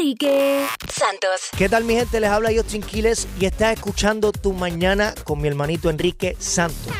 Enrique 0.00 0.66
Santos. 0.90 1.50
¿Qué 1.58 1.68
tal 1.68 1.84
mi 1.84 1.94
gente? 1.94 2.20
Les 2.20 2.30
habla 2.30 2.50
Justin 2.56 2.80
Quiles 2.80 3.28
y 3.38 3.44
estás 3.44 3.74
escuchando 3.74 4.32
Tu 4.32 4.54
Mañana 4.54 5.14
con 5.24 5.42
mi 5.42 5.46
hermanito 5.46 5.90
Enrique 5.90 6.36
Santos. 6.38 6.94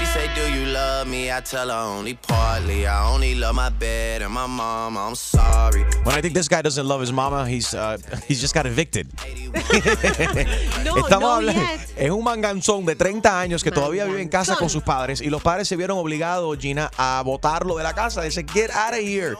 She 0.00 0.06
say, 0.06 0.28
Do 0.34 0.48
you 0.48 0.64
love 0.72 1.06
me? 1.06 1.30
I 1.30 1.42
tell 1.42 1.68
her 1.68 1.76
only 1.76 2.14
partly. 2.14 2.86
I 2.86 3.04
only 3.12 3.34
love 3.34 3.54
my 3.54 3.68
bed 3.68 4.22
and 4.22 4.32
my 4.32 4.46
mom. 4.46 4.96
I'm 4.96 5.14
sorry. 5.14 5.84
Bueno, 6.04 6.18
I 6.18 6.22
think 6.22 6.32
this 6.32 6.48
guy 6.48 6.62
doesn't 6.62 6.88
love 6.88 7.02
his 7.02 7.12
mama. 7.12 7.46
He's, 7.46 7.74
uh, 7.74 7.98
he's 8.26 8.40
just 8.40 8.54
got 8.54 8.64
evicted. 8.64 9.08
No, 10.84 10.96
Estamos 10.96 11.20
no 11.20 11.34
hablando. 11.34 11.60
yet. 11.60 11.80
Es 11.98 12.10
un 12.10 12.24
manganzón 12.24 12.86
de 12.86 12.96
30 12.96 13.40
años 13.40 13.62
que 13.62 13.70
todavía 13.70 14.06
vive 14.06 14.22
en 14.22 14.28
casa 14.30 14.56
con 14.56 14.70
sus 14.70 14.82
padres 14.82 15.20
y 15.20 15.28
los 15.28 15.42
padres 15.42 15.68
se 15.68 15.76
vieron 15.76 15.98
obligados, 15.98 16.56
Gina, 16.58 16.90
a 16.96 17.22
botarlo 17.24 17.76
de 17.76 17.82
la 17.82 17.94
casa. 17.94 18.22
Dice, 18.22 18.42
get 18.54 18.70
out 18.70 18.94
of 18.94 19.00
here. 19.00 19.36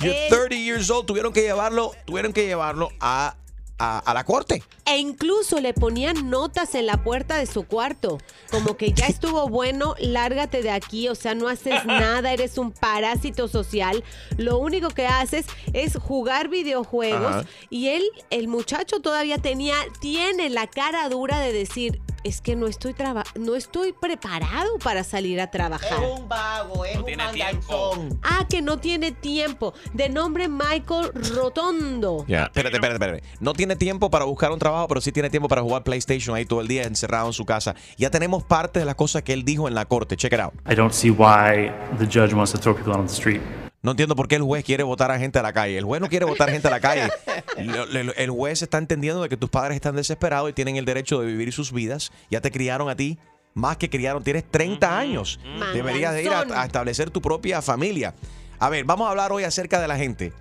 You're 0.00 0.14
Eh. 0.14 0.28
30 0.30 0.56
years 0.56 0.90
old. 0.90 1.06
Tuvieron 1.06 1.32
que 1.32 1.42
llevarlo, 1.42 1.92
tuvieron 2.04 2.32
que 2.32 2.46
llevarlo 2.46 2.90
a, 3.00 3.36
a, 3.78 3.98
a 3.98 4.14
la 4.14 4.24
corte. 4.24 4.62
E 4.84 4.98
incluso 4.98 5.60
le 5.60 5.74
ponían 5.74 6.30
notas 6.30 6.74
en 6.74 6.86
la 6.86 7.02
puerta 7.02 7.36
de 7.38 7.46
su 7.46 7.64
cuarto, 7.66 8.18
como 8.50 8.76
que 8.76 8.92
ya 8.92 9.06
estuvo 9.06 9.48
bueno, 9.48 9.94
lárgate 9.98 10.62
de 10.62 10.70
aquí, 10.70 11.08
o 11.08 11.14
sea, 11.14 11.34
no 11.34 11.48
haces 11.48 11.84
nada, 11.86 12.32
eres 12.32 12.56
un 12.56 12.70
parásito 12.72 13.48
social. 13.48 14.04
Lo 14.36 14.58
único 14.58 14.90
que 14.90 15.06
haces 15.06 15.46
es 15.72 15.96
jugar 15.96 16.48
videojuegos 16.48 17.34
Ajá. 17.36 17.44
y 17.68 17.88
él, 17.88 18.04
el 18.30 18.48
muchacho 18.48 19.00
todavía 19.00 19.38
tenía, 19.38 19.74
tiene 20.00 20.50
la 20.50 20.66
cara 20.68 21.08
dura 21.08 21.40
de 21.40 21.52
decir, 21.52 22.00
es 22.26 22.40
que 22.40 22.56
no 22.56 22.66
estoy 22.66 22.92
traba 22.92 23.22
no 23.38 23.54
estoy 23.54 23.92
preparado 23.92 24.78
para 24.82 25.04
salir 25.04 25.40
a 25.40 25.48
trabajar. 25.48 25.98
un 26.00 26.28
vago, 26.28 26.84
es 26.84 26.96
un 26.96 27.16
manganzón. 27.16 28.18
Ah, 28.22 28.46
que 28.48 28.60
no 28.62 28.78
tiene 28.78 29.12
tiempo. 29.12 29.74
De 29.92 30.08
nombre 30.08 30.48
Michael 30.48 31.12
Rotondo. 31.34 32.24
Ya, 32.26 32.44
espérate, 32.44 32.76
espérate, 32.76 33.04
espérate. 33.04 33.22
No 33.38 33.52
tiene 33.52 33.76
tiempo 33.76 34.10
para 34.10 34.24
buscar 34.24 34.50
un 34.50 34.58
trabajo, 34.58 34.88
pero 34.88 35.00
sí 35.00 35.12
tiene 35.12 35.30
tiempo 35.30 35.48
para 35.48 35.62
jugar 35.62 35.84
PlayStation 35.84 36.34
ahí 36.34 36.44
todo 36.44 36.60
el 36.60 36.68
día 36.68 36.82
encerrado 36.82 37.28
en 37.28 37.32
su 37.32 37.44
casa. 37.44 37.76
Ya 37.96 38.10
tenemos 38.10 38.42
parte 38.42 38.80
de 38.80 38.84
las 38.84 38.96
cosas 38.96 39.22
que 39.22 39.32
él 39.32 39.44
dijo 39.44 39.68
en 39.68 39.74
la 39.74 39.84
corte. 39.84 40.16
Check 40.16 40.32
it 40.32 40.40
out. 40.40 40.54
I 40.68 40.74
don't 40.74 40.92
see 40.92 41.10
why 41.10 41.72
the 41.98 42.06
judge 42.06 42.34
wants 42.34 42.52
to 42.52 42.58
throw 42.58 42.74
people 42.74 42.92
out 42.92 42.98
on 43.00 43.06
the 43.06 43.14
street. 43.14 43.40
No 43.86 43.92
entiendo 43.92 44.16
por 44.16 44.26
qué 44.26 44.34
el 44.34 44.42
juez 44.42 44.64
quiere 44.64 44.82
votar 44.82 45.12
a 45.12 45.18
gente 45.20 45.38
a 45.38 45.42
la 45.42 45.52
calle. 45.52 45.78
El 45.78 45.84
juez 45.84 46.00
no 46.00 46.08
quiere 46.08 46.24
votar 46.26 46.50
gente 46.50 46.66
a 46.66 46.72
la 46.72 46.80
calle. 46.80 47.08
El 47.56 48.30
juez 48.30 48.60
está 48.60 48.78
entendiendo 48.78 49.22
de 49.22 49.28
que 49.28 49.36
tus 49.36 49.48
padres 49.48 49.76
están 49.76 49.94
desesperados 49.94 50.50
y 50.50 50.52
tienen 50.52 50.74
el 50.74 50.84
derecho 50.84 51.20
de 51.20 51.26
vivir 51.28 51.52
sus 51.52 51.70
vidas. 51.70 52.10
Ya 52.28 52.40
te 52.40 52.50
criaron 52.50 52.88
a 52.88 52.96
ti, 52.96 53.16
más 53.54 53.76
que 53.76 53.88
criaron. 53.88 54.24
Tienes 54.24 54.42
30 54.50 54.98
años. 54.98 55.38
Deberías 55.72 56.14
de 56.14 56.24
ir 56.24 56.30
a, 56.30 56.40
a 56.40 56.64
establecer 56.66 57.12
tu 57.12 57.22
propia 57.22 57.62
familia. 57.62 58.12
A 58.58 58.68
ver, 58.70 58.84
vamos 58.84 59.06
a 59.06 59.10
hablar 59.10 59.30
hoy 59.30 59.44
acerca 59.44 59.80
de 59.80 59.86
la 59.86 59.96
gente 59.96 60.32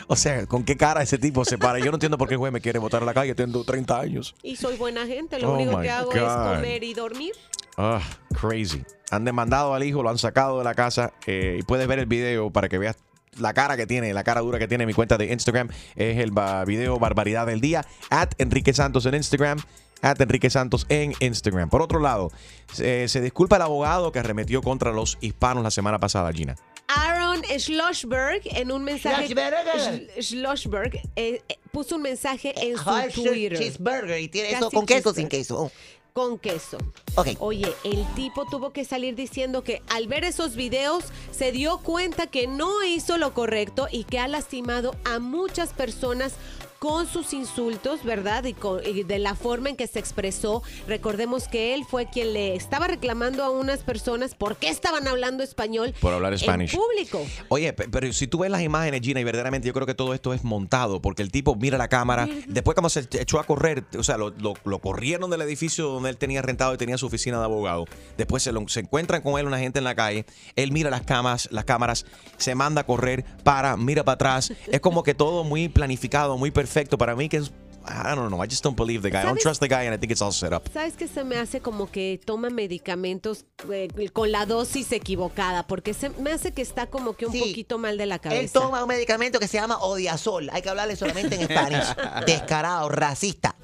O 0.07 0.15
sea, 0.15 0.47
¿con 0.47 0.63
qué 0.63 0.77
cara 0.77 1.03
ese 1.03 1.19
tipo 1.19 1.45
se 1.45 1.59
para? 1.59 1.81
Yo 1.81 1.87
no 1.91 1.97
entiendo 1.97 2.17
por 2.17 2.29
qué 2.29 2.35
el 2.35 2.39
juez 2.39 2.53
me 2.53 2.61
quiere 2.61 2.79
botar 2.79 3.03
a 3.03 3.07
la 3.07 3.13
calle, 3.13 3.35
tengo 3.35 3.65
30 3.65 3.99
años. 3.99 4.33
Y 4.45 4.55
soy 4.55 4.77
buena 4.77 5.05
gente, 5.05 5.41
lo 5.41 5.51
Oh 5.51 5.55
único 5.57 5.81
que 5.81 5.91
hago 5.91 6.13
es 6.13 6.21
God. 6.23 6.55
comer 6.55 6.85
y 6.85 6.95
dormir. 6.95 7.33
Ah, 7.77 8.00
crazy. 8.41 8.83
Han 9.10 9.25
demandado 9.25 9.75
al 9.75 9.83
hijo, 9.84 10.03
lo 10.03 10.10
han 10.10 10.19
sacado 10.19 10.59
de 10.59 10.65
la 10.65 10.75
casa 10.75 11.12
eh, 11.27 11.56
y 11.60 11.62
puedes 11.62 11.87
ver 11.87 11.99
el 11.99 12.06
video 12.06 12.50
para 12.50 12.69
que 12.69 12.78
veas 12.78 12.97
la 13.38 13.55
cara 13.55 13.77
que 13.78 13.87
tiene, 13.87 14.12
la 14.12 14.25
cara 14.25 14.41
dura 14.43 14.59
que 14.59 14.69
tiene 14.69 14.84
en 14.84 14.88
mi 14.88 14.94
cuenta 14.94 15.16
de 15.19 15.33
Instagram. 15.33 15.69
Es 15.97 16.19
el 16.19 16.31
ba- 16.32 16.65
video 16.65 16.99
Barbaridad 16.99 17.47
del 17.47 17.61
Día. 17.61 17.84
At 18.11 18.31
Enrique 18.38 18.72
Santos 18.75 19.06
en 19.06 19.15
Instagram. 19.15 19.59
At 20.03 20.21
Enrique 20.21 20.50
Santos 20.50 20.84
en 20.88 21.15
Instagram. 21.21 21.71
Por 21.71 21.81
otro 21.81 22.00
lado, 22.00 22.31
se, 22.72 23.06
se 23.09 23.21
disculpa 23.21 23.56
el 23.56 23.62
abogado 23.62 24.11
que 24.12 24.19
arremetió 24.19 24.61
contra 24.61 24.93
los 24.93 25.16
hispanos 25.21 25.62
la 25.62 25.71
semana 25.71 25.99
pasada, 25.99 26.32
Gina. 26.32 26.56
Aaron 26.88 27.41
Schlossberg 27.59 28.43
en 28.44 28.72
un 28.72 28.82
mensaje 28.84 29.28
Schlossberg. 29.28 29.55
Sch- 29.78 30.22
Schlossberg 30.22 30.97
eh, 31.16 31.41
eh, 31.49 31.59
puso 31.71 31.97
un 31.97 32.03
mensaje 32.03 32.53
en 32.56 32.77
su 32.77 33.22
Twitter 33.22 33.59
cheeseburger 33.59 34.21
y 34.21 34.28
tiene 34.28 34.50
eso 34.53 34.71
con 34.71 34.84
queso 34.84 35.15
sin 35.15 35.28
queso. 35.28 35.71
Con 36.12 36.39
queso. 36.39 36.78
Oye, 37.39 37.75
el 37.84 38.06
tipo 38.15 38.47
tuvo 38.47 38.73
que 38.73 38.84
salir 38.84 39.15
diciendo 39.15 39.62
que 39.65 39.83
al 39.89 40.09
ver 40.09 40.25
esos 40.25 40.56
videos 40.56 41.05
se 41.31 41.53
dio 41.53 41.78
cuenta 41.78 42.27
que 42.27 42.47
no 42.47 42.83
hizo 42.84 43.19
lo 43.19 43.34
correcto 43.34 43.89
y 43.91 44.05
que 44.05 44.19
ha 44.19 44.28
lastimado 44.28 44.95
a 45.05 45.19
muchas 45.19 45.73
personas 45.73 46.34
con 46.82 47.06
sus 47.06 47.32
insultos, 47.32 48.03
¿verdad? 48.03 48.43
Y, 48.43 48.54
con- 48.54 48.81
y 48.84 49.04
de 49.04 49.20
la 49.20 49.37
forma 49.37 49.69
en 49.70 49.76
que 49.76 49.87
se 49.87 50.00
expresó. 50.00 50.65
Recordemos 50.88 51.47
que 51.47 51.75
él 51.75 51.84
fue 51.88 52.06
quien 52.10 52.32
le 52.32 52.56
estaba 52.56 52.88
reclamando 52.88 53.44
a 53.44 53.50
unas 53.50 53.84
personas 53.84 54.34
por 54.34 54.56
qué 54.56 54.69
estaban 54.69 55.06
hablando 55.06 55.44
español 55.44 55.94
Por 56.00 56.12
hablar 56.12 56.32
en 56.32 56.41
público. 56.76 57.25
Oye, 57.50 57.72
pe- 57.72 57.87
pero 57.88 58.12
si 58.12 58.26
tú 58.26 58.38
ves 58.41 58.50
las 58.50 58.62
imágenes, 58.62 59.00
Gina, 59.00 59.20
y 59.20 59.25
verdaderamente 59.25 59.69
yo 59.69 59.72
creo 59.75 59.87
que 59.87 59.94
todo 59.94 60.12
esto 60.12 60.34
es 60.34 60.43
montado, 60.43 61.00
porque 61.00 61.22
el 61.22 61.31
tipo 61.31 61.54
mira 61.54 61.78
la 61.78 61.87
cámara, 61.87 62.26
después 62.48 62.75
como 62.75 62.88
se 62.88 63.06
echó 63.12 63.38
a 63.38 63.44
correr, 63.44 63.84
o 63.97 64.03
sea, 64.03 64.16
lo, 64.16 64.31
lo- 64.31 64.54
lo 64.64 64.78
corrieron 64.81 65.31
del 65.31 65.43
edificio 65.43 65.87
donde 65.87 66.10
él 66.10 66.16
tenía 66.16 66.43
rentado 66.43 66.75
y 66.75 66.78
tenía 66.78 66.99
su 66.99 67.06
oficina 67.06 67.38
de 67.38 67.44
abogado, 67.44 67.84
después 68.16 68.43
se, 68.43 68.50
lo- 68.50 68.66
se 68.66 68.81
encuentran 68.81 69.22
con 69.22 69.38
él 69.38 69.47
una 69.47 69.60
gente 69.60 69.78
en 69.78 69.84
la 69.84 69.94
calle, 69.94 70.26
él 70.56 70.72
mira 70.72 70.91
las 70.91 71.03
cámaras, 71.03 71.49
las 71.53 71.64
cámaras, 71.64 72.06
se 72.38 72.56
manda 72.56 72.81
a 72.81 72.87
correr, 72.87 73.25
para, 73.44 73.76
mira 73.76 74.03
para 74.03 74.14
atrás, 74.14 74.53
es 74.66 74.81
como 74.81 75.04
que 75.04 75.14
todo 75.14 75.44
muy 75.44 75.69
planificado, 75.69 76.37
muy 76.37 76.50
perfecto, 76.50 76.72
para 76.99 77.15
mí 77.16 77.28
que 77.28 77.38
es... 77.38 77.50
I 77.84 78.15
don't 78.15 78.28
know. 78.28 78.41
I 78.41 78.47
just 78.49 78.62
don't 78.62 78.77
believe 78.77 79.03
the 79.03 79.10
guy. 79.10 79.22
I 79.22 79.27
don't 79.27 79.41
trust 79.41 79.60
the 79.60 79.66
guy, 79.66 79.87
and 79.87 79.93
I 79.93 79.99
think 79.99 80.12
it's 80.12 80.22
all 80.22 80.31
set 80.33 80.53
up. 80.53 80.62
¿Sabes 80.72 80.94
qué 80.97 81.09
se 81.09 81.25
me 81.25 81.37
hace 81.37 81.60
como 81.60 81.91
que 81.91 82.21
toma 82.25 82.49
medicamentos 82.49 83.44
eh, 83.72 83.88
con 84.12 84.31
la 84.31 84.47
dosis 84.47 84.93
equivocada? 84.93 85.66
Porque 85.66 85.93
se 85.93 86.11
me 86.11 86.31
hace 86.31 86.53
que 86.53 86.62
está 86.62 86.87
como 86.87 87.15
que 87.16 87.27
un 87.27 87.32
Sí. 87.32 87.41
poquito 87.41 87.78
mal 87.78 87.99
de 87.99 88.06
la 88.06 88.15
Él 88.16 88.21
cabeza. 88.21 88.61
toma 88.61 88.82
un 88.82 88.88
medicamento 88.88 89.41
que 89.41 89.49
se 89.49 89.59
llama 89.59 89.78
Odiazol. 89.78 90.49
Hay 90.53 90.62
que 90.62 90.69
hablarle 90.69 90.94
solamente 90.94 91.34
en 91.34 91.41
español. 91.43 91.82
Descarado, 92.27 92.88
racista. 92.88 93.56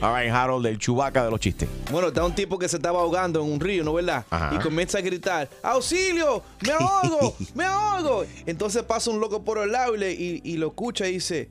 All 0.00 0.14
right, 0.22 0.30
Harold, 0.32 0.66
el 0.66 0.78
chubaca 0.78 1.24
de 1.24 1.30
los 1.32 1.40
chistes. 1.40 1.68
Bueno, 1.90 2.08
está 2.08 2.24
un 2.24 2.34
tipo 2.34 2.58
que 2.60 2.68
se 2.68 2.76
estaba 2.76 3.00
ahogando 3.00 3.42
en 3.42 3.50
un 3.50 3.58
río, 3.58 3.82
¿no 3.82 3.92
verdad? 3.94 4.24
Ajá. 4.30 4.54
Y 4.54 4.58
comienza 4.58 4.98
a 4.98 5.00
gritar, 5.00 5.48
¡auxilio! 5.64 6.44
¡Me 6.60 6.72
ahogo! 6.72 7.34
¡Me 7.54 7.64
ahogo! 7.64 8.24
Entonces 8.46 8.84
pasa 8.84 9.10
un 9.10 9.18
loco 9.18 9.42
por 9.44 9.58
el 9.58 9.72
lado 9.72 9.96
y, 9.96 9.98
le- 9.98 10.12
y- 10.12 10.40
y 10.44 10.56
lo 10.58 10.68
escucha 10.68 11.08
y 11.08 11.12
dice, 11.14 11.50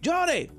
¡llore! 0.00 0.50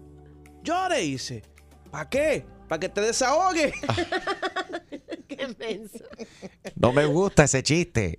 ¡llore! 0.64 1.04
Y 1.04 1.12
dice, 1.12 1.44
¿para 1.90 2.10
qué? 2.10 2.46
¿Para 2.68 2.80
que 2.80 2.90
te 2.90 3.02
desahogue? 3.02 3.74
Qué 5.28 5.48
menso. 5.60 6.06
No 6.76 6.94
me 6.94 7.06
gusta 7.06 7.44
ese 7.44 7.64
chiste. 7.64 8.18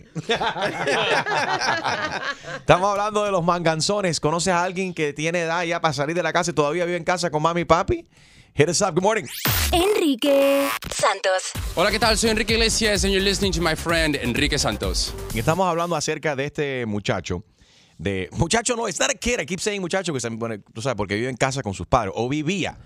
Estamos 2.56 2.90
hablando 2.90 3.24
de 3.24 3.30
los 3.30 3.42
manganzones. 3.44 4.20
¿Conoces 4.20 4.52
a 4.52 4.62
alguien 4.62 4.92
que 4.92 5.12
tiene 5.12 5.42
edad 5.42 5.62
ya 5.64 5.80
para 5.80 5.94
salir 5.94 6.14
de 6.14 6.22
la 6.22 6.32
casa 6.32 6.50
y 6.50 6.54
todavía 6.54 6.84
vive 6.84 6.98
en 6.98 7.04
casa 7.04 7.30
con 7.30 7.42
mami 7.42 7.62
y 7.62 7.64
papi? 7.64 8.06
Hit 8.54 8.68
us 8.68 8.82
up. 8.82 8.94
Good 8.94 9.02
morning. 9.02 9.24
Enrique 9.72 10.68
Santos. 10.94 11.52
Hola, 11.74 11.90
¿qué 11.90 11.98
tal? 11.98 12.18
Soy 12.18 12.28
Enrique 12.28 12.52
Iglesias 12.52 13.04
and 13.04 13.12
you're 13.12 13.24
listening 13.24 13.52
to 13.52 13.62
my 13.62 13.74
friend 13.74 14.16
Enrique 14.16 14.58
Santos. 14.58 15.14
Y 15.32 15.38
estamos 15.38 15.66
hablando 15.66 15.96
acerca 15.96 16.36
de 16.36 16.44
este 16.44 16.84
muchacho. 16.84 17.42
De, 17.98 18.28
muchacho 18.32 18.74
no, 18.76 18.88
it's 18.88 18.98
not 18.98 19.10
a 19.10 19.14
kid. 19.14 19.38
I 19.40 19.46
keep 19.46 19.60
saying 19.60 19.80
muchacho, 19.80 20.12
because, 20.12 20.28
bueno, 20.36 20.56
tú 20.72 20.82
sabes, 20.82 20.96
porque 20.96 21.14
vive 21.14 21.28
en 21.28 21.36
casa 21.36 21.62
con 21.62 21.74
sus 21.74 21.86
padres. 21.86 22.12
O 22.16 22.28
vivía. 22.28 22.76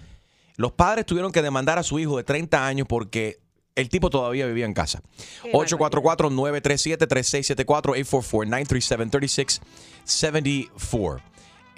Los 0.56 0.73
padres 0.73 1.06
tuvieron 1.06 1.32
que 1.32 1.43
demandar 1.43 1.79
a 1.79 1.82
su 1.82 1.99
hijo 1.99 2.17
de 2.17 2.25
30 2.25 2.67
años 2.67 2.87
porque 2.88 3.37
el 3.75 3.88
tipo 3.91 4.08
todavía 4.11 4.47
vivía 4.47 4.64
en 4.64 4.73
casa. 4.75 5.03
Qué 5.43 5.53
844-937-3674, 5.53 7.97
844-844-3674. 10.06 11.20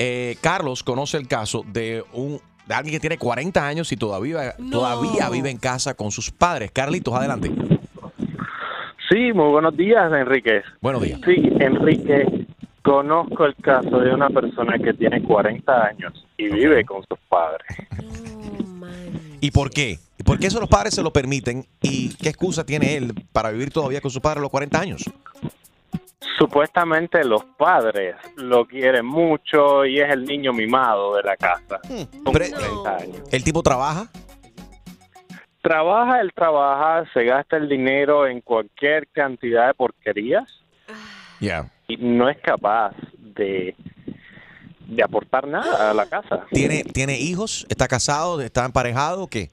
Eh, 0.01 0.37
Carlos 0.41 0.85
conoce 0.85 1.17
el 1.17 1.27
caso 1.27 1.65
de 1.67 2.05
un 2.13 2.41
de 2.69 2.75
alguien 2.75 2.93
que 2.95 3.01
tiene 3.01 3.17
40 3.19 3.67
años 3.67 3.91
y 3.93 3.97
todavía, 3.97 4.55
No. 4.59 4.79
todavía 4.81 5.31
vive 5.31 5.51
en 5.51 5.57
casa 5.57 5.95
con 5.95 6.11
sus 6.11 6.31
padres. 6.31 6.71
Carlitos, 6.71 7.15
adelante. 7.15 7.51
Sí, 9.11 9.33
muy 9.33 9.51
buenos 9.51 9.75
días, 9.75 10.13
Enrique. 10.13 10.61
Buenos 10.83 11.01
días. 11.03 11.19
Sí, 11.25 11.35
Enrique, 11.61 12.47
conozco 12.83 13.45
el 13.45 13.55
caso 13.57 13.99
de 13.99 14.13
una 14.15 14.29
persona 14.31 14.79
que 14.79 14.93
tiene 14.95 15.23
40 15.23 15.85
años 15.87 16.27
y 16.37 16.49
vive 16.49 16.85
con 16.85 17.03
sus 17.09 17.19
padres. 17.29 17.67
¿Y 19.41 19.51
por 19.51 19.71
qué? 19.71 19.99
¿Y 20.19 20.23
¿Por 20.25 20.39
qué 20.39 20.47
eso 20.49 20.59
los 20.61 20.69
padres 20.69 20.95
se 20.95 21.03
lo 21.03 21.13
permiten? 21.13 21.65
¿Y 21.81 22.15
qué 22.17 22.29
excusa 22.31 22.65
tiene 22.65 22.97
él 22.97 23.15
para 23.33 23.51
vivir 23.51 23.71
todavía 23.71 24.01
con 24.01 24.11
su 24.11 24.21
padre 24.21 24.39
a 24.41 24.43
los 24.43 24.51
40 24.51 24.81
años? 24.81 25.05
Supuestamente 26.39 27.25
los 27.25 27.45
padres 27.57 28.15
lo 28.37 28.67
quieren 28.67 29.07
mucho 29.07 29.85
y 29.85 30.01
es 30.01 30.11
el 30.13 30.25
niño 30.25 30.53
mimado 30.53 31.17
de 31.17 31.23
la 31.23 31.37
casa. 31.37 31.81
Con 32.25 32.33
Pre- 32.33 32.51
40 32.51 32.97
años. 32.97 33.23
¿El 33.33 33.43
tipo 33.45 33.63
trabaja? 33.63 34.09
Trabaja, 35.63 36.21
él 36.21 36.33
trabaja, 36.35 37.05
se 37.13 37.25
gasta 37.25 37.57
el 37.57 37.69
dinero 37.69 38.27
en 38.27 38.41
cualquier 38.41 39.09
cantidad 39.09 39.67
de 39.67 39.75
porquerías 39.75 40.45
Ya. 41.41 41.71
No 41.97 42.29
es 42.29 42.37
capaz 42.39 42.93
de, 43.19 43.75
de 44.87 45.03
aportar 45.03 45.47
nada 45.49 45.91
a 45.91 45.95
la 45.95 46.07
casa. 46.07 46.47
¿Tiene, 46.51 46.85
¿Tiene 46.85 47.19
hijos? 47.19 47.67
¿Está 47.71 47.89
casado? 47.89 48.41
¿Está 48.41 48.65
emparejado? 48.67 49.23
o 49.25 49.27
¿Qué? 49.29 49.51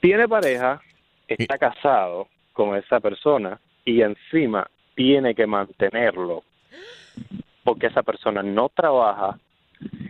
tiene 0.00 0.28
pareja, 0.28 0.82
está 1.26 1.56
casado 1.56 2.28
con 2.52 2.76
esa 2.76 3.00
persona 3.00 3.58
y 3.86 4.02
encima 4.02 4.68
tiene 4.94 5.34
que 5.34 5.46
mantenerlo 5.46 6.44
porque 7.64 7.86
esa 7.86 8.02
persona 8.02 8.42
no 8.42 8.68
trabaja. 8.68 9.38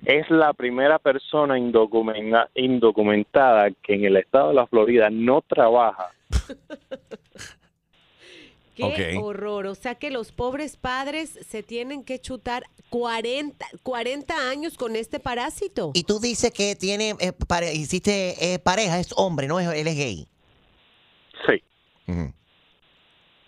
Es 0.05 0.29
la 0.31 0.53
primera 0.53 0.99
persona 0.99 1.57
indocumenta- 1.59 2.49
indocumentada 2.57 3.71
que 3.83 3.95
en 3.95 4.05
el 4.05 4.17
estado 4.17 4.49
de 4.49 4.55
la 4.55 4.67
Florida 4.67 5.09
no 5.11 5.43
trabaja. 5.43 6.11
Qué 8.75 8.82
Ok. 8.85 9.23
horror. 9.25 9.67
O 9.67 9.75
sea 9.75 9.94
que 9.94 10.11
los 10.11 10.32
pobres 10.32 10.76
padres 10.76 11.38
se 11.49 11.62
tienen 11.62 12.05
que 12.05 12.21
chutar 12.21 12.65
40, 12.91 13.65
40 13.82 14.50
años 14.50 14.76
con 14.76 14.97
este 14.97 15.21
parásito. 15.21 15.93
Y 15.94 16.05
tú 16.05 16.19
dices 16.21 16.50
que 16.53 16.75
tiene, 16.76 17.15
eh, 17.21 17.32
pare- 17.32 17.73
hiciste 17.75 18.55
eh, 18.55 18.59
pareja, 18.59 18.99
es 18.99 19.09
hombre, 19.17 19.47
¿no? 19.47 19.61
Es- 19.61 19.69
Él 19.69 19.87
es 19.87 19.97
gay. 19.97 20.29
Sí. 21.47 21.62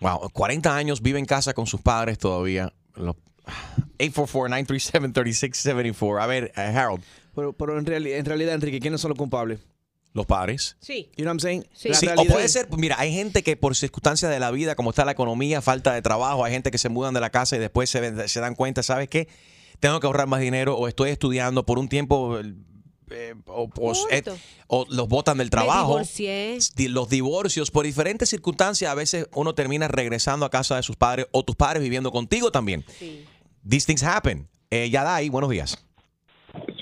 Wow, 0.00 0.30
40 0.32 0.76
años, 0.76 1.00
vive 1.02 1.18
en 1.18 1.24
casa 1.24 1.54
con 1.54 1.66
sus 1.66 1.80
padres 1.80 2.18
todavía. 2.18 2.72
Los- 2.94 3.16
844-937-3674. 3.98 6.20
A 6.22 6.26
ver, 6.26 6.52
eh, 6.56 6.60
Harold, 6.60 7.02
Pero, 7.34 7.52
pero 7.52 7.78
en, 7.78 7.86
reali- 7.86 8.12
en 8.12 8.24
realidad, 8.24 8.54
Enrique, 8.54 8.80
¿quiénes 8.80 9.00
son 9.00 9.10
los 9.10 9.18
culpables? 9.18 9.60
Los 10.16 10.26
padres. 10.26 10.76
Sí. 10.80 11.10
You 11.16 11.24
know 11.24 11.26
what 11.26 11.34
I'm 11.34 11.40
saying? 11.40 11.66
Sí. 11.74 11.90
O 12.16 12.24
puede 12.24 12.48
ser, 12.48 12.68
pues, 12.68 12.80
mira, 12.80 12.96
hay 12.98 13.12
gente 13.12 13.42
que 13.42 13.56
por 13.56 13.76
circunstancias 13.76 14.30
de 14.30 14.40
la 14.40 14.50
vida, 14.50 14.74
como 14.74 14.90
está 14.90 15.04
la 15.04 15.12
economía, 15.12 15.62
falta 15.62 15.92
de 15.94 16.02
trabajo, 16.02 16.44
hay 16.44 16.52
gente 16.52 16.70
que 16.70 16.78
se 16.78 16.88
mudan 16.88 17.14
de 17.14 17.20
la 17.20 17.30
casa 17.30 17.54
y 17.56 17.58
después 17.58 17.88
se, 17.90 18.00
ven- 18.00 18.28
se 18.28 18.40
dan 18.40 18.54
cuenta, 18.54 18.82
¿sabes 18.82 19.08
qué? 19.08 19.28
Tengo 19.78 20.00
que 20.00 20.06
ahorrar 20.06 20.26
más 20.26 20.40
dinero 20.40 20.76
o 20.76 20.88
estoy 20.88 21.10
estudiando 21.10 21.66
por 21.66 21.78
un 21.78 21.88
tiempo 21.88 22.38
eh, 22.40 23.34
o, 23.46 23.70
eh, 24.10 24.22
o 24.66 24.86
los 24.88 25.06
botan 25.06 25.38
del 25.38 25.50
trabajo. 25.50 26.00
Los 26.00 27.08
divorcios, 27.10 27.70
por 27.70 27.84
diferentes 27.84 28.28
circunstancias, 28.30 28.90
a 28.90 28.94
veces 28.94 29.28
uno 29.34 29.54
termina 29.54 29.86
regresando 29.86 30.46
a 30.46 30.50
casa 30.50 30.76
de 30.76 30.82
sus 30.82 30.96
padres 30.96 31.26
o 31.30 31.44
tus 31.44 31.54
padres 31.56 31.82
viviendo 31.82 32.10
contigo 32.10 32.50
también. 32.50 32.84
Sí. 32.98 33.24
These 33.68 33.86
things 33.86 34.02
happen. 34.02 34.48
Eh, 34.70 34.88
Yadai, 34.90 35.28
buenos 35.28 35.50
días. 35.50 35.84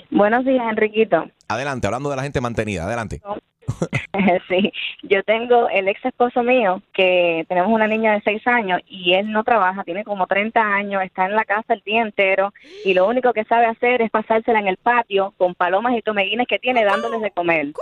Buenos 0.09 0.45
días, 0.45 0.63
Enriquito. 0.71 1.25
Adelante, 1.47 1.87
hablando 1.87 2.09
de 2.09 2.15
la 2.15 2.23
gente 2.23 2.41
mantenida, 2.41 2.85
adelante. 2.85 3.21
sí, 4.47 4.71
yo 5.03 5.23
tengo 5.23 5.69
el 5.69 5.87
ex 5.87 6.03
esposo 6.05 6.43
mío 6.43 6.81
que 6.93 7.45
tenemos 7.47 7.71
una 7.71 7.87
niña 7.87 8.13
de 8.13 8.21
6 8.21 8.47
años 8.47 8.81
y 8.87 9.13
él 9.13 9.31
no 9.31 9.43
trabaja, 9.43 9.83
tiene 9.83 10.03
como 10.03 10.27
30 10.27 10.59
años, 10.59 11.03
está 11.03 11.25
en 11.25 11.35
la 11.35 11.45
casa 11.45 11.73
el 11.73 11.81
día 11.81 12.01
entero 12.01 12.53
y 12.83 12.93
lo 12.93 13.07
único 13.07 13.33
que 13.33 13.43
sabe 13.45 13.65
hacer 13.65 14.01
es 14.01 14.11
pasársela 14.11 14.59
en 14.59 14.67
el 14.67 14.77
patio 14.77 15.33
con 15.37 15.55
palomas 15.55 15.95
y 15.97 16.01
tomeguines 16.01 16.47
que 16.47 16.59
tiene 16.59 16.83
dándoles 16.85 17.21
de 17.21 17.31
comer. 17.31 17.73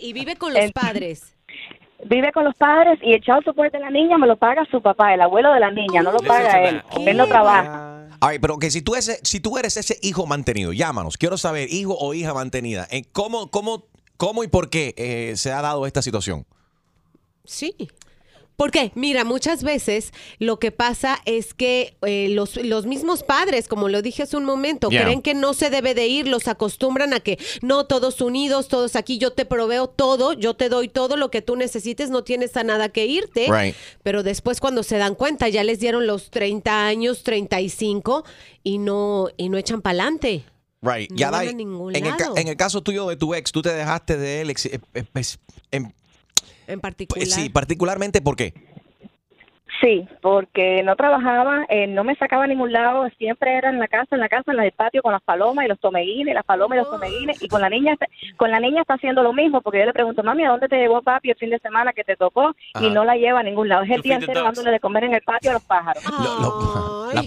Y 0.00 0.12
vive 0.12 0.36
con 0.36 0.54
los 0.54 0.72
padres. 0.72 1.36
Vive 2.04 2.32
con 2.32 2.44
los 2.44 2.54
padres 2.54 2.98
y 3.02 3.14
el 3.14 3.22
chavo 3.22 3.42
soporte 3.42 3.78
de 3.78 3.84
la 3.84 3.90
niña 3.90 4.18
me 4.18 4.26
lo 4.26 4.36
paga 4.36 4.64
su 4.70 4.82
papá, 4.82 5.14
el 5.14 5.20
abuelo 5.20 5.52
de 5.52 5.60
la 5.60 5.70
niña, 5.70 6.02
no 6.02 6.12
lo 6.12 6.18
paga 6.18 6.62
él. 6.62 6.82
Él 7.06 7.16
no 7.16 7.26
trabaja. 7.26 7.93
A 8.24 8.28
ver, 8.28 8.40
pero 8.40 8.58
que 8.58 8.70
si 8.70 8.80
tú, 8.80 8.94
ese, 8.94 9.20
si 9.22 9.38
tú 9.38 9.58
eres 9.58 9.76
ese 9.76 9.98
hijo 10.00 10.24
mantenido, 10.24 10.72
llámanos. 10.72 11.18
Quiero 11.18 11.36
saber, 11.36 11.70
hijo 11.70 11.94
o 11.94 12.14
hija 12.14 12.32
mantenida, 12.32 12.88
eh, 12.90 13.04
¿cómo, 13.12 13.50
cómo, 13.50 13.84
¿cómo 14.16 14.42
y 14.42 14.48
por 14.48 14.70
qué 14.70 14.94
eh, 14.96 15.34
se 15.36 15.52
ha 15.52 15.60
dado 15.60 15.86
esta 15.86 16.00
situación? 16.00 16.46
Sí. 17.44 17.74
¿Por 18.56 18.70
qué? 18.70 18.92
Mira, 18.94 19.24
muchas 19.24 19.64
veces 19.64 20.12
lo 20.38 20.58
que 20.60 20.70
pasa 20.70 21.20
es 21.24 21.54
que 21.54 21.96
eh, 22.02 22.28
los, 22.30 22.56
los 22.56 22.86
mismos 22.86 23.24
padres, 23.24 23.66
como 23.66 23.88
lo 23.88 24.00
dije 24.00 24.22
hace 24.22 24.36
un 24.36 24.44
momento, 24.44 24.90
Yeah. 24.90 25.02
creen 25.02 25.22
que 25.22 25.34
no 25.34 25.54
se 25.54 25.70
debe 25.70 25.92
de 25.94 26.06
ir, 26.06 26.28
los 26.28 26.46
acostumbran 26.46 27.14
a 27.14 27.20
que 27.20 27.38
no, 27.62 27.86
todos 27.86 28.20
unidos, 28.20 28.68
todos 28.68 28.94
aquí, 28.94 29.18
yo 29.18 29.32
te 29.32 29.44
proveo 29.44 29.88
todo, 29.88 30.34
yo 30.34 30.54
te 30.54 30.68
doy 30.68 30.86
todo 30.88 31.16
lo 31.16 31.30
que 31.32 31.42
tú 31.42 31.56
necesites, 31.56 32.10
no 32.10 32.22
tienes 32.22 32.56
a 32.56 32.62
nada 32.62 32.90
que 32.90 33.06
irte. 33.06 33.48
Right. 33.50 33.74
Pero 34.04 34.22
después 34.22 34.60
cuando 34.60 34.84
se 34.84 34.98
dan 34.98 35.16
cuenta, 35.16 35.48
ya 35.48 35.64
les 35.64 35.80
dieron 35.80 36.06
los 36.06 36.30
30 36.30 36.86
años, 36.86 37.24
35 37.24 38.24
y 38.62 38.78
no, 38.78 39.28
y 39.36 39.48
no 39.48 39.58
echan 39.58 39.82
pa'lante. 39.82 40.44
Right. 40.80 41.10
No 41.10 41.16
Yadai, 41.16 41.46
van 41.46 41.54
a 41.54 41.58
ningún 41.58 41.96
en, 41.96 42.04
el, 42.06 42.16
lado. 42.16 42.36
en 42.36 42.48
el 42.48 42.56
caso 42.56 42.82
tuyo 42.82 43.08
de 43.08 43.16
tu 43.16 43.34
ex, 43.34 43.50
tú 43.52 43.62
te 43.62 43.72
dejaste 43.72 44.16
de 44.16 44.42
él, 44.42 44.50
ex- 44.50 44.66
eh, 44.66 44.80
eh, 44.94 45.04
pues, 45.12 45.38
en- 45.70 45.94
En 46.66 46.80
particular. 46.80 47.24
pues, 47.24 47.34
sí, 47.34 47.48
particularmente, 47.48 48.20
¿por 48.20 48.36
qué? 48.36 48.54
Sí, 49.84 50.08
porque 50.22 50.82
no 50.82 50.96
trabajaba, 50.96 51.66
eh, 51.68 51.86
no 51.86 52.04
me 52.04 52.14
sacaba 52.16 52.44
a 52.44 52.46
ningún 52.46 52.72
lado, 52.72 53.06
siempre 53.18 53.58
era 53.58 53.68
en 53.68 53.78
la 53.78 53.86
casa, 53.86 54.14
en 54.14 54.20
la 54.20 54.30
casa, 54.30 54.50
en 54.52 54.58
el 54.60 54.72
patio 54.72 55.02
con 55.02 55.12
las 55.12 55.20
palomas 55.22 55.66
y 55.66 55.68
los 55.68 55.78
tomeguines, 55.78 56.34
las 56.34 56.44
palomas 56.44 56.76
y 56.76 56.80
los 56.80 56.88
tomeguines, 56.90 57.42
y 57.42 57.48
con 57.48 57.60
la 57.60 57.68
niña, 57.68 57.92
está- 57.92 58.06
con 58.38 58.50
la 58.50 58.60
niña 58.60 58.80
está 58.80 58.94
haciendo 58.94 59.22
lo 59.22 59.34
mismo, 59.34 59.60
porque 59.60 59.80
yo 59.80 59.84
le 59.84 59.92
pregunto, 59.92 60.22
mami, 60.22 60.42
¿a 60.44 60.48
dónde 60.48 60.68
te 60.68 60.76
llevó 60.78 61.02
papi 61.02 61.30
el 61.32 61.36
fin 61.36 61.50
de 61.50 61.58
semana 61.58 61.92
que 61.92 62.02
te 62.02 62.16
tocó? 62.16 62.54
Ajá. 62.72 62.86
Y 62.86 62.88
no 62.90 63.04
la 63.04 63.16
lleva 63.16 63.40
a 63.40 63.42
ningún 63.42 63.68
lado, 63.68 63.82
es 63.82 63.90
el 63.90 64.00
día 64.00 64.14
entero 64.14 64.42
dándole 64.42 64.70
de 64.70 64.80
comer 64.80 65.04
en 65.04 65.14
el 65.16 65.20
patio 65.20 65.50
a 65.50 65.54
los 65.54 65.62
pájaros. 65.64 66.02
Lo- 66.18 66.40
lo- 66.40 67.12
las 67.12 67.26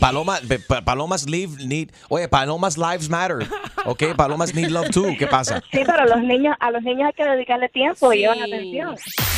palomas, 0.84 1.30
live, 1.30 1.64
need, 1.64 1.90
oye, 2.10 2.28
palomas 2.28 2.76
lives 2.76 3.08
matter, 3.08 3.38
¿ok? 3.86 4.16
Palomas 4.18 4.56
need 4.56 4.70
love 4.70 4.90
too, 4.90 5.16
¿qué 5.20 5.28
pasa? 5.28 5.62
Sí, 5.72 5.82
pero 5.86 6.06
los 6.06 6.24
niños, 6.24 6.56
a 6.60 6.72
los 6.72 6.82
niños 6.82 7.08
hay 7.08 7.14
que 7.14 7.24
dedicarle 7.24 7.70
tiempo 7.70 8.12
y 8.14 8.20
llevan 8.20 8.42
atención. 8.42 8.96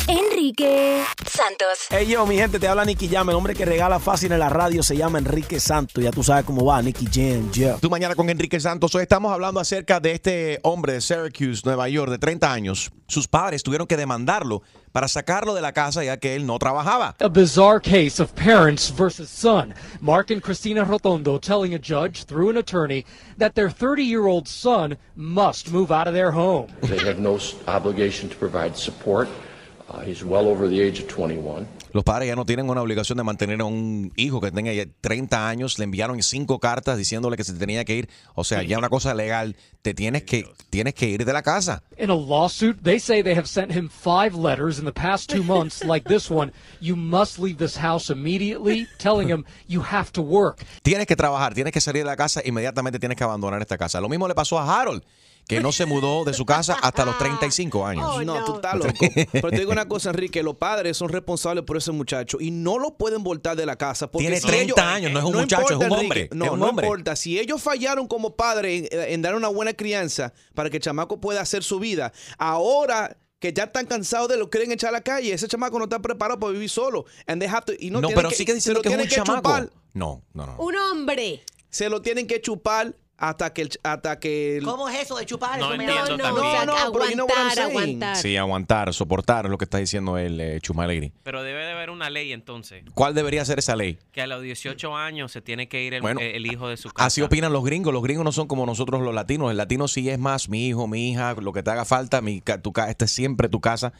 Enrique 0.08 1.02
Santos. 1.26 1.86
Hey 1.90 2.06
yo, 2.08 2.26
mi 2.26 2.36
gente, 2.36 2.58
te 2.58 2.66
habla 2.66 2.84
Nicky 2.84 3.09
Jam. 3.10 3.28
El 3.28 3.34
hombre 3.34 3.54
que 3.54 3.64
regala 3.64 3.98
fácil 3.98 4.30
en 4.32 4.38
la 4.38 4.48
radio 4.48 4.82
se 4.82 4.96
llama 4.96 5.18
Enrique 5.18 5.58
Santos. 5.58 6.02
Ya 6.02 6.10
tú 6.10 6.22
sabes 6.22 6.44
cómo 6.44 6.64
va, 6.64 6.80
Nicky 6.80 7.06
Jam, 7.12 7.50
yeah. 7.50 7.76
Tú 7.76 7.90
mañana 7.90 8.14
con 8.14 8.30
Enrique 8.30 8.60
Santos. 8.60 8.94
Hoy 8.94 9.02
estamos 9.02 9.32
hablando 9.32 9.58
acerca 9.58 9.98
de 9.98 10.12
este 10.12 10.60
hombre 10.62 10.92
de 10.92 11.00
Syracuse, 11.00 11.62
Nueva 11.64 11.88
York, 11.88 12.10
de 12.10 12.18
30 12.18 12.52
años. 12.52 12.92
Sus 13.08 13.26
padres 13.26 13.62
tuvieron 13.62 13.88
que 13.88 13.96
demandarlo 13.96 14.62
para 14.92 15.08
sacarlo 15.08 15.54
de 15.54 15.60
la 15.60 15.72
casa 15.72 16.04
ya 16.04 16.18
que 16.18 16.36
él 16.36 16.46
no 16.46 16.58
trabajaba. 16.58 17.16
A 17.20 17.28
bizarre 17.28 17.80
case 17.80 18.22
of 18.22 18.32
parents 18.34 18.90
versus 18.90 19.28
son. 19.28 19.74
Mark 20.00 20.30
and 20.30 20.42
Christina 20.42 20.84
Rotondo 20.84 21.40
telling 21.40 21.74
a 21.74 21.78
judge 21.78 22.24
through 22.24 22.50
an 22.50 22.56
attorney 22.56 23.04
that 23.38 23.54
their 23.54 23.70
30 23.70 24.04
year 24.04 24.26
old 24.26 24.46
son 24.46 24.96
must 25.16 25.72
move 25.72 25.90
out 25.90 26.06
of 26.06 26.14
their 26.14 26.30
home. 26.30 26.68
They 26.82 26.98
have 26.98 27.18
no 27.18 27.38
obligation 27.66 28.28
to 28.28 28.36
provide 28.36 28.76
support. 28.76 29.28
Uh, 29.88 30.00
he's 30.00 30.24
well 30.24 30.46
over 30.46 30.68
the 30.68 30.80
age 30.80 31.00
of 31.00 31.08
21. 31.08 31.66
Los 31.92 32.04
padres 32.04 32.28
ya 32.28 32.36
no 32.36 32.44
tienen 32.46 32.70
una 32.70 32.82
obligación 32.82 33.18
de 33.18 33.24
mantener 33.24 33.60
a 33.60 33.64
un 33.64 34.12
hijo 34.16 34.40
que 34.40 34.52
tenga 34.52 34.72
ya 34.72 34.84
30 35.00 35.48
años. 35.48 35.78
Le 35.78 35.84
enviaron 35.84 36.22
cinco 36.22 36.60
cartas 36.60 36.96
diciéndole 36.96 37.36
que 37.36 37.44
se 37.44 37.52
tenía 37.54 37.84
que 37.84 37.96
ir. 37.96 38.08
O 38.34 38.44
sea, 38.44 38.62
ya 38.62 38.78
una 38.78 38.88
cosa 38.88 39.14
legal. 39.14 39.56
Te 39.82 39.94
tienes 39.94 40.24
que, 40.24 40.46
tienes 40.68 40.94
que 40.94 41.08
ir 41.08 41.24
de 41.24 41.32
la 41.32 41.42
casa. 41.42 41.82
In 41.98 42.10
a 42.10 42.14
lawsuit, 42.14 42.82
they 42.82 42.98
say 43.00 43.22
they 43.22 43.34
have 43.34 43.48
sent 43.48 43.72
him 43.72 43.88
five 43.88 44.36
letters 44.36 44.78
in 44.78 44.84
the 44.84 44.92
past 44.92 45.30
two 45.30 45.42
months, 45.42 45.82
like 45.86 46.06
this 46.06 46.30
one. 46.30 46.52
You 46.80 46.96
must 46.96 47.38
leave 47.38 47.56
this 47.56 47.76
house 47.76 48.10
immediately, 48.10 48.86
telling 48.98 49.28
him 49.28 49.44
you 49.66 49.82
have 49.82 50.12
to 50.12 50.22
work. 50.22 50.64
Tienes 50.82 51.06
que 51.06 51.16
trabajar, 51.16 51.54
tienes 51.54 51.72
que 51.72 51.80
salir 51.80 52.02
de 52.02 52.10
la 52.10 52.16
casa, 52.16 52.42
inmediatamente 52.44 52.98
tienes 52.98 53.16
que 53.16 53.24
abandonar 53.24 53.60
esta 53.62 53.78
casa. 53.78 54.00
Lo 54.00 54.08
mismo 54.08 54.28
le 54.28 54.34
pasó 54.34 54.58
a 54.58 54.80
Harold, 54.80 55.02
que 55.56 55.60
no 55.60 55.72
se 55.72 55.84
mudó 55.86 56.24
de 56.24 56.32
su 56.32 56.46
casa 56.46 56.76
hasta 56.80 57.04
los 57.04 57.18
35 57.18 57.84
años. 57.86 58.04
Oh, 58.08 58.22
no, 58.22 58.44
tú 58.44 58.54
estás 58.56 58.74
loco. 58.76 58.92
Pero 59.32 59.50
te 59.50 59.58
digo 59.58 59.72
una 59.72 59.86
cosa, 59.88 60.10
Enrique, 60.10 60.42
los 60.42 60.54
padres 60.56 60.96
son 60.96 61.08
responsables 61.10 61.64
por 61.64 61.76
ese 61.76 61.92
muchacho 61.92 62.38
y 62.40 62.50
no 62.50 62.78
lo 62.78 62.96
pueden 62.96 63.22
voltar 63.22 63.56
de 63.56 63.66
la 63.66 63.76
casa. 63.76 64.10
Porque 64.10 64.24
Tiene 64.28 64.40
si 64.40 64.46
30 64.46 64.62
ellos- 64.64 64.78
años, 64.78 65.12
no 65.12 65.18
es 65.18 65.24
un 65.26 65.32
muchacho, 65.36 65.64
es 65.70 65.76
un 65.76 65.82
Enrique, 65.82 66.00
hombre, 66.00 66.28
No, 66.32 66.44
es 66.46 66.50
un 66.52 66.58
no 66.60 66.66
hombre. 66.68 66.86
importa. 66.86 67.16
Si 67.16 67.38
ellos 67.38 67.60
fallaron 67.62 68.06
como 68.06 68.36
padres 68.36 68.88
en, 68.90 69.00
en 69.12 69.22
dar 69.22 69.34
una 69.34 69.48
buena 69.48 69.72
crianza 69.74 70.32
para 70.54 70.70
que 70.70 70.78
el 70.78 70.82
chamaco 70.82 71.20
pueda 71.20 71.40
hacer 71.40 71.62
su 71.62 71.78
vida, 71.78 72.12
ahora 72.38 73.16
que 73.38 73.52
ya 73.54 73.64
están 73.64 73.86
cansados 73.86 74.28
de 74.28 74.36
lo 74.36 74.50
que 74.50 74.58
quieren 74.58 74.72
echar 74.72 74.90
a 74.90 74.92
la 74.92 75.00
calle, 75.00 75.32
ese 75.32 75.48
chamaco 75.48 75.78
no 75.78 75.84
está 75.84 75.98
preparado 76.00 76.38
para 76.38 76.52
vivir 76.52 76.68
solo. 76.68 77.06
And 77.26 77.40
they 77.40 77.48
have 77.50 77.64
to- 77.64 77.72
y 77.78 77.90
no, 77.90 78.00
No, 78.00 78.08
tienen 78.08 78.16
pero 78.16 78.28
que- 78.28 78.36
diciendo 78.54 78.78
lo 78.80 78.82
que 78.82 78.88
es 78.90 78.94
un 78.94 79.08
tienen 79.08 79.24
chamaco. 79.26 79.48
chupar. 79.48 79.70
No, 79.94 80.22
no, 80.34 80.46
no. 80.46 80.56
Un 80.58 80.76
hombre. 80.76 81.42
Se 81.70 81.88
lo 81.88 82.02
tienen 82.02 82.26
que 82.26 82.40
chupar 82.40 82.94
hasta 83.20 83.52
que 83.52 83.62
el, 83.62 83.70
hasta 83.82 84.18
que 84.18 84.56
el- 84.56 84.64
¿Cómo 84.64 84.88
es 84.88 84.98
eso 85.00 85.16
de 85.16 85.26
chupar? 85.26 85.58
No 85.60 85.66
Eso 85.66 85.74
entiendo 85.74 86.16
No, 86.16 86.64
no, 86.66 86.92
pero 86.92 87.06
you 87.08 87.12
know 87.14 87.26
what 87.26 87.36
I'm 87.36 87.46
aguantar, 87.46 87.54
saying. 87.54 87.70
aguantar. 87.70 88.16
Sí, 88.16 88.36
aguantar, 88.36 88.94
soportar 88.94 89.44
es 89.44 89.50
lo 89.50 89.58
que 89.58 89.64
está 89.64 89.78
diciendo 89.78 90.18
el 90.18 90.40
eh, 90.40 90.58
Chumalegri. 90.60 91.12
Pero 91.22 91.42
debe 91.42 91.64
de 91.64 91.72
haber 91.72 91.90
una 91.90 92.10
ley 92.10 92.32
entonces. 92.32 92.82
¿Cuál 92.94 93.14
debería 93.14 93.44
ser 93.44 93.58
esa 93.58 93.76
ley? 93.76 93.98
Que 94.12 94.22
a 94.22 94.26
los 94.26 94.42
18 94.42 94.96
años 94.96 95.30
se 95.30 95.40
tiene 95.42 95.68
que 95.68 95.82
ir 95.84 95.94
el, 95.94 96.00
Bueno, 96.02 96.18
el 96.20 96.46
hijo 96.46 96.68
de 96.68 96.76
su 96.76 96.88
casa. 96.90 97.06
Así 97.06 97.22
opinan 97.22 97.52
los 97.52 97.62
gringos. 97.64 97.92
Los 97.92 98.02
gringos 98.02 98.24
no 98.24 98.32
son 98.32 98.48
como 98.48 98.64
nosotros 98.66 99.02
los 99.02 99.14
latinos. 99.14 99.50
El 99.50 99.58
latino 99.58 99.86
sí 99.86 100.08
es 100.08 100.18
más 100.18 100.48
mi 100.48 100.66
hijo, 100.68 100.88
mi 100.88 101.10
hija, 101.10 101.34
lo 101.34 101.52
que 101.52 101.62
te 101.62 101.70
haga 101.70 101.84
falta. 101.84 102.20
Mi, 102.22 102.40
ca- 102.40 102.60
tu, 102.62 102.72
ca- 102.72 102.88
esta 102.90 103.04
es 103.04 103.10
siempre 103.10 103.48
tu 103.48 103.60
casa. 103.60 103.92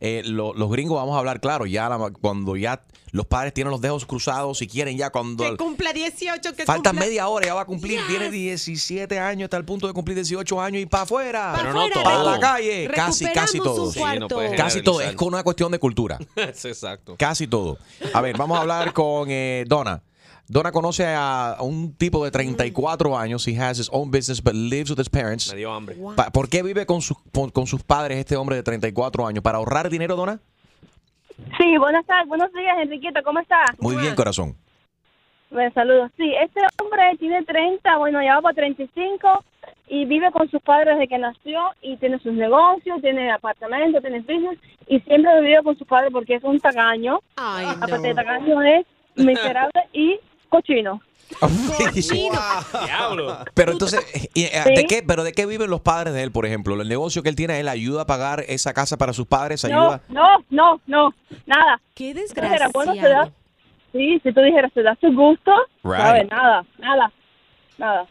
Eh, 0.00 0.22
lo- 0.24 0.52
los 0.54 0.70
gringos, 0.70 0.96
vamos 0.96 1.14
a 1.14 1.18
hablar 1.18 1.40
claro, 1.40 1.66
ya 1.66 1.88
la- 1.88 2.10
cuando 2.20 2.56
ya 2.56 2.82
los 3.12 3.24
padres 3.26 3.54
tienen 3.54 3.70
los 3.70 3.80
dedos 3.80 4.04
cruzados 4.04 4.60
y 4.60 4.66
quieren 4.66 4.96
ya 4.98 5.10
cuando... 5.10 5.42
Que 5.44 5.56
cumpla 5.56 5.92
18, 5.94 6.54
que 6.54 6.64
Falta 6.66 6.90
cumpla... 6.90 7.06
media 7.06 7.28
hora, 7.28 7.46
ya 7.46 7.54
va 7.54 7.62
a 7.62 7.64
cumplir, 7.64 8.00
tiene 8.08 8.30
17 8.30 9.18
años, 9.18 9.44
está 9.44 9.56
al 9.56 9.64
punto 9.64 9.86
de 9.86 9.94
cumplir 9.94 10.16
18 10.16 10.60
años 10.60 10.82
y 10.82 10.86
para 10.86 11.04
afuera. 11.04 11.52
Pa' 11.52 11.58
Pero 11.60 11.72
no 11.72 11.80
afuera, 11.82 12.02
para 12.02 12.16
todo. 12.16 12.30
la 12.32 12.40
calle, 12.40 12.90
casi, 12.94 13.24
casi 13.32 13.58
todo. 13.58 13.90
Sí, 13.90 14.00
no 14.18 14.28
Casi 14.56 14.82
todo, 14.82 15.00
es 15.00 15.14
con 15.14 15.28
una 15.28 15.42
cuestión 15.42 15.72
de 15.72 15.78
cultura. 15.78 16.18
Exacto. 16.36 17.16
Casi 17.18 17.46
todo. 17.46 17.78
A 18.12 18.20
ver, 18.20 18.36
vamos 18.36 18.58
a 18.58 18.60
hablar 18.62 18.92
con 18.92 19.28
eh, 19.30 19.64
Donna. 19.66 20.02
Donna 20.48 20.70
conoce 20.70 21.04
a 21.06 21.56
un 21.60 21.94
tipo 21.96 22.24
de 22.24 22.30
34 22.30 23.18
años. 23.18 23.46
He 23.48 23.58
has 23.60 23.78
his 23.78 23.88
own 23.92 24.10
business 24.10 24.40
but 24.42 24.54
lives 24.54 24.90
with 24.90 24.98
his 25.00 25.08
parents. 25.08 25.50
Me 25.52 25.58
dio 25.58 25.72
hambre. 25.72 25.96
Pa- 26.16 26.30
¿Por 26.30 26.48
qué 26.48 26.62
vive 26.62 26.86
con 26.86 27.00
sus, 27.02 27.16
con, 27.32 27.50
con 27.50 27.66
sus 27.66 27.82
padres 27.82 28.18
este 28.18 28.36
hombre 28.36 28.56
de 28.56 28.62
34 28.62 29.26
años? 29.26 29.42
¿Para 29.42 29.58
ahorrar 29.58 29.88
dinero, 29.90 30.14
Donna? 30.14 30.38
Sí, 31.58 31.76
buenas 31.78 32.06
tardes, 32.06 32.28
buenos 32.28 32.50
días, 32.52 32.78
Enriquito, 32.80 33.20
¿cómo 33.22 33.40
estás? 33.40 33.66
Muy 33.78 33.96
bien, 33.96 34.14
corazón. 34.14 34.56
Bueno, 35.50 35.70
saludos. 35.74 36.10
Sí, 36.16 36.32
este 36.42 36.60
hombre 36.82 37.02
tiene 37.18 37.44
30, 37.44 37.98
bueno, 37.98 38.22
ya 38.22 38.36
va 38.36 38.40
por 38.42 38.54
35 38.54 39.44
y 39.88 40.04
vive 40.06 40.30
con 40.32 40.50
sus 40.50 40.60
padres 40.62 40.94
desde 40.96 41.08
que 41.08 41.18
nació 41.18 41.60
y 41.82 41.96
tiene 41.98 42.18
sus 42.20 42.32
negocios, 42.32 43.00
tiene 43.02 43.30
apartamento, 43.30 44.00
tiene 44.00 44.20
business 44.20 44.58
y 44.88 44.98
siempre 45.00 45.30
ha 45.30 45.40
vivido 45.40 45.62
con 45.62 45.76
sus 45.76 45.86
padres 45.86 46.10
porque 46.12 46.36
es 46.36 46.42
un 46.44 46.58
tagaño. 46.58 47.20
Ay, 47.36 47.66
Aparte 47.66 47.98
de 48.08 48.14
no. 48.14 48.22
tagaño 48.22 48.62
es 48.62 48.86
miserable 49.16 49.82
y 49.92 50.18
cochino. 50.48 51.00
Diablo. 52.84 53.38
Pero 53.54 53.72
entonces, 53.72 54.00
y, 54.34 54.44
eh, 54.44 54.62
Sí. 54.64 54.74
¿de 54.74 54.84
qué, 54.84 55.02
pero 55.06 55.24
¿de 55.24 55.32
qué 55.32 55.44
viven 55.46 55.70
los 55.70 55.80
padres 55.80 56.14
de 56.14 56.22
él, 56.22 56.30
por 56.32 56.46
ejemplo? 56.46 56.80
El 56.80 56.88
negocio 56.88 57.22
que 57.22 57.28
él 57.28 57.36
tiene, 57.36 57.58
él 57.60 57.68
ayuda 57.68 58.02
a 58.02 58.06
pagar 58.06 58.44
esa 58.48 58.72
casa 58.72 58.96
para 58.96 59.12
sus 59.12 59.26
padres, 59.26 59.64
No, 59.64 59.68
ayuda. 59.68 60.00
no, 60.08 60.26
no, 60.50 60.80
no, 60.86 61.14
nada. 61.46 61.80
Qué 61.94 62.14
desgraciado. 62.14 63.32
sí, 63.92 64.20
si 64.22 64.32
tú 64.32 64.40
dijeras, 64.40 64.70
se 64.72 64.82
da 64.82 64.96
su 65.00 65.08
gusto, 65.12 65.52
Right. 65.82 65.96
¿sabes? 65.96 66.28
Nada, 66.30 66.64
nada, 66.78 67.12
nada. 67.78 68.06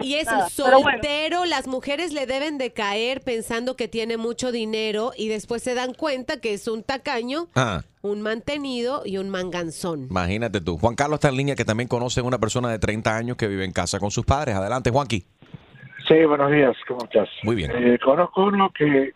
Y 0.00 0.14
es 0.14 0.26
Nada, 0.26 0.48
pero 0.56 0.80
bueno. 0.80 0.98
soltero, 1.00 1.44
las 1.46 1.66
mujeres 1.66 2.12
le 2.12 2.26
deben 2.26 2.58
de 2.58 2.72
caer 2.72 3.22
pensando 3.22 3.74
que 3.76 3.88
tiene 3.88 4.16
mucho 4.16 4.52
dinero 4.52 5.12
y 5.16 5.28
después 5.28 5.62
se 5.62 5.74
dan 5.74 5.94
cuenta 5.94 6.40
que 6.40 6.52
es 6.52 6.68
un 6.68 6.82
tacaño, 6.82 7.48
Ah, 7.54 7.82
un 8.02 8.20
mantenido 8.20 9.02
y 9.04 9.16
un 9.18 9.30
manganzón. 9.30 10.08
imagínate 10.10 10.60
tú. 10.60 10.76
Juan 10.78 10.94
Carlos 10.94 11.16
está 11.18 11.28
en 11.30 11.36
línea 11.36 11.54
que 11.56 11.64
también 11.64 11.88
conoce 11.88 12.20
a 12.20 12.22
una 12.24 12.38
persona 12.38 12.70
de 12.70 12.78
30 12.78 13.16
años 13.16 13.36
que 13.36 13.48
vive 13.48 13.64
en 13.64 13.72
casa 13.72 13.98
con 13.98 14.10
sus 14.10 14.26
padres. 14.26 14.54
Adelante, 14.54 14.90
Juanqui. 14.90 15.24
Sí, 16.06 16.22
buenos 16.26 16.50
días, 16.52 16.76
¿cómo 16.86 17.04
estás? 17.04 17.28
Muy 17.42 17.56
bien. 17.56 17.70
Eh, 17.74 17.98
conozco 18.04 18.44
uno 18.44 18.70
que 18.76 19.12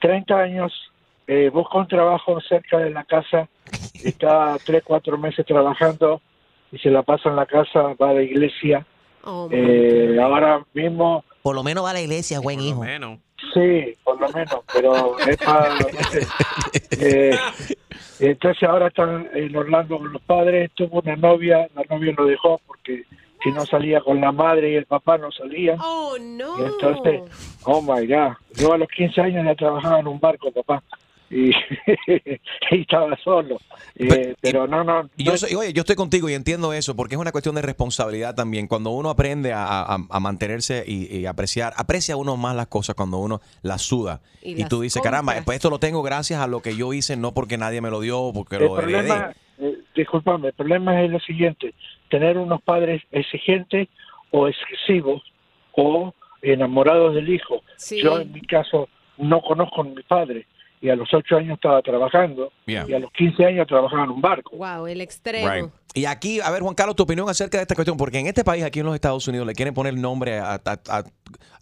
30 0.00 0.34
años 0.36 0.72
eh, 1.28 1.48
busca 1.52 1.78
un 1.78 1.86
trabajo 1.86 2.40
cerca 2.40 2.78
de 2.78 2.90
la 2.90 3.04
casa, 3.04 3.48
está 4.04 4.56
3, 4.66 4.82
4 4.84 5.16
meses 5.16 5.46
trabajando 5.46 6.20
y 6.72 6.78
se 6.78 6.90
la 6.90 7.04
pasa 7.04 7.28
en 7.28 7.36
la 7.36 7.46
casa, 7.46 7.94
va 8.02 8.10
a 8.10 8.14
la 8.14 8.22
iglesia. 8.22 8.84
Oh, 9.24 9.48
Eh, 9.50 10.18
ahora 10.22 10.64
mismo, 10.74 11.24
Por 11.42 11.54
lo 11.54 11.62
menos 11.62 11.84
va 11.84 11.90
a 11.90 11.94
la 11.94 12.00
iglesia, 12.00 12.40
buen 12.40 12.60
hijo. 12.60 12.82
Sí, 13.52 13.94
por 14.02 14.20
lo 14.20 14.28
menos, 14.30 14.60
pero 14.72 15.18
es 15.20 15.36
para... 15.36 15.76
eh, 16.98 17.36
entonces 18.20 18.62
ahora 18.68 18.88
están 18.88 19.28
en 19.34 19.54
Orlando 19.56 19.98
con 19.98 20.12
los 20.12 20.22
padres, 20.22 20.70
tuvo 20.74 21.00
una 21.00 21.16
novia, 21.16 21.68
la 21.74 21.82
novia 21.88 22.14
lo 22.16 22.26
dejó 22.26 22.60
porque 22.66 23.04
si 23.42 23.50
no 23.52 23.66
salía 23.66 24.00
con 24.00 24.20
la 24.20 24.32
madre 24.32 24.70
y 24.72 24.74
el 24.76 24.86
papá 24.86 25.18
no 25.18 25.30
salían. 25.30 25.76
Oh, 25.80 26.16
no. 26.18 26.58
Y 26.58 26.62
entonces, 26.64 27.20
oh 27.64 27.82
my 27.82 28.06
God, 28.06 28.32
yo 28.54 28.72
a 28.72 28.78
los 28.78 28.88
15 28.88 29.20
años 29.20 29.44
ya 29.44 29.54
trabajaba 29.54 30.00
en 30.00 30.06
un 30.08 30.18
barco, 30.18 30.50
papá, 30.50 30.82
y, 31.30 31.50
y 32.70 32.80
estaba 32.82 33.16
solo. 33.22 33.58
Eh, 33.96 34.34
pero 34.40 34.66
no, 34.66 34.84
no, 34.84 35.08
Y 35.16 35.24
yo, 35.24 35.36
soy- 35.36 35.54
oye, 35.54 35.72
yo 35.72 35.80
estoy 35.80 35.96
contigo 35.96 36.28
y 36.28 36.34
entiendo 36.34 36.72
eso 36.72 36.94
porque 36.96 37.14
es 37.14 37.20
una 37.20 37.32
cuestión 37.32 37.54
de 37.54 37.62
responsabilidad 37.62 38.34
también. 38.34 38.66
Cuando 38.66 38.90
uno 38.90 39.10
aprende 39.10 39.52
a, 39.52 39.82
a- 39.82 39.98
a 40.08 40.20
mantenerse 40.20 40.84
y, 40.86 41.16
y 41.16 41.26
apreciar, 41.26 41.72
aprecia 41.76 42.16
uno 42.16 42.36
más 42.36 42.54
las 42.56 42.66
cosas 42.68 42.94
cuando 42.94 43.18
uno 43.18 43.40
las 43.62 43.82
suda. 43.82 44.20
Y 44.42 44.52
Y, 44.52 44.56
las 44.56 44.68
tú 44.68 44.80
dices, 44.82 45.02
caramba, 45.02 45.34
pues 45.44 45.56
esto 45.56 45.70
lo 45.70 45.78
tengo 45.78 46.02
gracias 46.02 46.40
a 46.40 46.46
lo 46.46 46.60
que 46.60 46.76
yo 46.76 46.92
hice, 46.92 47.16
no 47.16 47.32
porque 47.32 47.56
nadie 47.58 47.80
me 47.80 47.90
lo 47.90 48.00
dio 48.00 48.20
o 48.20 48.32
porque 48.32 48.56
el 48.56 48.64
lo 48.64 48.78
heredé. 48.78 48.92
problema, 49.08 49.32
eh, 49.58 49.78
discúlpame, 49.96 50.48
el 50.48 50.54
problema 50.54 51.02
es 51.02 51.10
lo 51.10 51.20
siguiente, 51.20 51.74
tener 52.10 52.36
unos 52.38 52.60
padres 52.62 53.02
exigentes 53.12 53.88
o 54.30 54.48
excesivos 54.48 55.22
o 55.76 56.12
enamorados 56.42 57.14
del 57.14 57.28
hijo. 57.28 57.62
Sí. 57.76 58.02
Yo 58.02 58.20
en 58.20 58.32
mi 58.32 58.40
caso 58.42 58.88
no 59.16 59.40
conozco 59.40 59.80
a 59.80 59.84
mi 59.84 60.02
padre 60.02 60.46
y 60.84 60.90
a 60.90 60.96
los 60.96 61.08
8 61.12 61.36
años 61.36 61.54
estaba 61.54 61.80
trabajando 61.80 62.52
Yeah. 62.66 62.84
y 62.88 62.92
a 62.92 62.98
los 62.98 63.10
15 63.12 63.44
años 63.44 63.66
trabajaba 63.66 64.04
en 64.04 64.10
un 64.10 64.20
barco. 64.20 64.54
Wow, 64.56 64.86
el 64.86 65.00
extremo. 65.00 65.48
Right. 65.50 65.70
Y 65.94 66.04
aquí, 66.06 66.40
a 66.40 66.50
ver, 66.50 66.60
Juan 66.62 66.74
Carlos, 66.74 66.94
tu 66.96 67.04
opinión 67.04 67.28
acerca 67.28 67.56
de 67.58 67.62
esta 67.62 67.74
cuestión, 67.74 67.96
porque 67.96 68.18
en 68.18 68.26
este 68.26 68.42
país, 68.44 68.64
aquí 68.64 68.80
en 68.80 68.86
los 68.86 68.94
Estados 68.94 69.26
Unidos, 69.28 69.46
le 69.46 69.54
quieren 69.54 69.72
poner 69.74 69.94
nombre 69.96 70.38
a, 70.38 70.54
a- 70.54 70.60
a- 70.88 71.04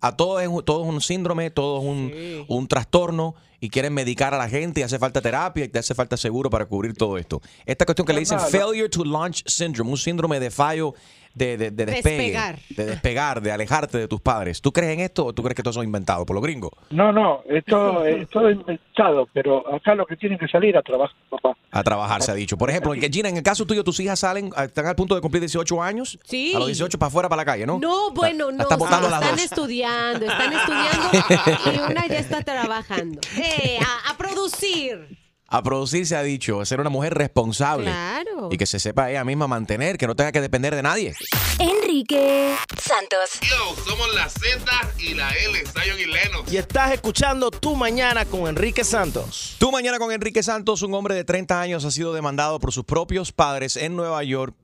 a 0.00 0.17
todo, 0.17 0.41
es, 0.41 0.49
un- 0.49 0.64
todo 0.64 0.83
es 0.83 0.88
un 0.88 1.00
síndrome, 1.00 1.50
todo 1.50 1.79
es 1.81 1.85
un, 1.85 2.45
un 2.49 2.67
trastorno, 2.69 3.35
y 3.61 3.69
quieren 3.69 3.95
medicar 3.95 4.35
a 4.35 4.38
la 4.38 4.49
gente, 4.49 4.81
y 4.81 4.83
hace 4.83 4.99
falta 4.99 5.21
terapia, 5.21 5.64
y 5.64 5.69
te 5.69 5.79
hace 5.79 5.95
falta 5.95 6.17
seguro 6.17 6.50
para 6.50 6.67
cubrir 6.67 6.95
todo 6.95 7.17
esto. 7.19 7.41
Esta 7.67 7.85
cuestión 7.85 8.07
que 8.07 8.12
le 8.12 8.21
dicen 8.21 8.38
Normal. 8.38 8.61
failure 8.61 8.88
to 8.88 9.05
launch 9.05 9.45
syndrome, 9.47 9.91
un 9.91 9.97
síndrome 9.99 10.41
de 10.41 10.50
fallo 10.50 10.95
de, 11.35 11.57
de, 11.57 11.71
de 11.71 11.87
despegue, 11.87 12.17
Despegar. 12.17 12.59
de 12.71 12.85
despegar, 12.87 13.41
de 13.43 13.53
alejarte 13.53 13.99
de 13.99 14.09
tus 14.09 14.21
padres. 14.21 14.61
¿Tú 14.61 14.73
crees 14.73 14.93
en 14.95 15.01
esto 15.01 15.27
o 15.27 15.33
tú 15.33 15.43
crees 15.43 15.55
que 15.57 15.62
todo 15.62 15.71
eso 15.71 15.81
es 15.81 15.87
inventado 15.87 16.27
por 16.27 16.35
los 16.35 16.43
gringos? 16.43 16.71
No, 16.91 17.12
no, 17.12 17.43
es 17.49 17.65
todo, 17.65 18.05
es 18.05 18.29
todo 18.29 18.51
inventado, 18.51 19.29
pero 19.33 19.65
acá 19.75 19.95
lo 19.95 20.05
que 20.07 20.17
tienen 20.17 20.39
que 20.39 20.47
salir 20.49 20.77
a 20.77 20.83
trabajar, 20.83 21.17
papá. 21.31 21.57
A 21.71 21.83
trabajar, 21.83 22.23
se 22.23 22.31
ha 22.31 22.35
dicho. 22.35 22.59
Por 22.59 22.69
ejemplo, 22.69 22.93
en 22.93 23.01
que, 23.01 23.09
Gina, 23.09 23.29
en 23.31 23.37
el 23.39 23.43
caso 23.43 23.65
tuyo, 23.65 23.83
tus 23.83 23.99
hijas 24.01 24.19
salen, 24.19 24.51
están 24.62 24.87
al 24.87 24.95
punto 24.95 25.15
de 25.15 25.21
cumplir 25.23 25.41
18 25.41 25.83
años. 25.83 26.19
Sí. 26.25 26.53
A 26.55 26.59
los 26.59 26.67
18 26.69 26.99
para 26.99 27.09
afuera, 27.09 27.29
para 27.31 27.41
la 27.41 27.45
calle, 27.47 27.65
¿no? 27.67 27.79
No, 27.79 28.11
bueno, 28.12 28.51
La- 28.51 28.57
la 28.59 28.59
no. 28.59 28.62
están 28.65 28.79
sí, 28.79 28.85
botando 28.85 29.09
las 29.09 29.21
están 29.23 29.37
dos. 29.37 29.45
estudiando, 29.45 30.27
están 30.27 30.53
estudiando 30.53 31.89
y 31.89 31.91
una 31.93 32.07
ya 32.07 32.19
está 32.19 32.43
trabajando. 32.43 33.21
¡Eh! 33.39 33.79
A, 33.81 34.11
a 34.11 34.17
producir. 34.19 35.19
A 35.53 35.63
producir 35.63 36.07
se 36.07 36.17
ha 36.17 36.23
dicho, 36.23 36.65
ser 36.65 36.81
una 36.81 36.89
mujer 36.89 37.13
responsable. 37.13 37.85
Claro. 37.85 38.49
Y 38.51 38.57
que 38.57 38.65
se 38.65 38.81
sepa 38.81 39.11
ella 39.11 39.23
misma 39.23 39.47
mantener, 39.47 39.99
que 39.99 40.07
no 40.07 40.17
tenga 40.17 40.33
que 40.33 40.41
depender 40.41 40.75
de 40.75 40.83
nadie. 40.83 41.15
Enrique 41.59 42.57
Santos. 42.81 43.39
Yo, 43.43 43.77
somos 43.85 44.15
la 44.15 44.31
Z 44.31 44.65
y 44.99 45.13
la 45.13 45.29
L, 45.29 45.63
Zion 45.67 46.01
y 46.01 46.07
Lennox. 46.07 46.51
Y 46.51 46.57
estás 46.57 46.93
escuchando 46.93 47.51
Tu 47.51 47.77
Mañana 47.77 48.25
con 48.25 48.49
Enrique 48.49 48.83
Santos. 48.83 49.57
Tú 49.59 49.71
mañana 49.71 49.99
con 49.99 50.11
Enrique 50.11 50.43
Santos, 50.43 50.81
un 50.81 50.95
hombre 50.95 51.15
de 51.15 51.25
30 51.25 51.61
años, 51.61 51.85
ha 51.85 51.91
sido 51.91 52.15
demandado 52.15 52.59
por 52.59 52.73
sus 52.73 52.85
propios 52.85 53.31
padres 53.31 53.77
en 53.77 53.95
Nueva 53.95 54.25
York 54.25 54.57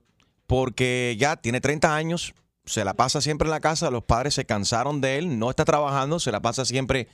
porque 0.47 1.15
ya 1.19 1.35
tiene 1.35 1.61
30 1.61 1.95
años, 1.95 2.33
se 2.65 2.83
la 2.83 2.95
pasa 2.95 3.21
siempre 3.21 3.45
en 3.45 3.51
la 3.51 3.59
casa, 3.59 3.91
los 3.91 4.03
padres 4.03 4.33
se 4.33 4.45
cansaron 4.45 5.01
de 5.01 5.19
él, 5.19 5.37
no 5.37 5.51
está 5.51 5.63
trabajando, 5.63 6.19
se 6.19 6.31
la 6.31 6.39
pasa 6.41 6.65
siempre, 6.65 7.07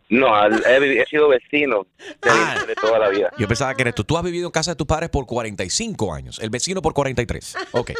No, 0.07 0.27
he, 0.47 1.05
sido 1.07 1.29
vecino 1.29 1.87
de, 2.21 2.67
de 2.67 2.75
toda 2.75 2.99
la 2.99 3.09
vida. 3.09 3.31
Yo 3.39 3.47
pensaba 3.47 3.73
que 3.73 3.81
eres 3.81 3.95
tú. 3.95 4.03
Tú 4.03 4.15
has 4.17 4.23
vivido 4.23 4.45
en 4.47 4.51
casa 4.51 4.71
de 4.71 4.75
tus 4.75 4.85
padres 4.85 5.09
por 5.09 5.25
45 5.25 6.13
años, 6.13 6.37
el 6.39 6.51
vecino 6.51 6.79
por 6.81 6.93
43. 6.93 7.55
Ok. 7.71 7.91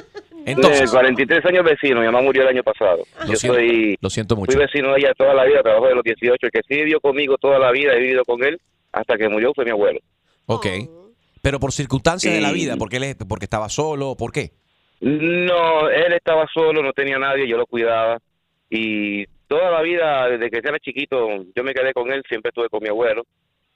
Entonces, 0.46 0.82
De 0.82 0.88
43 0.88 1.44
años 1.48 1.66
vecino, 1.66 2.02
mi 2.02 2.06
mamá 2.06 2.22
murió 2.22 2.44
el 2.44 2.50
año 2.50 2.62
pasado. 2.62 3.04
Lo 3.22 3.26
Yo 3.26 3.36
siento, 3.36 3.58
soy, 3.58 3.98
lo 4.00 4.10
siento 4.12 4.36
mucho. 4.36 4.52
fui 4.52 4.62
vecino 4.62 4.94
de 4.94 5.00
ella 5.00 5.14
toda 5.18 5.34
la 5.34 5.46
vida, 5.46 5.64
trabajó 5.64 5.88
de 5.88 5.96
los 5.96 6.04
18. 6.04 6.38
El 6.46 6.52
que 6.52 6.62
sí 6.68 6.76
vivió 6.76 7.00
conmigo 7.02 7.38
toda 7.40 7.58
la 7.58 7.72
vida, 7.72 7.94
he 7.94 8.00
vivido 8.00 8.24
con 8.24 8.44
él 8.44 8.62
hasta 8.92 9.18
que 9.18 9.28
murió 9.28 9.52
fue 9.56 9.66
mi 9.66 9.72
abuelo. 9.72 10.00
ok. 10.46 10.68
Pero 11.42 11.60
por 11.60 11.72
circunstancias 11.72 12.34
de 12.34 12.42
la 12.42 12.52
vida, 12.52 12.76
porque 12.76 12.98
él 12.98 13.16
porque 13.28 13.46
estaba 13.46 13.70
solo, 13.70 14.16
¿por 14.16 14.32
qué? 14.32 14.52
No, 15.02 15.90
él 15.90 16.14
estaba 16.14 16.48
solo, 16.54 16.82
no 16.82 16.94
tenía 16.94 17.20
nadie, 17.20 17.48
yo 17.48 17.58
lo 17.58 17.66
cuidaba. 17.66 18.18
Y 18.70 19.26
toda 19.48 19.70
la 19.72 19.82
vida, 19.82 20.28
desde 20.30 20.50
que 20.50 20.58
era 20.58 20.80
chiquito, 20.80 21.28
yo 21.56 21.64
me 21.64 21.74
quedé 21.74 21.94
con 21.94 22.12
él, 22.12 22.24
siempre 22.28 22.50
estuve 22.50 22.70
con 22.70 22.82
mi 22.82 22.90
abuelo. 22.90 23.24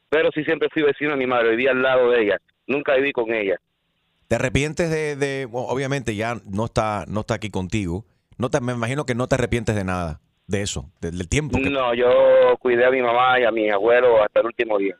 Pero 0.09 0.29
sí 0.33 0.43
siempre 0.43 0.69
fui 0.73 0.81
vecino 0.81 1.11
de 1.11 1.17
mi 1.17 1.27
madre, 1.27 1.51
vivía 1.51 1.71
al 1.71 1.81
lado 1.81 2.09
de 2.11 2.23
ella. 2.23 2.37
Nunca 2.67 2.95
viví 2.95 3.11
con 3.11 3.31
ella. 3.33 3.57
¿Te 4.27 4.35
arrepientes 4.35 4.89
de, 4.89 5.15
de- 5.15 5.45
bueno, 5.45 5.67
obviamente 5.67 6.15
ya 6.15 6.35
no 6.49 6.65
está, 6.65 7.05
no 7.07 7.21
está 7.21 7.35
aquí 7.35 7.49
contigo? 7.49 8.05
No 8.37 8.49
te, 8.49 8.61
me 8.61 8.73
imagino 8.73 9.05
que 9.05 9.15
no 9.15 9.27
te 9.27 9.35
arrepientes 9.35 9.75
de 9.75 9.83
nada, 9.83 10.19
de 10.47 10.61
eso, 10.61 10.85
del, 11.01 11.17
del 11.17 11.27
tiempo 11.27 11.57
que... 11.59 11.69
No, 11.69 11.93
yo 11.93 12.55
cuidé 12.59 12.85
a 12.85 12.91
mi 12.91 13.01
mamá 13.01 13.39
y 13.39 13.43
a 13.43 13.51
mi 13.51 13.69
abuelo 13.69 14.23
hasta 14.23 14.39
el 14.39 14.47
último 14.47 14.77
día. 14.77 14.95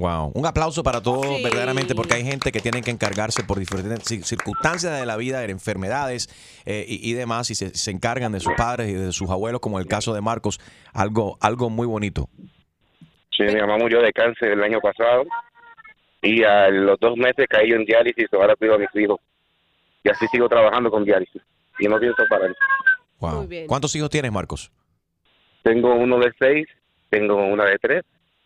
Wow. 0.00 0.32
Un 0.34 0.46
aplauso 0.46 0.82
para 0.82 1.02
todos, 1.02 1.42
verdaderamente, 1.42 1.94
porque 1.94 2.14
hay 2.14 2.24
gente 2.24 2.50
que 2.52 2.60
tienen 2.60 2.82
que 2.82 2.90
encargarse 2.90 3.44
por 3.44 3.58
diferentes 3.58 4.10
ci- 4.10 4.22
circunstancias 4.22 4.98
de 4.98 5.04
la 5.04 5.16
vida, 5.16 5.40
de 5.40 5.50
enfermedades 5.50 6.28
eh, 6.64 6.84
y, 6.88 7.10
y 7.10 7.12
demás, 7.12 7.50
y 7.50 7.54
se, 7.54 7.74
se 7.74 7.90
encargan 7.90 8.32
de 8.32 8.40
sus 8.40 8.54
padres 8.54 8.88
y 8.88 8.94
de 8.94 9.12
sus 9.12 9.28
abuelos, 9.28 9.60
como 9.60 9.78
el 9.78 9.86
caso 9.86 10.14
de 10.14 10.20
Marcos, 10.22 10.58
algo, 10.94 11.36
algo 11.40 11.68
muy 11.68 11.86
bonito. 11.86 12.28
Sí, 13.36 13.42
mi 13.44 13.60
mamá 13.60 13.76
murió 13.78 14.00
de 14.00 14.12
cáncer 14.12 14.52
el 14.52 14.62
año 14.62 14.80
pasado 14.80 15.24
y 16.22 16.42
a 16.44 16.68
los 16.70 16.98
dos 16.98 17.16
meses 17.16 17.46
caí 17.48 17.70
en 17.70 17.84
diálisis, 17.84 18.26
ahora 18.32 18.56
cuido 18.56 18.74
a 18.74 18.78
mis 18.78 18.88
hijos. 18.94 19.20
Y 20.02 20.10
así 20.10 20.26
sigo 20.32 20.48
trabajando 20.48 20.90
con 20.90 21.04
diálisis 21.04 21.42
y 21.78 21.86
no 21.88 21.98
pienso 22.00 22.22
parar. 22.28 22.54
Wow. 23.18 23.48
¿Cuántos 23.66 23.94
hijos 23.96 24.08
tienes, 24.08 24.32
Marcos? 24.32 24.72
Tengo 25.62 25.94
uno 25.94 26.18
de 26.18 26.32
seis, 26.38 26.66
tengo 27.10 27.36
una 27.36 27.66
de 27.66 27.78
tres, 27.78 28.02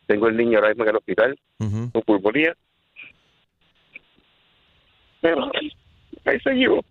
tengo 0.07 0.29
el 0.29 0.37
niño 0.37 0.59
ahora 0.59 0.69
mismo 0.71 0.85
en 0.85 0.91
el 0.91 0.97
hospital 0.97 1.39
Ujú. 1.61 1.91
con 1.93 2.03
pulmonía. 2.03 2.55
Pero 5.21 5.51
ahí 6.25 6.41
seguimos. 6.41 6.85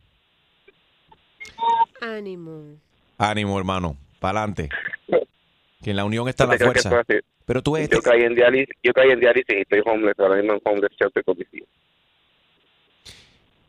Ánimo. 2.01 2.75
Ánimo, 3.17 3.57
hermano, 3.57 3.95
para 4.19 4.39
adelante. 4.39 4.69
Que 5.81 5.91
en 5.91 5.95
la 5.97 6.05
unión 6.05 6.27
está 6.27 6.45
¿No 6.45 6.53
la 6.53 6.57
fuerza. 6.59 7.03
Pero 7.45 7.61
tú 7.61 7.73
ves, 7.73 7.89
Yo 7.89 8.01
caí 8.01 8.21
en 8.23 8.35
diálisis, 8.35 8.73
yo 8.81 8.93
caí 8.93 9.11
en 9.11 9.19
diálisis 9.19 9.55
y 9.55 9.61
estoy 9.61 9.81
homeless, 9.85 10.17
ahora 10.17 10.35
mismo 10.37 10.53
en 10.53 10.61
homeless 10.63 10.91
shelter 10.99 11.23
con 11.25 11.37
mis 11.37 11.53
hijos. 11.53 11.69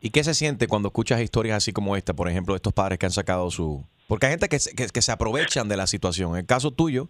¿Y 0.00 0.10
qué 0.10 0.22
se 0.22 0.34
siente 0.34 0.68
cuando 0.68 0.88
escuchas 0.88 1.20
historias 1.20 1.56
así 1.56 1.72
como 1.72 1.96
esta, 1.96 2.12
por 2.14 2.28
ejemplo, 2.28 2.54
de 2.54 2.56
estos 2.56 2.72
padres 2.72 2.98
que 2.98 3.06
han 3.06 3.12
sacado 3.12 3.50
su... 3.50 3.84
Porque 4.06 4.26
hay 4.26 4.32
gente 4.32 4.48
que, 4.48 4.58
se- 4.58 4.74
que, 4.76 4.86
que 4.86 5.02
se 5.02 5.10
aprovechan 5.12 5.66
de 5.68 5.76
la 5.78 5.86
situación. 5.86 6.32
En 6.32 6.40
el 6.40 6.46
caso 6.46 6.70
tuyo, 6.70 7.08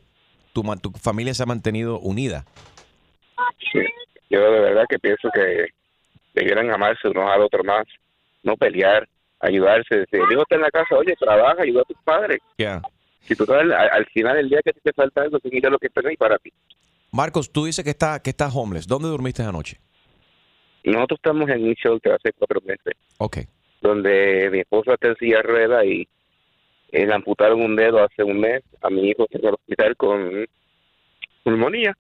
tu, 0.55 0.63
tu 0.81 0.91
familia 0.93 1.35
se 1.35 1.43
ha 1.43 1.47
mantenido 1.47 1.99
unida. 1.99 2.45
Sí. 3.73 3.81
Yo 4.31 4.41
de 4.41 4.61
verdad 4.61 4.85
que 4.89 4.99
pienso 4.99 5.29
que 5.35 5.67
debieran 6.33 6.71
amarse 6.71 7.09
unos 7.09 7.31
al 7.31 7.43
otro 7.43 7.63
más, 7.63 7.85
no 8.43 8.57
pelear, 8.57 9.07
ayudarse. 9.41 10.07
Si 10.11 10.17
el 10.17 10.33
hijo 10.33 10.43
está 10.43 10.55
en 10.57 10.63
la 10.63 10.71
casa, 10.71 10.97
oye, 10.97 11.15
trabaja, 11.19 11.63
ayuda 11.63 11.83
a 11.83 11.85
tus 11.85 11.99
padres. 12.05 12.39
Ya. 12.57 12.81
Si 13.21 13.35
tú 13.35 13.45
al, 13.53 13.73
al 13.73 14.07
final 14.07 14.37
del 14.37 14.49
día 14.49 14.61
que 14.65 14.73
te 14.73 14.93
falta 14.93 15.23
algo, 15.23 15.39
tú 15.39 15.49
mira 15.53 15.71
lo 15.71 15.79
que 15.79 15.89
tenés 15.91 16.17
para 16.17 16.39
ti. 16.39 16.53
Marcos, 17.11 17.51
tú 17.53 17.65
dices 17.67 17.85
que, 17.85 17.91
está, 17.91 18.21
que 18.21 18.31
estás 18.31 18.53
homeless. 18.55 18.87
¿Dónde 18.87 19.09
dormiste 19.09 19.43
anoche? 19.43 19.79
Nosotros 20.85 21.19
estamos 21.19 21.49
en 21.49 21.65
un 21.65 21.75
shelter 21.75 22.13
hace 22.13 22.33
cuatro 22.37 22.61
meses, 22.67 22.95
Ok. 23.19 23.39
donde 23.81 24.51
mi 24.53 24.61
esposa 24.61 24.95
está 24.95 25.09
en 25.09 25.17
silla 25.17 25.37
de 25.39 25.43
ruedas 25.43 25.85
y 25.87 26.07
eh, 26.95 27.07
le 27.07 27.13
amputaron 27.15 27.61
un 27.61 27.75
dedo 27.77 28.03
hace 28.03 28.23
un 28.23 28.39
mes. 28.41 28.63
A 28.81 28.89
mi 28.91 29.09
hijo 29.09 29.25
está 29.25 29.39
en 29.39 29.47
el 29.49 29.55
hospital 29.55 29.97
con 29.97 30.47
pulmonía. 31.43 31.97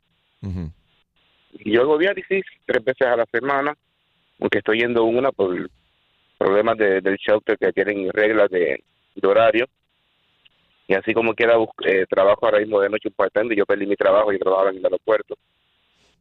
Y 1.59 1.73
yo 1.73 1.83
hago 1.83 1.99
diálisis 1.99 2.45
tres 2.67 2.85
veces 2.85 3.07
a 3.07 3.17
la 3.17 3.27
semana, 3.33 3.75
aunque 4.41 4.59
estoy 4.59 4.81
yendo 4.81 5.05
una 5.05 5.33
por 5.33 5.69
problemas 6.39 6.77
de- 6.79 7.01
del 7.01 7.17
shelter 7.17 7.57
que 7.59 7.73
tienen 7.73 8.11
reglas 8.13 8.51
de, 8.51 8.83
de 9.15 9.29
horario. 9.29 9.67
Y 10.87 10.95
así 10.95 11.15
como 11.15 11.35
quiera, 11.35 11.55
eh, 11.87 12.05
trabajo 12.09 12.45
ahora 12.45 12.59
mismo 12.59 12.81
de 12.81 12.91
noche 12.91 13.09
un 13.09 13.53
y 13.53 13.57
yo 13.57 13.65
perdí 13.65 13.87
mi 13.87 13.97
trabajo, 13.97 14.33
yo 14.33 14.39
trabajaba 14.39 14.71
en 14.71 14.77
el 14.77 14.85
aeropuerto 14.85 15.35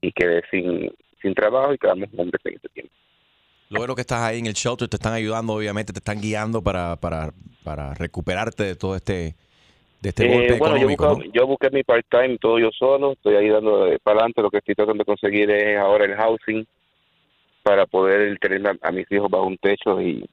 y 0.01 0.11
quedé 0.11 0.41
sin, 0.49 0.89
sin 1.21 1.33
trabajo 1.33 1.73
y 1.73 1.77
quedamos 1.77 2.07
hombres 2.17 2.41
en 2.45 2.55
ese 2.55 2.69
tiempo. 2.69 2.93
Luego 3.69 3.95
que 3.95 4.01
estás 4.01 4.21
ahí 4.21 4.39
en 4.39 4.45
el 4.45 4.53
shelter, 4.53 4.87
te 4.87 4.95
están 4.95 5.13
ayudando, 5.13 5.53
obviamente, 5.53 5.91
te 5.91 5.99
están 5.99 6.21
guiando 6.21 6.61
para, 6.61 6.95
para, 6.95 7.33
para 7.63 7.93
recuperarte 7.93 8.63
de 8.63 8.75
todo 8.75 8.95
este, 8.95 9.35
de 10.01 10.09
este 10.09 10.25
Eh, 10.25 10.29
golpe 10.29 10.57
bueno, 10.57 10.75
yo, 10.77 10.87
económico. 10.87 11.07
buscaba- 11.07 11.31
yo 11.33 11.47
busqué 11.47 11.69
mi 11.71 11.83
part-time 11.83 12.37
todo 12.37 12.59
yo 12.59 12.69
solo, 12.77 13.13
estoy 13.13 13.35
ahí 13.35 13.49
dando 13.49 13.87
para 14.03 14.17
adelante, 14.19 14.41
lo 14.41 14.51
que 14.51 14.57
estoy 14.57 14.75
tratando 14.75 15.01
de 15.01 15.05
conseguir 15.05 15.49
es 15.51 15.77
ahora 15.79 16.05
el 16.05 16.15
housing 16.15 16.65
para 17.63 17.85
poder 17.85 18.37
tener 18.39 18.65
a, 18.67 18.75
a 18.81 18.91
mis 18.91 19.09
hijos 19.11 19.29
bajo 19.29 19.45
un 19.47 19.57
techo 19.57 20.01
y, 20.01 20.23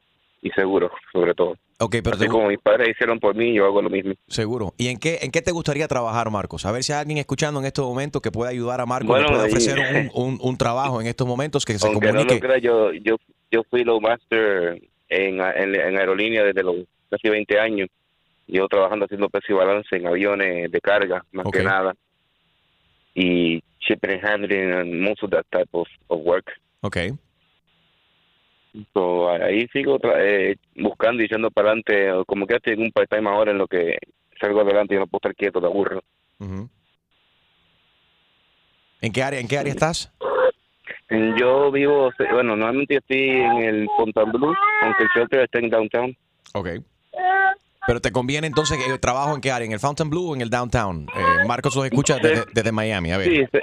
y 0.42 0.50
seguro, 0.50 0.90
sobre 1.12 1.34
todo. 1.34 1.54
Ok, 1.82 1.96
pero 2.04 2.16
Así 2.16 2.24
te- 2.26 2.28
como 2.30 2.48
mis 2.48 2.58
padres 2.58 2.88
hicieron 2.90 3.18
por 3.18 3.34
mí, 3.34 3.54
yo 3.54 3.64
hago 3.64 3.80
lo 3.80 3.88
mismo. 3.88 4.12
Seguro. 4.28 4.74
¿Y 4.76 4.88
en 4.88 4.98
qué, 4.98 5.20
en 5.22 5.30
qué 5.30 5.40
te 5.40 5.50
gustaría 5.50 5.88
trabajar, 5.88 6.30
Marcos? 6.30 6.66
A 6.66 6.72
ver 6.72 6.82
si 6.82 6.92
hay 6.92 6.98
alguien 7.00 7.16
escuchando 7.18 7.58
en 7.60 7.66
estos 7.66 7.86
momentos 7.86 8.20
que 8.20 8.30
pueda 8.30 8.50
ayudar 8.50 8.80
a 8.82 8.86
Marcos, 8.86 9.08
Bueno, 9.08 9.32
le 9.32 9.44
ofrecer 9.44 9.78
un, 9.94 10.10
un- 10.12 10.38
un 10.42 10.56
trabajo 10.58 11.00
en 11.00 11.06
estos 11.06 11.26
momentos 11.26 11.64
que 11.64 11.78
se 11.78 11.86
Aunque 11.86 12.08
no 12.08 12.12
comunique. 12.12 12.34
lo 12.34 12.40
crea, 12.40 12.58
yo, 12.58 12.92
yo, 12.92 13.16
yo 13.50 13.62
fui 13.70 13.82
low 13.84 13.98
master 14.00 14.82
en, 15.08 15.40
en, 15.40 15.74
en 15.74 15.96
aerolínea 15.98 16.44
desde 16.44 16.62
los 16.62 16.76
casi 17.10 17.28
20 17.28 17.58
años. 17.58 17.88
Llevo 18.46 18.68
trabajando 18.68 19.04
haciendo 19.04 19.28
peso 19.28 19.46
y 19.52 19.54
balance 19.54 19.96
en 19.96 20.06
aviones 20.06 20.70
de 20.70 20.80
carga, 20.80 21.24
más 21.32 21.46
que 21.52 21.62
nada. 21.62 21.94
Y 23.14 23.62
shipping 23.80 24.10
and 24.10 24.24
handling 24.24 24.72
and 24.72 25.00
most 25.00 25.22
of 25.22 25.30
that 25.30 25.46
type 25.50 25.68
of, 25.72 25.88
of 26.08 26.20
work. 26.24 26.50
Ok. 26.80 26.96
So, 28.94 29.30
ahí 29.30 29.66
sigo 29.72 29.98
eh, 30.16 30.56
buscando 30.76 31.22
y 31.22 31.26
echando 31.26 31.50
para 31.50 31.68
adelante. 31.68 32.24
Como 32.26 32.46
que 32.46 32.56
estoy 32.56 32.74
en 32.74 32.82
un 32.82 32.92
part-time 32.92 33.28
ahora 33.28 33.50
en 33.50 33.58
lo 33.58 33.66
que 33.66 33.98
salgo 34.40 34.60
adelante 34.60 34.94
y 34.94 34.98
no 34.98 35.06
puedo 35.06 35.18
estar 35.18 35.34
quieto, 35.34 35.60
te 35.60 35.66
aburro. 35.66 36.02
Ujú. 36.38 36.68
¿En 39.02 39.12
qué 39.12 39.22
área, 39.22 39.40
en 39.40 39.48
qué 39.48 39.58
área 39.58 39.72
estás? 39.72 40.12
Yo 41.38 41.72
vivo, 41.72 42.12
bueno, 42.30 42.54
normalmente 42.54 42.96
estoy 42.96 43.30
en 43.30 43.62
el 43.62 43.88
Fontainebleau, 43.96 44.54
aunque 44.82 45.02
el 45.02 45.08
shelter 45.14 45.40
está 45.40 45.58
en 45.58 45.70
downtown. 45.70 46.16
Ok. 46.54 46.68
Pero 47.86 48.00
te 48.00 48.12
conviene 48.12 48.46
entonces 48.46 48.78
que 48.78 48.98
trabajo 48.98 49.34
en 49.34 49.40
qué 49.40 49.50
área, 49.50 49.66
en 49.66 49.72
el 49.72 49.80
Fountain 49.80 50.10
Blue 50.10 50.30
o 50.30 50.34
en 50.34 50.42
el 50.42 50.50
downtown. 50.50 51.06
Eh, 51.14 51.46
Marcos 51.46 51.74
los 51.74 51.84
escucha 51.86 52.18
desde, 52.18 52.44
desde 52.52 52.72
Miami, 52.72 53.12
a 53.12 53.18
ver. 53.18 53.28
Sí, 53.28 53.44
sí. 53.50 53.58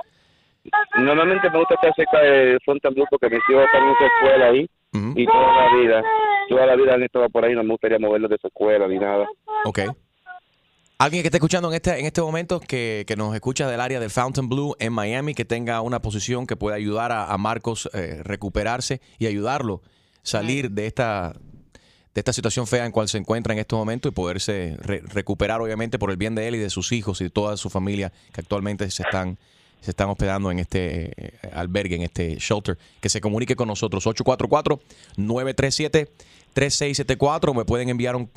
normalmente 0.98 1.50
me 1.50 1.60
gusta 1.60 1.76
estar 1.76 1.93
cerca 1.96 2.20
de 2.20 2.58
Fontainebleau 2.65 3.08
porque 3.10 3.30
mis 3.30 3.43
hijos 3.50 3.63
están 3.63 3.84
en 3.84 3.89
esa 3.91 4.06
escuela 4.06 4.46
ahí 4.48 4.70
y 5.15 5.26
toda 5.26 5.56
la 5.56 5.76
vida, 5.76 6.04
toda 6.50 6.65
la 6.65 6.76
vida 6.76 6.93
han 6.96 7.04
estado 7.04 7.30
por 7.30 7.46
ahí, 7.46 7.54
no 7.54 7.63
me 7.63 7.70
gustaría 7.70 8.00
moverlos 8.00 8.30
de 8.30 8.36
esa 8.36 8.48
escuela 8.48 8.88
ni 8.88 8.98
nada. 8.98 9.28
Ok. 9.65 9.80
Alguien 11.00 11.22
que 11.22 11.28
esté 11.28 11.38
escuchando 11.38 11.67
en 11.70 11.76
este, 11.76 12.00
en 12.00 12.06
este 12.08 12.22
momento, 12.22 12.60
que, 12.60 13.06
que 13.08 13.15
nos 13.15 13.36
escucha 13.36 13.70
del 13.70 13.80
área 13.80 14.00
del 14.00 14.10
Fountain 14.10 14.50
Blue 14.50 14.76
en 14.80 14.91
Miami, 14.93 15.36
que 15.36 15.46
tenga 15.46 15.82
una 15.82 16.02
posición 16.02 16.48
que 16.48 16.56
pueda 16.56 16.76
ayudar 16.76 17.12
a, 17.12 17.32
a 17.32 17.38
Marcos 17.38 17.88
eh, 17.93 18.22
recuperarse 18.24 19.00
y 19.20 19.28
ayudarlo 19.28 19.84
salir 20.28 20.72
de 20.72 20.88
esta 20.88 21.34
de 22.17 22.21
esta 22.21 22.34
situación 22.34 22.65
fea 22.65 22.84
en 22.84 22.91
cual 22.91 23.08
se 23.08 23.19
encuentra 23.19 23.53
en 23.53 23.60
estos 23.60 23.77
momentos 23.77 24.12
y 24.12 24.15
poderse 24.15 24.75
re- 24.82 25.03
recuperar 25.06 25.62
obviamente 25.62 25.99
por 25.99 26.10
el 26.10 26.17
bien 26.17 26.34
de 26.34 26.47
él 26.47 26.56
y 26.56 26.58
de 26.58 26.71
sus 26.71 26.91
hijos 26.91 27.21
y 27.21 27.25
de 27.25 27.30
toda 27.30 27.56
su 27.58 27.69
familia 27.69 28.12
que 28.34 28.41
actualmente 28.41 28.89
se 28.89 29.03
están 29.03 29.38
se 29.82 29.91
están 29.91 30.10
hospedando 30.10 30.49
en 30.49 30.58
este 30.58 31.12
eh, 31.15 31.34
albergue, 31.53 31.95
en 31.95 32.01
este 32.01 32.38
shelter, 32.39 32.75
que 32.99 33.10
se 33.10 33.21
comunique 33.21 33.56
con 33.56 33.67
nosotros 33.67 34.08
844-937-3674. 36.56 37.56
Me 37.56 37.65
pueden 37.65 37.89
enviar 37.89 38.15
un, 38.15 38.30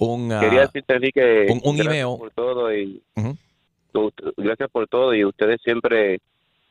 un, 0.00 0.32
ah, 0.32 0.40
Quería 0.40 0.60
decirte, 0.62 0.94
Enrique, 0.94 1.46
un- 1.50 1.60
un 1.64 1.76
gracias 1.76 1.94
email. 2.02 2.18
por 2.18 2.30
todo 2.30 2.74
y 2.74 3.02
gracias 4.38 4.70
por 4.70 4.88
todo 4.88 5.14
y 5.14 5.24
ustedes 5.26 5.60
siempre, 5.62 6.18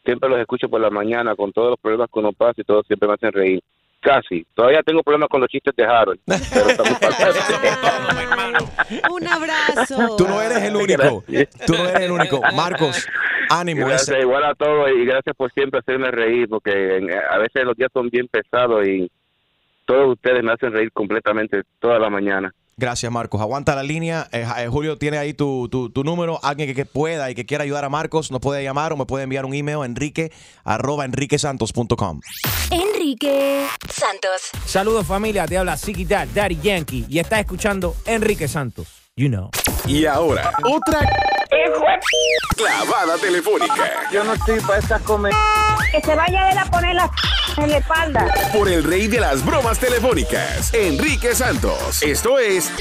siempre 0.04 0.28
los 0.30 0.40
escucho 0.40 0.68
por 0.70 0.82
la 0.82 0.90
mañana 0.90 1.36
con 1.36 1.52
todos 1.52 1.70
los 1.70 1.80
problemas 1.80 2.10
que 2.12 2.20
uno 2.20 2.34
pasa 2.34 2.62
y 2.62 2.64
todos 2.64 2.86
siempre 2.88 3.08
me 3.08 3.14
hacen 3.14 3.32
reír. 3.32 3.62
Casi. 4.02 4.46
Todavía 4.56 4.82
tengo 4.84 5.04
problemas 5.04 5.30
con 5.30 5.42
los 5.42 5.50
chistes 5.50 5.76
de 5.76 5.84
Harold. 5.86 6.20
Pero 6.26 6.70
estamos 6.70 6.98
Un 9.12 9.28
abrazo. 9.28 10.16
Tú 10.18 10.28
no 10.28 10.42
eres 10.42 10.64
el 10.64 10.76
único. 10.76 11.24
Tú 11.68 11.74
no 11.74 11.88
eres 11.88 12.02
el 12.02 12.12
único. 12.12 12.42
Marcos, 12.56 13.06
ánimo. 13.50 13.86
Gracias, 13.88 14.20
igual 14.20 14.44
a 14.44 14.56
todos 14.56 14.90
y 14.90 15.06
gracias 15.06 15.36
por 15.36 15.52
siempre 15.54 15.80
hacerme 15.82 16.10
reír 16.12 16.50
porque 16.50 16.98
en- 16.98 17.12
a 17.14 17.38
veces 17.38 17.64
los 17.64 17.76
días 17.78 17.90
son 17.94 18.10
bien 18.10 18.28
pesados 18.28 18.86
y 18.88 19.10
todos 19.86 20.14
ustedes 20.14 20.44
me 20.44 20.52
hacen 20.54 20.72
reír 20.74 20.92
completamente 20.92 21.62
toda 21.80 22.00
la 22.00 22.10
mañana. 22.10 22.52
Gracias, 22.78 23.12
Marcos. 23.12 23.40
Aguanta 23.42 23.76
la 23.76 23.84
línea. 23.84 24.28
Eh, 24.32 24.44
eh, 24.58 24.68
Julio 24.68 24.98
tiene 24.98 25.20
ahí 25.20 25.34
tu, 25.36 25.70
tu, 25.70 25.92
tu 25.92 26.04
número. 26.04 26.40
Alguien 26.42 26.68
que, 26.70 26.74
que 26.74 26.86
pueda 26.86 27.30
y 27.30 27.36
que 27.36 27.46
quiera 27.46 27.64
ayudar 27.64 27.86
a 27.86 27.90
Marcos 27.90 28.32
nos 28.32 28.42
puede 28.42 28.64
llamar 28.64 28.92
o 28.94 28.98
me 28.98 29.06
puede 29.06 29.26
enviar 29.26 29.46
un 29.46 29.54
email 29.54 29.84
enrique 29.86 30.32
arroba 30.64 31.06
enriquesantos.com. 31.06 32.22
Enrique 33.02 33.68
Santos. 33.92 34.52
Saludos 34.64 35.08
familia, 35.08 35.48
te 35.48 35.58
habla 35.58 35.76
Dad, 36.08 36.28
Daddy 36.36 36.60
Yankee 36.62 37.08
y 37.10 37.18
estás 37.18 37.40
escuchando 37.40 37.96
Enrique 38.06 38.48
Santos. 38.48 39.10
You 39.16 39.28
know. 39.28 39.50
Y 39.88 40.06
ahora, 40.06 40.54
otra 40.64 41.00
clavada 42.56 43.18
telefónica 43.18 44.08
Yo 44.12 44.24
no 44.24 44.34
estoy 44.34 44.60
para 44.60 44.78
esas 44.78 45.02
comer. 45.02 45.34
Que 45.92 46.00
se 46.00 46.16
vaya 46.16 46.52
él 46.52 46.58
a 46.60 46.66
poner 46.66 46.94
la 46.94 47.12
en 47.58 47.72
la 47.72 47.78
espalda. 47.78 48.34
por 48.54 48.70
el 48.70 48.84
rey 48.84 49.08
de 49.08 49.20
las 49.20 49.44
bromas 49.44 49.80
telefónicas, 49.80 50.72
Enrique 50.72 51.34
Santos. 51.34 52.04
Esto 52.04 52.38
es 52.38 52.72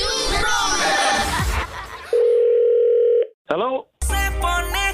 Hello. 3.49 3.89
Se 4.03 4.31
pone 4.39 4.89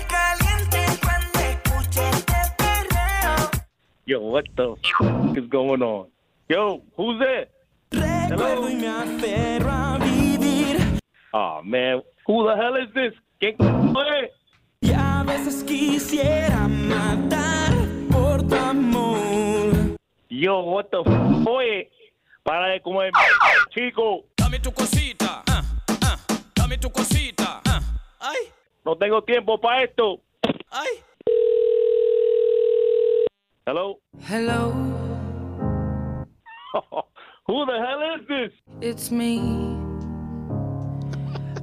Yo, 4.06 4.20
what 4.20 4.44
the 4.56 4.72
f- 5.00 5.36
is 5.36 5.48
going 5.48 5.82
on? 5.82 6.06
Yo, 6.48 6.80
who's 6.96 7.18
there? 7.18 7.48
Recuerdo 7.90 8.70
y 8.70 8.76
me 8.76 8.86
aferro 8.88 9.70
a 9.70 9.98
vivir. 9.98 11.00
Oh 11.32 11.60
man, 11.64 12.02
who 12.26 12.44
the 12.46 12.54
hell 12.56 12.76
is 12.76 12.92
this? 12.94 13.12
¿Quién 13.40 13.56
es? 13.60 14.30
Y 14.80 14.92
a 14.92 15.24
veces 15.24 15.64
quisiera 15.64 16.68
matar 16.68 17.72
por 18.10 18.42
tu 18.46 18.54
amor. 18.54 19.96
Yo, 20.28 20.60
what 20.60 20.90
the 20.90 21.00
f- 21.00 21.48
Oye, 21.48 21.90
para 22.44 22.68
de 22.68 22.80
comer, 22.82 23.10
chico. 23.70 24.24
Dame 24.36 24.60
tu 24.60 24.70
cosita. 24.72 25.42
ah, 25.48 25.62
ah, 26.02 26.16
dame 26.54 26.78
tu 26.78 26.90
cosita. 26.90 27.60
ah. 27.66 27.80
Ay, 28.20 28.38
No 28.84 28.96
tengo 28.96 29.20
tiempo 29.22 29.60
para 29.60 29.82
esto. 29.82 30.20
ay. 30.70 30.88
Hello. 33.66 33.98
Hello, 34.22 34.70
Who 37.48 37.66
the 37.66 37.78
hell 37.84 38.00
is 38.14 38.28
this? 38.28 38.52
it's 38.80 39.10
me. 39.10 39.40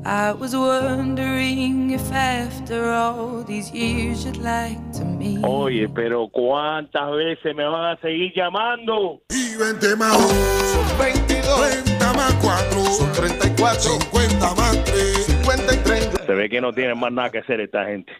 I 0.05 0.33
was 0.33 0.53
wondering 0.53 1.91
if 1.91 2.11
after 2.11 2.91
all 2.91 3.41
these 3.43 3.71
years 3.71 4.25
you'd 4.25 4.35
like 4.35 4.91
to 4.99 5.05
meet. 5.05 5.45
Oye, 5.45 5.87
pero 5.87 6.27
¿cuántas 6.27 7.09
veces 7.11 7.55
me 7.55 7.63
van 7.63 7.95
a 7.95 8.01
seguir 8.01 8.33
llamando? 8.35 9.21
Y 9.29 9.55
20 9.55 9.95
más 9.95 10.17
1 10.17 10.27
son 10.27 10.97
22. 10.99 11.85
30 11.85 12.13
más 12.15 12.33
4 12.41 12.83
son 12.83 13.11
34. 13.13 13.79
50 14.11 14.55
más 14.55 14.83
3, 14.83 15.25
53. 15.25 16.09
Se 16.25 16.33
ve 16.33 16.49
que 16.49 16.59
no 16.59 16.73
tienen 16.73 16.99
más 16.99 17.13
nada 17.13 17.29
que 17.29 17.37
hacer 17.37 17.61
esta 17.61 17.85
gente. 17.85 18.11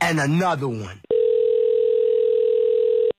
And 0.00 0.20
another 0.20 0.68
one. 0.68 1.02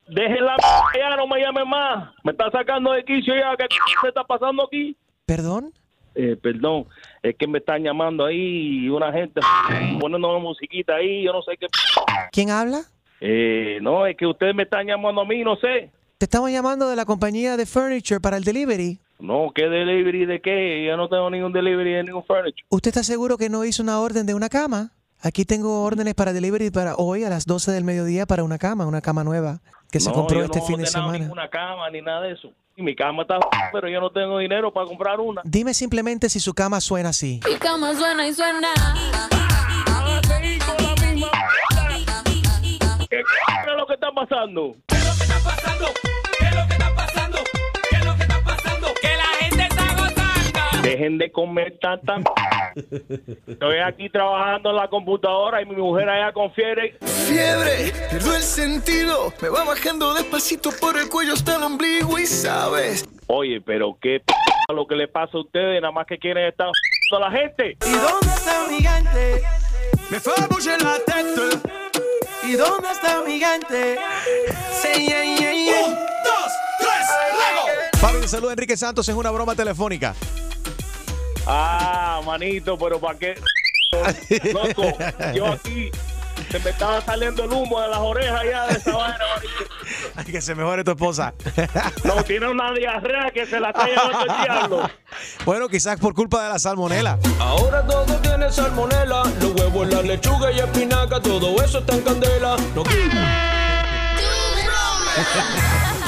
Déjenla 0.10 0.56
ya, 0.98 1.16
no 1.16 1.28
me 1.28 1.40
llamen 1.40 1.70
más. 1.70 2.10
Me 2.24 2.32
está 2.32 2.50
sacando 2.52 2.92
de 2.92 3.04
quicio 3.04 3.36
ya. 3.36 3.56
¿Qué 3.58 3.68
se 4.02 4.08
está 4.08 4.24
pasando 4.24 4.64
aquí? 4.64 4.96
¿Perdón? 5.26 5.72
Eh, 6.16 6.36
perdón, 6.42 6.86
es 7.22 7.36
que 7.38 7.48
me 7.48 7.60
están 7.60 7.84
llamando 7.84 8.26
ahí 8.26 8.86
y 8.86 8.90
una 8.90 9.14
gente 9.14 9.40
poniendo 10.00 10.30
una 10.30 10.40
musiquita 10.40 10.96
ahí, 10.96 11.24
yo 11.24 11.32
no 11.32 11.42
sé 11.44 11.56
qué. 11.58 11.68
¿Quién 12.32 12.50
habla? 12.50 12.82
Eh, 13.22 13.78
no, 13.82 14.06
es 14.06 14.18
que 14.18 14.26
ustedes 14.26 14.56
me 14.56 14.64
están 14.64 14.88
llamando 14.88 15.22
a 15.22 15.26
mí, 15.26 15.44
no 15.44 15.56
sé. 15.58 15.92
Te 16.18 16.26
estamos 16.26 16.52
llamando 16.52 16.90
de 16.90 16.96
la 16.96 17.06
compañía 17.06 17.56
de 17.56 17.66
furniture 17.66 18.20
para 18.20 18.38
el 18.38 18.44
delivery. 18.44 19.00
No, 19.20 19.52
¿qué 19.54 19.70
delivery 19.70 20.26
de 20.26 20.42
qué? 20.42 20.86
Yo 20.86 20.98
no 20.98 21.08
tengo 21.08 21.30
ningún 21.30 21.54
delivery 21.54 21.94
de 21.94 22.04
ningún 22.04 22.24
furniture. 22.24 22.66
¿Usted 22.70 22.90
está 22.90 23.04
seguro 23.04 23.38
que 23.38 23.50
no 23.50 23.64
hizo 23.64 23.84
una 23.84 24.00
orden 24.00 24.26
de 24.26 24.34
una 24.34 24.50
cama? 24.50 24.92
Aquí 25.22 25.44
tengo 25.44 25.84
órdenes 25.84 26.16
para 26.16 26.32
delivery 26.32 26.72
para 26.72 26.96
hoy 26.96 27.24
a 27.26 27.30
las 27.30 27.46
12 27.46 27.72
del 27.72 27.84
mediodía 27.84 28.26
para 28.26 28.44
una 28.44 28.58
cama, 28.58 28.86
una 28.86 29.02
cama 29.02 29.24
nueva 29.24 29.60
que 29.92 30.00
se 30.00 30.10
No, 30.10 30.16
compró 30.16 30.40
yo 30.40 30.46
este 30.46 30.60
no 30.60 30.66
fin 30.66 30.78
de 30.78 30.86
semana. 30.86 31.18
ninguna 31.20 31.50
cama 31.50 31.90
ni 31.90 32.02
nada 32.02 32.22
de 32.22 32.34
eso. 32.34 32.50
Y 32.78 32.82
mi 32.84 32.96
cama 32.96 33.24
está, 33.24 33.38
pero 33.74 33.90
yo 33.90 34.00
no 34.00 34.10
tengo 34.12 34.38
dinero 34.38 34.72
para 34.72 34.86
comprar 34.88 35.20
una. 35.20 35.42
Dime 35.44 35.74
simplemente 35.74 36.30
si 36.30 36.40
su 36.40 36.54
cama 36.54 36.80
suena 36.80 37.10
así. 37.10 37.42
Mi 37.46 37.56
cama 37.58 37.94
suena 37.96 38.26
y 38.28 38.34
suena. 38.34 38.70
¿Qué 43.10 43.20
es 43.20 43.78
lo 43.78 43.86
que 43.88 43.94
está 43.96 44.12
pasando? 44.14 44.76
Que 44.88 44.96
Dejen 50.90 51.20
de 51.20 51.32
comer 51.32 51.78
tanta. 51.80 52.16
Estoy 53.46 53.78
aquí 53.78 54.10
trabajando 54.10 54.72
en 54.72 54.76
la 54.76 54.88
computadora 54.88 55.62
y 55.62 55.66
mi 55.68 55.76
mujer 55.76 56.10
allá 56.10 56.34
con 56.34 56.52
fiebre. 56.52 56.98
Fiebre, 57.28 57.94
pierdo 58.10 58.36
el 58.36 58.42
sentido. 58.42 59.32
Me 59.40 59.50
va 59.50 59.66
bajando 59.66 60.16
despacito 60.16 60.72
por 60.82 60.98
el 60.98 61.08
cuello 61.08 61.34
hasta 61.34 61.58
el 61.58 61.64
ombligo 61.64 62.18
y 62.18 62.26
sabes. 62.26 63.08
Oye, 63.28 63.62
pero 63.62 63.96
qué 64.02 64.20
p 64.20 64.34
lo 64.74 64.88
que 64.88 64.96
le 64.96 65.08
pasa 65.08 65.38
a 65.38 65.42
ustedes, 65.42 65.80
nada 65.80 65.92
más 65.92 66.08
que 66.08 66.18
quieren 66.18 66.48
estar 66.48 66.68
a 66.68 67.20
la 67.20 67.32
gente. 67.32 67.78
¿Y 67.86 67.92
dónde 67.92 68.28
está 68.28 68.68
mi 68.68 68.78
gigante? 68.78 69.44
Me 70.10 70.20
fue 70.20 70.34
a 70.34 70.42
la 70.42 70.98
tête. 71.06 71.70
¿Y 72.44 72.54
dónde 72.54 72.92
está 72.92 73.22
mi 73.22 73.34
gigante? 73.34 74.00
Sí, 74.72 75.06
yeah, 75.06 75.24
yeah, 75.24 75.54
yeah. 75.54 75.86
Un, 75.86 75.94
dos, 75.94 76.52
tres, 76.80 77.08
luego. 77.34 77.68
Fabi, 78.00 78.28
saluda 78.28 78.50
a 78.50 78.54
Enrique 78.54 78.76
Santos 78.76 79.08
en 79.08 79.18
una 79.18 79.30
broma 79.30 79.54
telefónica. 79.54 80.16
Ah, 81.52 82.22
manito, 82.26 82.78
pero 82.78 83.00
¿para 83.00 83.18
qué? 83.18 83.36
Loco, 84.54 84.84
yo 85.34 85.48
aquí 85.48 85.90
se 86.52 86.60
me 86.60 86.70
estaba 86.70 87.02
saliendo 87.02 87.44
el 87.46 87.52
humo 87.52 87.82
de 87.82 87.88
las 87.88 87.98
orejas 87.98 88.42
ya 88.44 88.68
de 88.68 88.74
esa 88.74 88.96
vaina. 88.96 89.18
Ay, 90.16 90.26
que 90.26 90.42
se 90.42 90.54
mejore 90.54 90.84
tu 90.84 90.92
esposa. 90.92 91.34
No, 92.04 92.24
tiene 92.24 92.48
una 92.50 92.72
diarrea 92.74 93.32
que 93.32 93.48
se 93.48 93.60
la 93.60 93.70
está 93.70 93.88
llevando 93.88 94.22
el 94.22 94.42
diablo. 94.44 94.90
bueno, 95.46 95.68
quizás 95.70 96.00
por 96.00 96.14
culpa 96.14 96.44
de 96.44 96.50
la 96.50 96.60
salmonela. 96.60 97.18
Ahora 97.40 97.82
todo 97.86 98.06
tiene 98.22 98.52
salmonela, 98.52 99.24
los 99.42 99.54
huevos, 99.56 99.88
la 99.90 100.02
lechuga 100.04 100.52
y 100.52 100.60
espinaca, 100.60 101.20
todo 101.20 101.62
eso 101.64 101.80
está 101.80 101.96
en 101.96 102.02
candela. 102.02 102.58
No- 102.76 102.84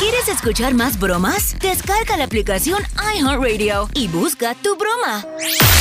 ¿Quieres 0.01 0.27
escuchar 0.29 0.73
más 0.73 0.99
bromas? 0.99 1.55
Descarga 1.59 2.17
la 2.17 2.23
aplicación 2.23 2.81
iHeartRadio 3.15 3.87
y 3.93 4.07
busca 4.07 4.55
tu 4.55 4.75
broma. 4.75 5.23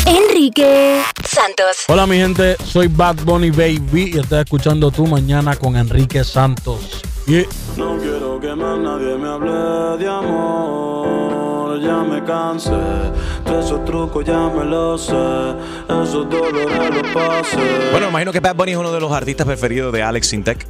Enrique 0.04 1.00
Santos. 1.24 1.84
Hola 1.88 2.06
mi 2.06 2.18
gente, 2.18 2.54
soy 2.66 2.88
Bad 2.88 3.24
Bunny 3.24 3.50
Baby 3.50 4.12
y 4.12 4.18
estás 4.18 4.44
escuchando 4.44 4.90
tú 4.90 5.06
mañana 5.06 5.56
con 5.56 5.74
Enrique 5.74 6.22
Santos. 6.22 7.00
Yeah. 7.26 7.46
No 7.78 7.96
quiero 7.96 8.38
que 8.38 8.54
más 8.54 8.78
nadie 8.78 9.16
me 9.16 9.26
hable 9.26 10.04
de 10.04 10.10
amor, 10.10 11.80
ya 11.80 11.96
me 12.02 12.22
cansé. 12.22 12.72
De 12.72 13.58
esos 13.58 13.82
trucos 13.86 14.22
ya 14.26 14.50
me 14.50 14.66
lo 14.66 14.98
sé, 14.98 15.14
esos 15.88 16.28
dolores 16.28 16.90
los 16.94 17.14
pasé. 17.14 17.88
Bueno, 17.90 18.10
imagino 18.10 18.32
que 18.32 18.40
Bad 18.40 18.54
Bunny 18.54 18.72
es 18.72 18.76
uno 18.76 18.92
de 18.92 19.00
los 19.00 19.10
artistas 19.12 19.46
preferidos 19.46 19.94
de 19.94 20.02
Alex 20.02 20.26
Sintek. 20.26 20.66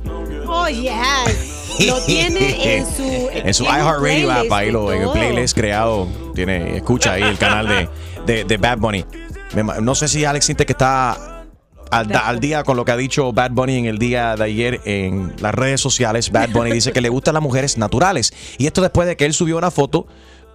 Oh, 0.46 0.68
yes. 0.68 1.59
Lo 1.86 2.00
tiene 2.06 2.76
en 2.76 2.86
su... 2.86 3.28
En 3.32 3.54
su 3.54 3.64
iHeartRadio 3.64 4.30
app, 4.30 4.52
ahí 4.52 4.70
lo, 4.70 4.92
en 4.92 5.02
el 5.02 5.10
playlist 5.10 5.56
creado, 5.56 6.08
tiene, 6.34 6.76
escucha 6.76 7.12
ahí 7.12 7.22
el 7.22 7.38
canal 7.38 7.68
de, 7.68 7.88
de, 8.26 8.44
de 8.44 8.56
Bad 8.56 8.78
Bunny. 8.78 9.04
No 9.80 9.94
sé 9.94 10.08
si 10.08 10.24
Alex 10.24 10.46
Sintek 10.46 10.70
está 10.70 11.40
al, 11.90 12.14
al 12.14 12.40
día 12.40 12.62
con 12.62 12.76
lo 12.76 12.84
que 12.84 12.92
ha 12.92 12.96
dicho 12.96 13.32
Bad 13.32 13.50
Bunny 13.50 13.78
en 13.78 13.86
el 13.86 13.98
día 13.98 14.36
de 14.36 14.44
ayer 14.44 14.80
en 14.84 15.34
las 15.40 15.54
redes 15.54 15.80
sociales. 15.80 16.30
Bad 16.30 16.50
Bunny 16.50 16.70
dice 16.70 16.92
que 16.92 17.00
le 17.00 17.08
gustan 17.08 17.34
las 17.34 17.42
mujeres 17.42 17.78
naturales. 17.78 18.32
Y 18.58 18.66
esto 18.66 18.80
después 18.80 19.08
de 19.08 19.16
que 19.16 19.26
él 19.26 19.34
subió 19.34 19.58
una 19.58 19.70
foto 19.70 20.06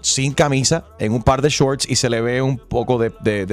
sin 0.05 0.33
camisa, 0.33 0.85
en 0.99 1.13
un 1.13 1.23
par 1.23 1.41
de 1.41 1.49
shorts 1.49 1.89
y 1.89 1.95
se 1.95 2.11
le 2.11 2.21
ve 2.21 2.39
un 2.39 2.59
poco 2.59 2.99
de, 2.99 3.09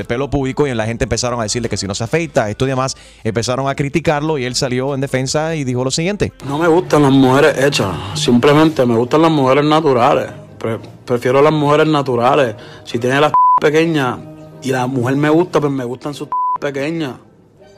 pelo 0.06 0.28
público 0.28 0.66
y 0.66 0.74
la 0.74 0.84
gente 0.84 1.04
empezaron 1.04 1.40
a 1.40 1.44
decirle 1.44 1.70
que 1.70 1.78
si 1.78 1.86
no 1.86 1.94
se 1.94 2.04
afeita, 2.04 2.50
esto 2.50 2.66
y 2.66 2.68
demás, 2.68 2.94
empezaron 3.24 3.68
a 3.68 3.74
criticarlo 3.74 4.36
y 4.36 4.44
él 4.44 4.54
salió 4.54 4.94
en 4.94 5.00
defensa 5.00 5.56
y 5.56 5.64
dijo 5.64 5.82
lo 5.82 5.90
siguiente. 5.90 6.34
No 6.46 6.58
me 6.58 6.68
gustan 6.68 7.02
las 7.02 7.10
mujeres 7.12 7.56
hechas, 7.56 7.88
simplemente 8.14 8.84
me 8.84 8.96
gustan 8.96 9.22
las 9.22 9.30
mujeres 9.30 9.64
naturales. 9.64 10.30
Pre- 10.58 10.78
prefiero 11.06 11.40
las 11.40 11.52
mujeres 11.54 11.86
naturales. 11.86 12.54
Si 12.84 12.98
tiene 12.98 13.18
las 13.18 13.32
pequeñas 13.58 14.18
y 14.62 14.72
la 14.72 14.86
mujer 14.86 15.16
me 15.16 15.30
gusta, 15.30 15.58
pues 15.58 15.72
me 15.72 15.84
gustan 15.84 16.12
sus 16.12 16.28
pequeñas. 16.60 17.14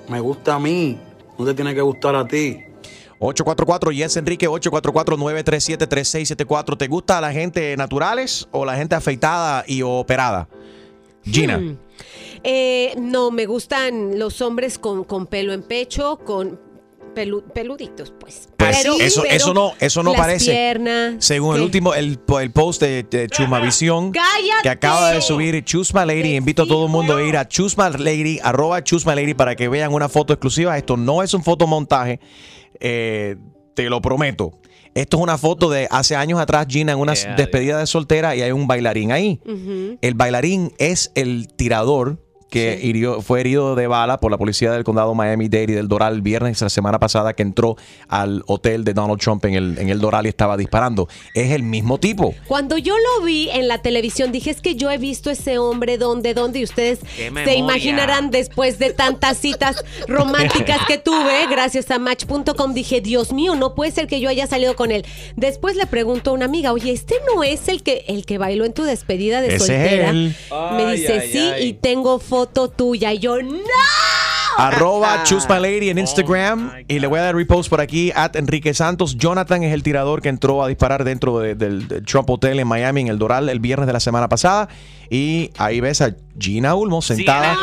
Me 0.08 0.18
gusta 0.18 0.56
a 0.56 0.58
mí, 0.58 0.98
no 1.38 1.44
te 1.44 1.54
tiene 1.54 1.74
que 1.76 1.80
gustar 1.80 2.16
a 2.16 2.26
ti. 2.26 2.58
844 3.18 3.90
Yes 3.92 4.16
Enrique 4.16 4.48
844-937-3674. 4.48 6.78
¿Te 6.78 6.86
gusta 6.88 7.20
la 7.20 7.32
gente 7.32 7.76
naturales 7.76 8.48
o 8.52 8.64
la 8.64 8.76
gente 8.76 8.94
afeitada 8.94 9.64
y 9.66 9.82
operada? 9.82 10.48
Gina. 11.24 11.58
Hmm. 11.58 11.76
Eh, 12.42 12.94
no, 12.98 13.30
me 13.30 13.46
gustan 13.46 14.18
los 14.18 14.40
hombres 14.42 14.78
con, 14.78 15.04
con 15.04 15.26
pelo 15.26 15.52
en 15.54 15.62
pecho, 15.62 16.18
con 16.18 16.60
pelu- 17.14 17.42
peluditos, 17.54 18.12
pues. 18.20 18.50
Pues 18.58 18.76
Pero- 18.82 18.94
eso, 19.00 19.22
pero 19.22 19.34
eso 19.34 19.54
no, 19.54 19.72
eso 19.80 20.02
no 20.02 20.12
parece. 20.12 20.52
piernas, 20.52 21.14
Según 21.24 21.56
el 21.56 21.62
último, 21.62 21.94
el, 21.94 22.18
el 22.40 22.50
post 22.50 22.82
de, 22.82 23.04
de 23.04 23.28
Chusmavisión, 23.28 24.12
¡Cállate! 24.12 24.62
que 24.62 24.68
acaba 24.68 25.12
de 25.12 25.22
subir 25.22 25.64
Chusma 25.64 26.04
Lady. 26.04 26.36
Invito 26.36 26.64
a 26.64 26.66
todo 26.66 26.84
el 26.86 26.92
mundo 26.92 27.16
a 27.16 27.22
ir 27.22 27.38
a 27.38 27.48
Chusma 27.48 27.88
Lady, 27.88 28.38
arroba 28.42 28.84
Chusma 28.84 29.14
Lady, 29.14 29.32
para 29.32 29.56
que 29.56 29.68
vean 29.68 29.94
una 29.94 30.10
foto 30.10 30.34
exclusiva. 30.34 30.76
Esto 30.76 30.98
no 30.98 31.22
es 31.22 31.32
un 31.32 31.42
fotomontaje, 31.42 32.20
eh, 32.80 33.36
te 33.74 33.88
lo 33.90 34.00
prometo. 34.00 34.52
Esto 34.94 35.16
es 35.16 35.22
una 35.22 35.38
foto 35.38 35.70
de 35.70 35.88
hace 35.90 36.14
años 36.14 36.38
atrás, 36.38 36.66
Gina, 36.68 36.92
en 36.92 36.98
una 36.98 37.14
Yeah, 37.14 37.34
despedida 37.34 37.78
de 37.78 37.86
soltera 37.86 38.36
y 38.36 38.42
hay 38.42 38.52
un 38.52 38.68
bailarín 38.68 39.10
ahí. 39.10 39.40
El 40.00 40.14
bailarín 40.14 40.72
es 40.78 41.10
el 41.16 41.48
tirador 41.48 42.23
que 42.54 42.80
hirió- 42.82 43.20
fue 43.20 43.40
herido 43.40 43.74
de 43.74 43.86
bala 43.86 44.18
por 44.18 44.30
la 44.30 44.38
policía 44.38 44.70
del 44.72 44.84
condado 44.84 45.14
Miami-Dade 45.14 45.64
y 45.72 45.74
del 45.74 45.88
Doral 45.88 46.14
el 46.14 46.22
viernes 46.22 46.60
la 46.62 46.68
semana 46.70 46.98
pasada 46.98 47.32
que 47.34 47.42
entró 47.42 47.76
al 48.08 48.42
hotel 48.46 48.84
de 48.84 48.94
Donald 48.94 49.20
Trump 49.20 49.44
en 49.44 49.54
el, 49.54 49.78
en 49.78 49.88
el 49.88 49.98
Doral 50.00 50.26
y 50.26 50.28
estaba 50.28 50.56
disparando. 50.56 51.08
Es 51.34 51.50
el 51.52 51.62
mismo 51.62 51.98
tipo. 51.98 52.34
Cuando 52.46 52.78
yo 52.78 52.94
lo 52.96 53.24
vi 53.24 53.48
en 53.50 53.68
la 53.68 53.78
televisión, 53.82 54.32
dije, 54.32 54.50
es 54.50 54.60
que 54.60 54.76
yo 54.76 54.90
he 54.90 54.98
visto 54.98 55.30
ese 55.30 55.58
hombre 55.58 55.98
donde, 55.98 56.32
donde, 56.34 56.60
y 56.60 56.64
ustedes 56.64 57.00
¡Qué 57.16 57.30
se 57.44 57.56
imaginarán 57.56 58.30
después 58.30 58.78
de 58.78 58.92
tantas 58.92 59.38
citas 59.38 59.84
románticas 60.06 60.78
que 60.86 60.98
tuve, 60.98 61.46
gracias 61.50 61.90
a 61.90 61.98
Match.com, 61.98 62.72
dije, 62.74 63.00
Dios 63.00 63.32
mío, 63.32 63.54
no 63.56 63.74
puede 63.74 63.90
ser 63.90 64.06
que 64.06 64.20
yo 64.20 64.28
haya 64.28 64.46
salido 64.46 64.76
con 64.76 64.90
él. 64.92 65.04
Después 65.36 65.76
le 65.76 65.86
pregunto 65.86 66.30
a 66.30 66.34
una 66.34 66.44
amiga, 66.44 66.72
oye, 66.72 66.92
¿este 66.92 67.16
no 67.34 67.42
es 67.42 67.68
el 67.68 67.82
que, 67.82 68.04
el 68.08 68.24
que 68.26 68.38
bailó 68.38 68.64
en 68.64 68.72
tu 68.72 68.84
despedida 68.84 69.40
de 69.40 69.48
Ese 69.48 69.56
es 69.56 69.62
soltera? 69.66 70.10
él. 70.10 70.36
Me 70.50 70.84
Ay, 70.84 70.96
dice, 71.00 71.12
ay, 71.20 71.28
sí, 71.32 71.38
ay. 71.38 71.66
y 71.68 71.72
tengo 71.74 72.18
foto 72.44 72.68
tuya. 72.68 73.12
Y 73.12 73.18
yo, 73.20 73.40
¡no! 73.42 73.58
Arroba 74.56 75.24
Choose 75.24 75.48
My 75.48 75.58
Lady 75.60 75.90
en 75.90 75.98
Instagram. 75.98 76.72
y 76.86 76.98
le 77.00 77.06
voy 77.06 77.18
a 77.18 77.22
dar 77.22 77.34
repost 77.34 77.68
por 77.70 77.80
aquí. 77.80 78.12
At 78.14 78.36
Enrique 78.36 78.72
Santos. 78.74 79.16
Jonathan 79.16 79.62
es 79.64 79.72
el 79.72 79.82
tirador 79.82 80.22
que 80.22 80.28
entró 80.28 80.62
a 80.62 80.68
disparar 80.68 81.04
dentro 81.04 81.38
de- 81.40 81.54
del, 81.54 81.88
del 81.88 82.04
Trump 82.04 82.28
Hotel 82.30 82.60
en 82.60 82.68
Miami, 82.68 83.00
en 83.00 83.08
el 83.08 83.18
Doral, 83.18 83.48
el 83.48 83.58
viernes 83.60 83.86
de 83.86 83.92
la 83.94 84.00
semana 84.00 84.28
pasada. 84.28 84.68
Y 85.10 85.50
ahí 85.58 85.80
ves 85.80 86.00
a 86.02 86.14
Gina 86.38 86.74
Ulmo 86.74 87.02
sentada 87.02 87.56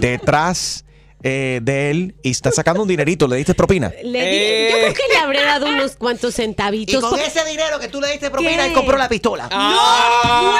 detrás 0.00 0.84
eh, 1.26 1.60
de 1.62 1.90
él 1.90 2.14
y 2.22 2.30
está 2.30 2.52
sacando 2.52 2.82
un 2.82 2.88
dinerito. 2.88 3.26
¿Le 3.26 3.36
diste 3.36 3.54
propina? 3.54 3.90
Le 4.02 4.30
di- 4.30 4.70
yo 4.70 4.76
creo 4.78 4.94
que 4.94 5.12
le 5.12 5.18
habré 5.18 5.42
dado 5.42 5.66
unos 5.66 5.96
cuantos 5.96 6.34
centavitos. 6.34 6.94
Y 6.94 7.00
con 7.00 7.10
porque- 7.10 7.26
ese 7.26 7.44
dinero 7.46 7.80
que 7.80 7.88
tú 7.88 8.00
le 8.00 8.10
diste 8.12 8.30
propina, 8.30 8.58
¿Qué? 8.62 8.66
él 8.68 8.72
compró 8.74 8.96
la 8.98 9.08
pistola. 9.08 9.48
¡No! 9.50 10.54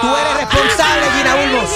Tú 0.00 0.06
eres 0.16 0.34
responsable, 0.38 1.06
Gina 1.16 1.36
Ulmos. 1.36 1.70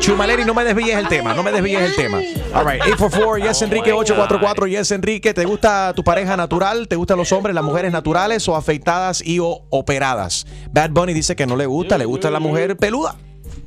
Chumaleri, 0.00 0.44
no 0.44 0.52
me 0.52 0.64
desvíes 0.64 0.96
el 0.96 1.06
tema, 1.08 1.32
no 1.32 1.42
me 1.42 1.52
desvíes 1.52 1.80
el 1.80 1.94
tema. 1.94 2.18
All 2.54 2.66
right, 2.66 2.82
844, 2.82 3.38
yes 3.38 3.62
Enrique, 3.62 3.92
844, 3.92 4.66
yes 4.66 4.90
Enrique. 4.90 5.32
¿Te 5.32 5.44
gusta 5.44 5.92
tu 5.94 6.02
pareja 6.04 6.36
natural? 6.36 6.88
¿Te 6.88 6.96
gustan 6.96 7.16
los 7.18 7.30
hombres, 7.32 7.54
las 7.54 7.62
mujeres 7.64 7.92
naturales 7.92 8.46
o 8.48 8.56
afeitadas 8.56 9.22
y 9.24 9.38
o 9.38 9.64
operadas? 9.70 10.44
Bad 10.72 10.90
Bunny 10.90 11.14
dice 11.14 11.36
que 11.36 11.46
no 11.46 11.56
le 11.56 11.66
gusta, 11.66 11.96
le 11.98 12.04
gusta 12.04 12.30
la 12.30 12.40
mujer 12.40 12.76
peluda. 12.76 13.16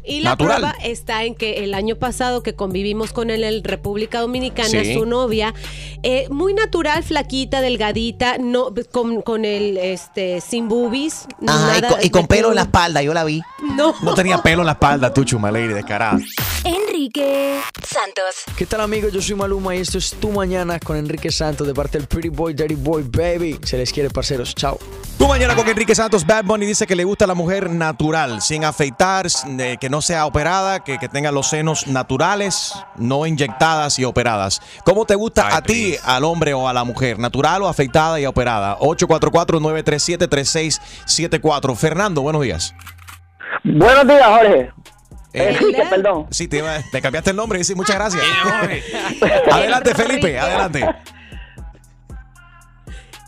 Y 0.08 0.22
la 0.22 0.32
Natural. 0.32 0.58
prueba 0.60 0.76
está 0.84 1.24
en 1.24 1.36
que 1.36 1.64
el 1.64 1.74
año 1.74 1.96
pasado 1.96 2.44
que 2.44 2.54
convivimos 2.56 3.12
con 3.14 3.30
él 3.30 3.44
en 3.44 3.64
República 3.64 4.20
Dominicana, 4.22 4.84
Sí. 4.84 4.94
su 4.94 5.06
novia, 5.06 5.54
eh, 6.04 6.28
muy 6.30 6.54
natural, 6.54 7.04
flaquita, 7.04 7.62
delgadita, 7.62 8.38
no, 8.38 8.74
con, 8.92 9.22
con 9.22 9.46
el 9.46 9.78
este 9.78 10.42
sin 10.42 10.68
boobies. 10.70 11.26
Ajá, 11.48 11.78
y 11.78 11.82
con, 11.82 12.06
y 12.06 12.10
con 12.10 12.22
de- 12.24 12.28
pelo 12.28 12.50
en 12.50 12.56
la 12.56 12.62
espalda, 12.64 13.02
yo 13.02 13.14
la 13.14 13.24
vi. 13.24 13.42
No. 13.76 13.94
No 14.02 14.14
tenía 14.14 14.42
pelo 14.42 14.62
en 14.62 14.68
la 14.68 14.74
espalda, 14.74 15.14
tú, 15.14 15.24
Chumaleri, 15.24 15.74
descarada. 15.74 16.20
Enrique 16.64 17.60
Santos. 17.88 18.44
¿Qué 18.58 18.66
tal 18.66 18.82
amigos? 18.82 19.12
Yo 19.14 19.22
soy 19.22 19.36
Maluma 19.36 19.76
y 19.76 19.80
esto 19.80 19.98
es 19.98 20.12
Tu 20.20 20.30
Mañana 20.32 20.80
con 20.80 20.98
Enrique 20.98 21.32
Santos 21.32 21.68
de 21.68 21.74
parte 21.74 21.98
del 21.98 22.08
Pretty 22.08 22.30
Boy, 22.30 22.54
Dirty 22.54 22.76
Boy, 22.76 23.04
Baby. 23.04 23.60
Se 23.64 23.78
les 23.78 23.92
quiere, 23.94 24.10
parceros. 24.10 24.54
Chao. 24.56 24.78
Tú 25.18 25.28
mañana 25.28 25.56
con 25.56 25.68
Enrique 25.68 25.96
Santos, 25.96 26.26
Bad 26.26 26.44
Bunny 26.44 26.66
dice 26.66 26.86
que 26.86 26.96
le 26.96 27.04
gusta 27.06 27.26
la 27.26 27.34
mujer 27.36 27.70
natural, 27.70 28.42
sin 28.42 28.66
afeitar, 28.66 29.28
eh, 29.60 29.78
que 29.80 29.90
no 29.90 29.95
sea 30.02 30.26
operada, 30.26 30.84
que, 30.84 30.98
que 30.98 31.08
tenga 31.10 31.32
los 31.32 31.50
senos 31.50 31.88
naturales, 31.88 32.74
no 32.96 33.26
inyectadas 33.26 34.00
y 34.00 34.06
operadas. 34.06 34.62
¿Cómo 34.84 35.06
te 35.06 35.16
gusta 35.16 35.56
a 35.56 35.62
ti, 35.62 35.96
al 36.04 36.24
hombre 36.24 36.54
o 36.54 36.68
a 36.68 36.74
la 36.74 36.84
mujer? 36.84 37.20
¿Natural 37.20 37.62
o 37.64 37.68
afeitada 37.68 38.20
y 38.20 38.26
operada? 38.26 38.78
844-937-3674. 38.80 41.76
Fernando, 41.76 42.22
buenos 42.22 42.42
días. 42.42 42.74
Buenos 43.64 44.08
días, 44.08 44.28
Jorge. 44.28 44.72
Eh, 45.34 45.50
Enrique, 45.50 45.84
perdón. 45.90 46.28
Sí, 46.32 46.48
te, 46.48 46.64
cambiaste 47.02 47.32
el 47.32 47.36
nombre, 47.36 47.62
sí, 47.64 47.76
muchas 47.76 47.98
gracias. 47.98 48.24
adelante, 49.52 49.94
Felipe, 49.94 50.40
adelante. 50.40 50.88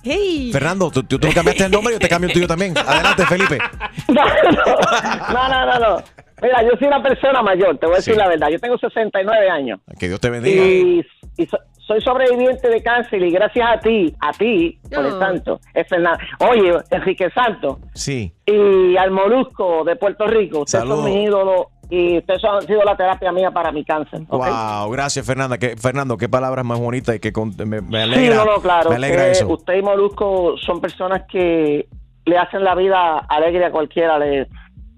Hey. 0.03 0.51
Fernando, 0.53 0.89
tú, 0.89 1.03
tú, 1.03 1.19
tú 1.19 1.27
cambiaste 1.33 1.65
el 1.65 1.71
nombre, 1.71 1.95
yo 1.95 1.99
te 1.99 2.07
cambio 2.07 2.29
el 2.29 2.33
tuyo 2.33 2.47
también. 2.47 2.77
Adelante, 2.77 3.25
Felipe. 3.25 3.57
No, 4.07 5.49
no, 5.49 5.65
no, 5.65 5.79
no. 5.79 6.03
Mira, 6.41 6.61
yo 6.63 6.69
soy 6.77 6.87
una 6.87 7.01
persona 7.01 7.41
mayor, 7.41 7.77
te 7.77 7.85
voy 7.87 7.95
a 7.95 7.97
decir 7.97 8.13
Sí. 8.13 8.19
la 8.19 8.27
verdad. 8.27 8.49
Yo 8.49 8.59
tengo 8.59 8.77
69 8.77 9.49
años 9.49 9.79
Que 9.99 10.07
Dios 10.07 10.19
te 10.19 10.29
bendiga. 10.29 10.63
y, 10.63 11.03
y 11.37 11.45
so- 11.47 11.57
soy 11.87 12.01
sobreviviente 12.01 12.69
de 12.69 12.83
cáncer 12.83 13.21
y 13.23 13.31
gracias 13.31 13.65
a 13.71 13.79
ti, 13.79 14.13
a 14.19 14.31
ti, 14.33 14.77
por 14.93 15.05
el 15.05 15.13
Oh. 15.13 15.19
tanto, 15.19 15.59
es 15.73 15.87
Fernando. 15.87 16.19
Oye, 16.49 16.73
Enrique 16.91 17.29
Santos 17.31 17.77
Sí. 17.93 18.33
y 18.45 18.97
al 18.97 19.09
Molusco 19.11 19.83
de 19.85 19.95
Puerto 19.95 20.27
Rico, 20.27 20.59
ustedes 20.59 20.83
Saludos. 20.83 21.05
son 21.05 21.13
mis 21.13 21.23
ídolos 21.27 21.65
y 21.89 22.17
ustedes 22.17 22.43
han 22.43 22.61
sido 22.63 22.83
la 22.83 22.97
terapia 22.97 23.31
mía 23.31 23.51
para 23.51 23.71
mi 23.71 23.85
cáncer. 23.85 24.19
¿ok? 24.27 24.45
Wow, 24.47 24.91
gracias 24.91 25.25
Fernanda. 25.25 25.57
Que, 25.57 25.77
Fernando, 25.77 26.17
qué 26.17 26.27
palabras 26.27 26.65
más 26.65 26.77
bonitas 26.77 27.15
y 27.15 27.19
que 27.21 27.31
con- 27.31 27.55
me, 27.57 27.79
me 27.79 27.79
Sí, 27.79 27.95
alegra. 27.95 28.35
no, 28.35 28.45
no, 28.45 28.61
claro. 28.61 28.89
me 28.89 28.97
alegra 28.97 29.21
usted, 29.23 29.31
eso. 29.31 29.47
usted 29.47 29.73
y 29.75 29.81
Molusco 29.81 30.55
son 30.57 30.81
personas 30.81 31.23
que 31.31 31.87
le 32.25 32.37
hacen 32.37 32.65
la 32.65 32.75
vida 32.75 33.19
alegre 33.29 33.63
a 33.63 33.71
cualquiera. 33.71 34.19
Le, 34.19 34.47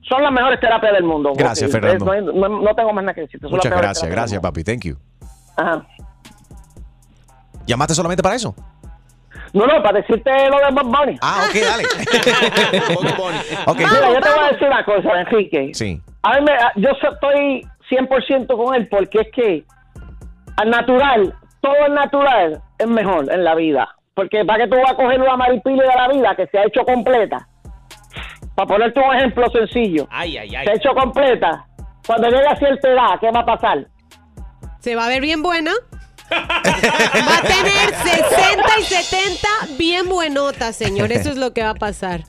son 0.09 0.21
las 0.23 0.31
mejores 0.31 0.59
terapias 0.59 0.91
del 0.93 1.03
mundo. 1.03 1.31
Gracias, 1.35 1.71
Fernando. 1.71 2.03
No, 2.05 2.11
hay- 2.11 2.21
no- 2.23 2.49
no 2.61 2.75
tengo 2.75 2.91
más 2.91 3.03
nada 3.03 3.13
que 3.13 3.21
decir. 3.21 3.39
Son 3.39 3.51
las 3.51 3.57
Muchas 3.63 3.71
gracias, 3.79 4.11
gracias 4.11 4.41
papi, 4.41 4.63
thank 4.63 4.81
you. 4.85 4.97
Ajá. 5.55 5.85
¿Llamaste 7.65 7.93
solamente 7.93 8.23
para 8.23 8.35
eso? 8.35 8.55
No, 9.53 9.65
no, 9.65 9.81
para 9.81 9.99
decirte 10.01 10.31
lo 10.49 10.57
de 10.57 10.71
Bob 10.73 10.85
Bunny. 10.85 11.17
Ah, 11.21 11.45
ok, 11.49 11.55
dale. 11.61 11.83
Ok. 13.65 13.77
Mira, 13.77 14.13
yo 14.13 14.21
te 14.21 14.29
voy 14.29 14.39
a 14.39 14.51
decir 14.51 14.67
una 14.67 14.85
cosa, 14.85 15.21
Enrique. 15.21 15.71
Sí. 15.73 16.01
A 16.23 16.35
mí 16.39 16.45
me- 16.45 16.81
yo 16.83 16.89
estoy 16.91 17.67
100% 17.89 18.55
con 18.57 18.75
él 18.75 18.87
porque 18.89 19.19
es 19.21 19.27
que 19.33 19.63
al 20.57 20.69
natural, 20.69 21.33
todo 21.61 21.85
el 21.87 21.93
natural 21.93 22.61
es 22.77 22.87
mejor 22.87 23.31
en 23.31 23.43
la 23.43 23.55
vida. 23.55 23.89
Porque 24.13 24.43
para 24.45 24.63
que 24.65 24.69
tú 24.69 24.77
vas 24.77 24.91
a 24.91 24.95
coger 24.95 25.19
una 25.21 25.35
maripili 25.37 25.79
de 25.79 25.87
la 25.87 26.07
vida 26.09 26.35
que 26.35 26.45
se 26.47 26.57
ha 26.59 26.65
hecho 26.65 26.83
completa. 26.85 27.47
Para 28.59 28.67
ponerte 28.67 28.99
un 28.99 29.15
ejemplo 29.15 29.45
sencillo. 29.51 30.05
Ay, 30.11 30.37
ay, 30.37 30.53
ay. 30.53 30.67
Completa. 30.93 31.65
Cuando 32.05 32.27
llegue 32.27 32.45
a 32.45 32.57
cierta 32.57 32.89
edad, 32.89 33.17
¿qué 33.21 33.31
va 33.31 33.39
a 33.39 33.45
pasar? 33.45 33.87
Se 34.81 34.95
va 34.97 35.05
a 35.05 35.07
ver 35.07 35.21
bien 35.21 35.41
buena. 35.41 35.71
Va 36.29 37.37
a 37.37 37.41
tener 37.41 37.95
60 37.95 38.79
y 38.81 38.83
70 38.83 39.47
bien 39.77 40.09
buenotas, 40.09 40.75
señor. 40.75 41.13
Eso 41.13 41.29
es 41.29 41.37
lo 41.37 41.53
que 41.53 41.63
va 41.63 41.69
a 41.69 41.75
pasar. 41.75 42.23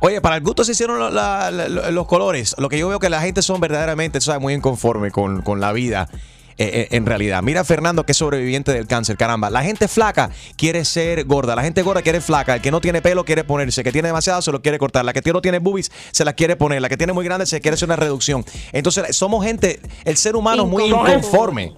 Oye, 0.00 0.20
para 0.20 0.34
el 0.34 0.42
gusto 0.42 0.64
se 0.64 0.72
hicieron 0.72 0.98
la- 0.98 1.50
la- 1.52 1.68
la- 1.68 1.90
los 1.92 2.06
colores. 2.08 2.56
Lo 2.58 2.68
que 2.68 2.78
yo 2.78 2.88
veo 2.88 2.98
que 2.98 3.08
la 3.08 3.20
gente 3.20 3.40
son 3.40 3.60
verdaderamente, 3.60 4.18
tú 4.18 4.24
sabes, 4.24 4.42
muy 4.42 4.54
inconforme 4.54 5.12
con, 5.12 5.42
con 5.42 5.60
la 5.60 5.72
vida. 5.72 6.08
Eh, 6.58 6.70
eh, 6.72 6.88
en 6.92 7.06
realidad, 7.06 7.42
mira 7.42 7.62
a 7.62 7.64
Fernando 7.64 8.04
que 8.04 8.12
es 8.12 8.18
sobreviviente 8.18 8.72
del 8.72 8.86
cáncer, 8.86 9.16
caramba. 9.16 9.50
La 9.50 9.62
gente 9.62 9.88
flaca 9.88 10.30
quiere 10.56 10.84
ser 10.84 11.24
gorda, 11.24 11.56
la 11.56 11.62
gente 11.62 11.82
gorda 11.82 12.02
quiere 12.02 12.20
flaca, 12.20 12.54
el 12.54 12.60
que 12.60 12.70
no 12.70 12.80
tiene 12.80 13.02
pelo 13.02 13.24
quiere 13.24 13.42
ponerse, 13.44 13.80
el 13.80 13.84
que 13.84 13.92
tiene 13.92 14.08
demasiado 14.08 14.42
se 14.42 14.52
lo 14.52 14.62
quiere 14.62 14.78
cortar, 14.78 15.04
la 15.04 15.12
que 15.12 15.22
no 15.32 15.40
tiene 15.40 15.58
boobies 15.58 15.90
se 16.10 16.24
la 16.24 16.32
quiere 16.34 16.56
poner, 16.56 16.82
la 16.82 16.88
que 16.88 16.96
tiene 16.96 17.12
muy 17.12 17.24
grande 17.24 17.46
se 17.46 17.60
quiere 17.60 17.74
hacer 17.74 17.88
una 17.88 17.96
reducción. 17.96 18.44
Entonces, 18.72 19.16
somos 19.16 19.44
gente, 19.44 19.80
el 20.04 20.16
ser 20.16 20.36
humano 20.36 20.66
muy 20.66 20.84
inconforme. 20.84 21.74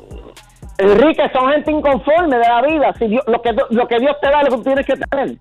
Enrique, 0.79 1.23
son 1.33 1.51
gente 1.53 1.71
inconforme 1.71 2.37
de 2.37 2.49
la 2.49 2.63
vida. 2.63 2.93
Si 2.99 3.07
Dios- 3.07 3.23
lo, 3.29 3.41
que, 3.41 3.53
lo 3.53 3.87
que 3.87 4.01
Dios 4.01 4.17
te 4.21 4.29
da, 4.29 4.43
lo 4.43 4.57
que 4.57 4.63
tienes 4.65 4.85
que 4.87 4.95
tener. 4.97 5.39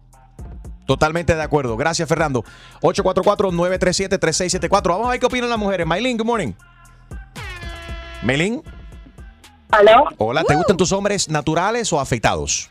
Totalmente 0.85 1.33
de 1.35 1.41
acuerdo. 1.41 1.75
Gracias, 1.77 2.07
Fernando. 2.07 2.43
844-937-3674. 2.81 4.83
Vamos 4.89 5.07
a 5.07 5.11
ver 5.11 5.19
qué 5.19 5.25
opinan 5.25 5.49
las 5.49 5.57
mujeres. 5.57 5.87
Maylin, 5.87 6.17
good 6.17 6.25
morning. 6.25 6.51
Maylin. 8.21 8.61
¿Aló? 9.73 10.05
Hola, 10.17 10.43
¿te 10.43 10.55
gustan 10.55 10.77
tus 10.77 10.91
hombres 10.91 11.29
naturales 11.29 11.91
o 11.91 11.99
afeitados? 11.99 12.69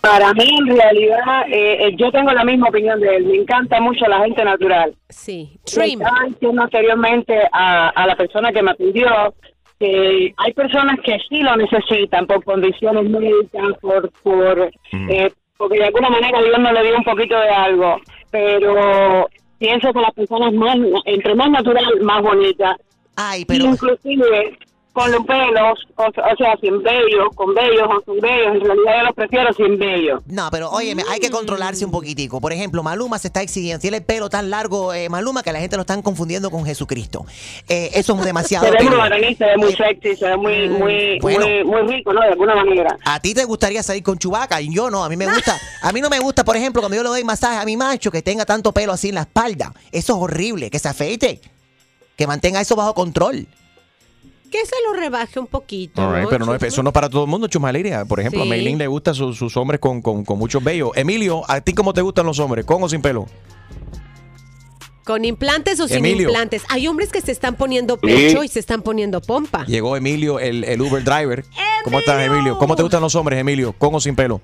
Para 0.00 0.32
mí, 0.32 0.48
en 0.48 0.66
realidad, 0.76 1.42
eh, 1.48 1.88
eh, 1.88 1.96
yo 1.96 2.10
tengo 2.10 2.32
la 2.32 2.44
misma 2.44 2.68
opinión 2.68 3.00
de 3.00 3.16
él. 3.16 3.26
Me 3.26 3.36
encanta 3.36 3.80
mucho 3.80 4.06
la 4.06 4.20
gente 4.20 4.42
natural. 4.44 4.94
Sí, 5.08 5.58
Le 5.76 5.84
estaba 5.84 6.24
diciendo 6.26 6.62
anteriormente 6.62 7.34
a, 7.52 7.88
a 7.88 8.06
la 8.06 8.16
persona 8.16 8.52
que 8.52 8.62
me 8.62 8.70
atendió 8.70 9.34
que 9.80 10.34
hay 10.36 10.52
personas 10.52 11.00
que 11.04 11.18
sí 11.28 11.40
lo 11.40 11.56
necesitan 11.56 12.26
por 12.26 12.44
condiciones 12.44 13.08
médicas, 13.08 13.78
por, 13.80 14.10
por 14.22 14.70
eh, 14.92 15.32
porque 15.56 15.78
de 15.78 15.84
alguna 15.86 16.10
manera 16.10 16.42
Dios 16.42 16.58
nos 16.58 16.72
le 16.72 16.82
dio 16.84 16.96
un 16.96 17.04
poquito 17.04 17.38
de 17.38 17.48
algo. 17.48 17.96
Pero 18.30 19.28
pienso 19.58 19.92
que 19.92 20.00
las 20.00 20.12
personas 20.12 20.52
más, 20.52 20.76
entre 21.06 21.34
más 21.34 21.50
natural, 21.50 22.00
más 22.02 22.22
bonitas. 22.22 22.76
Ay, 23.22 23.44
pero- 23.44 23.66
Inclusive 23.66 24.58
con 24.92 25.10
los 25.12 25.24
pelos, 25.24 25.78
o, 25.94 26.02
o 26.04 26.36
sea, 26.36 26.56
sin 26.60 26.82
vellos, 26.82 27.28
con 27.36 27.54
vellos 27.54 27.88
o 27.88 28.02
sin 28.12 28.20
vellos, 28.20 28.56
en 28.56 28.60
realidad 28.60 28.92
yo 28.98 29.04
los 29.04 29.14
prefiero 29.14 29.52
sin 29.52 29.78
vellos. 29.78 30.20
No, 30.26 30.48
pero 30.50 30.68
óyeme, 30.70 31.04
hay 31.08 31.20
que 31.20 31.30
controlarse 31.30 31.84
un 31.84 31.92
poquitico. 31.92 32.40
Por 32.40 32.52
ejemplo, 32.52 32.82
Maluma 32.82 33.18
se 33.20 33.28
está 33.28 33.40
exigiendo. 33.40 33.80
Tiene 33.80 33.98
el 33.98 34.02
pelo 34.02 34.28
tan 34.28 34.50
largo, 34.50 34.92
eh, 34.92 35.08
Maluma, 35.08 35.44
que 35.44 35.52
la 35.52 35.60
gente 35.60 35.76
lo 35.76 35.82
están 35.82 36.02
confundiendo 36.02 36.50
con 36.50 36.64
Jesucristo. 36.64 37.24
Eh, 37.68 37.90
eso 37.94 38.16
es 38.18 38.24
demasiado. 38.24 38.66
Se 38.70 38.72
ve 38.72 38.82
muy 38.82 39.34
se 39.36 39.44
ve 39.44 39.56
muy 39.56 39.72
sexy, 39.74 40.16
se 40.16 40.26
ve 40.26 40.36
muy, 40.36 40.68
muy, 40.68 41.18
Bueno. 41.20 41.46
muy, 41.46 41.64
muy 41.64 41.92
rico, 41.96 42.12
¿no? 42.12 42.20
De 42.22 42.28
alguna 42.28 42.56
manera. 42.56 42.96
A 43.04 43.20
ti 43.20 43.32
te 43.32 43.44
gustaría 43.44 43.82
salir 43.84 44.02
con 44.02 44.18
Chubaca 44.18 44.60
y 44.60 44.74
yo 44.74 44.90
no. 44.90 45.04
A 45.04 45.08
mí 45.08 45.16
me 45.16 45.26
gusta. 45.32 45.56
A 45.82 45.92
mí 45.92 46.00
no 46.00 46.10
me 46.10 46.18
gusta, 46.18 46.42
por 46.44 46.56
ejemplo, 46.56 46.82
cuando 46.82 46.96
yo 46.96 47.04
le 47.04 47.10
doy 47.10 47.22
masaje 47.22 47.58
a 47.58 47.64
mi 47.64 47.76
macho 47.76 48.10
que 48.10 48.22
tenga 48.22 48.44
tanto 48.44 48.72
pelo 48.72 48.92
así 48.92 49.10
en 49.10 49.14
la 49.14 49.20
espalda. 49.22 49.72
Eso 49.92 50.16
es 50.16 50.22
horrible. 50.22 50.68
Que 50.68 50.80
se 50.80 50.88
afeite. 50.88 51.40
Que 52.20 52.26
mantenga 52.26 52.60
eso 52.60 52.76
bajo 52.76 52.92
control. 52.92 53.46
Que 54.50 54.66
se 54.66 54.74
lo 54.86 54.92
rebaje 54.92 55.40
un 55.40 55.46
poquito. 55.46 56.02
All 56.06 56.12
right, 56.12 56.24
¿no? 56.24 56.28
pero 56.28 56.44
no 56.44 56.54
es, 56.54 56.62
eso 56.64 56.82
no 56.82 56.90
es 56.90 56.92
para 56.92 57.08
todo 57.08 57.24
el 57.24 57.30
mundo, 57.30 57.46
Chumaleria. 57.48 58.04
Por 58.04 58.20
ejemplo, 58.20 58.42
Sí. 58.42 58.46
a 58.46 58.50
Maylin 58.50 58.76
le 58.76 58.88
gustan 58.88 59.14
sus, 59.14 59.38
sus 59.38 59.56
hombres 59.56 59.80
con, 59.80 60.02
con, 60.02 60.22
con 60.26 60.38
muchos 60.38 60.62
vellos. 60.62 60.90
Emilio, 60.96 61.42
¿a 61.48 61.62
ti 61.62 61.72
cómo 61.72 61.94
te 61.94 62.02
gustan 62.02 62.26
los 62.26 62.38
hombres? 62.38 62.66
¿Con 62.66 62.82
o 62.82 62.90
sin 62.90 63.00
pelo? 63.00 63.24
¿Con 65.06 65.24
implantes 65.24 65.80
o 65.80 65.88
sin 65.88 65.96
Emilio. 66.04 66.28
implantes? 66.28 66.62
Hay 66.68 66.86
hombres 66.88 67.10
que 67.10 67.22
se 67.22 67.32
están 67.32 67.54
poniendo 67.56 67.96
pecho 67.96 68.44
y 68.44 68.48
se 68.48 68.60
están 68.60 68.82
poniendo 68.82 69.22
pompa. 69.22 69.64
Llegó 69.64 69.96
Emilio, 69.96 70.38
el, 70.38 70.64
el 70.64 70.78
Uber 70.82 71.02
driver. 71.02 71.42
¿Cómo 71.84 72.00
estás, 72.00 72.20
Emilio? 72.22 72.58
¿Cómo 72.58 72.76
te 72.76 72.82
gustan 72.82 73.00
los 73.00 73.14
hombres, 73.14 73.38
Emilio? 73.40 73.72
¿Con 73.72 73.94
o 73.94 74.00
sin 74.00 74.14
pelo? 74.14 74.42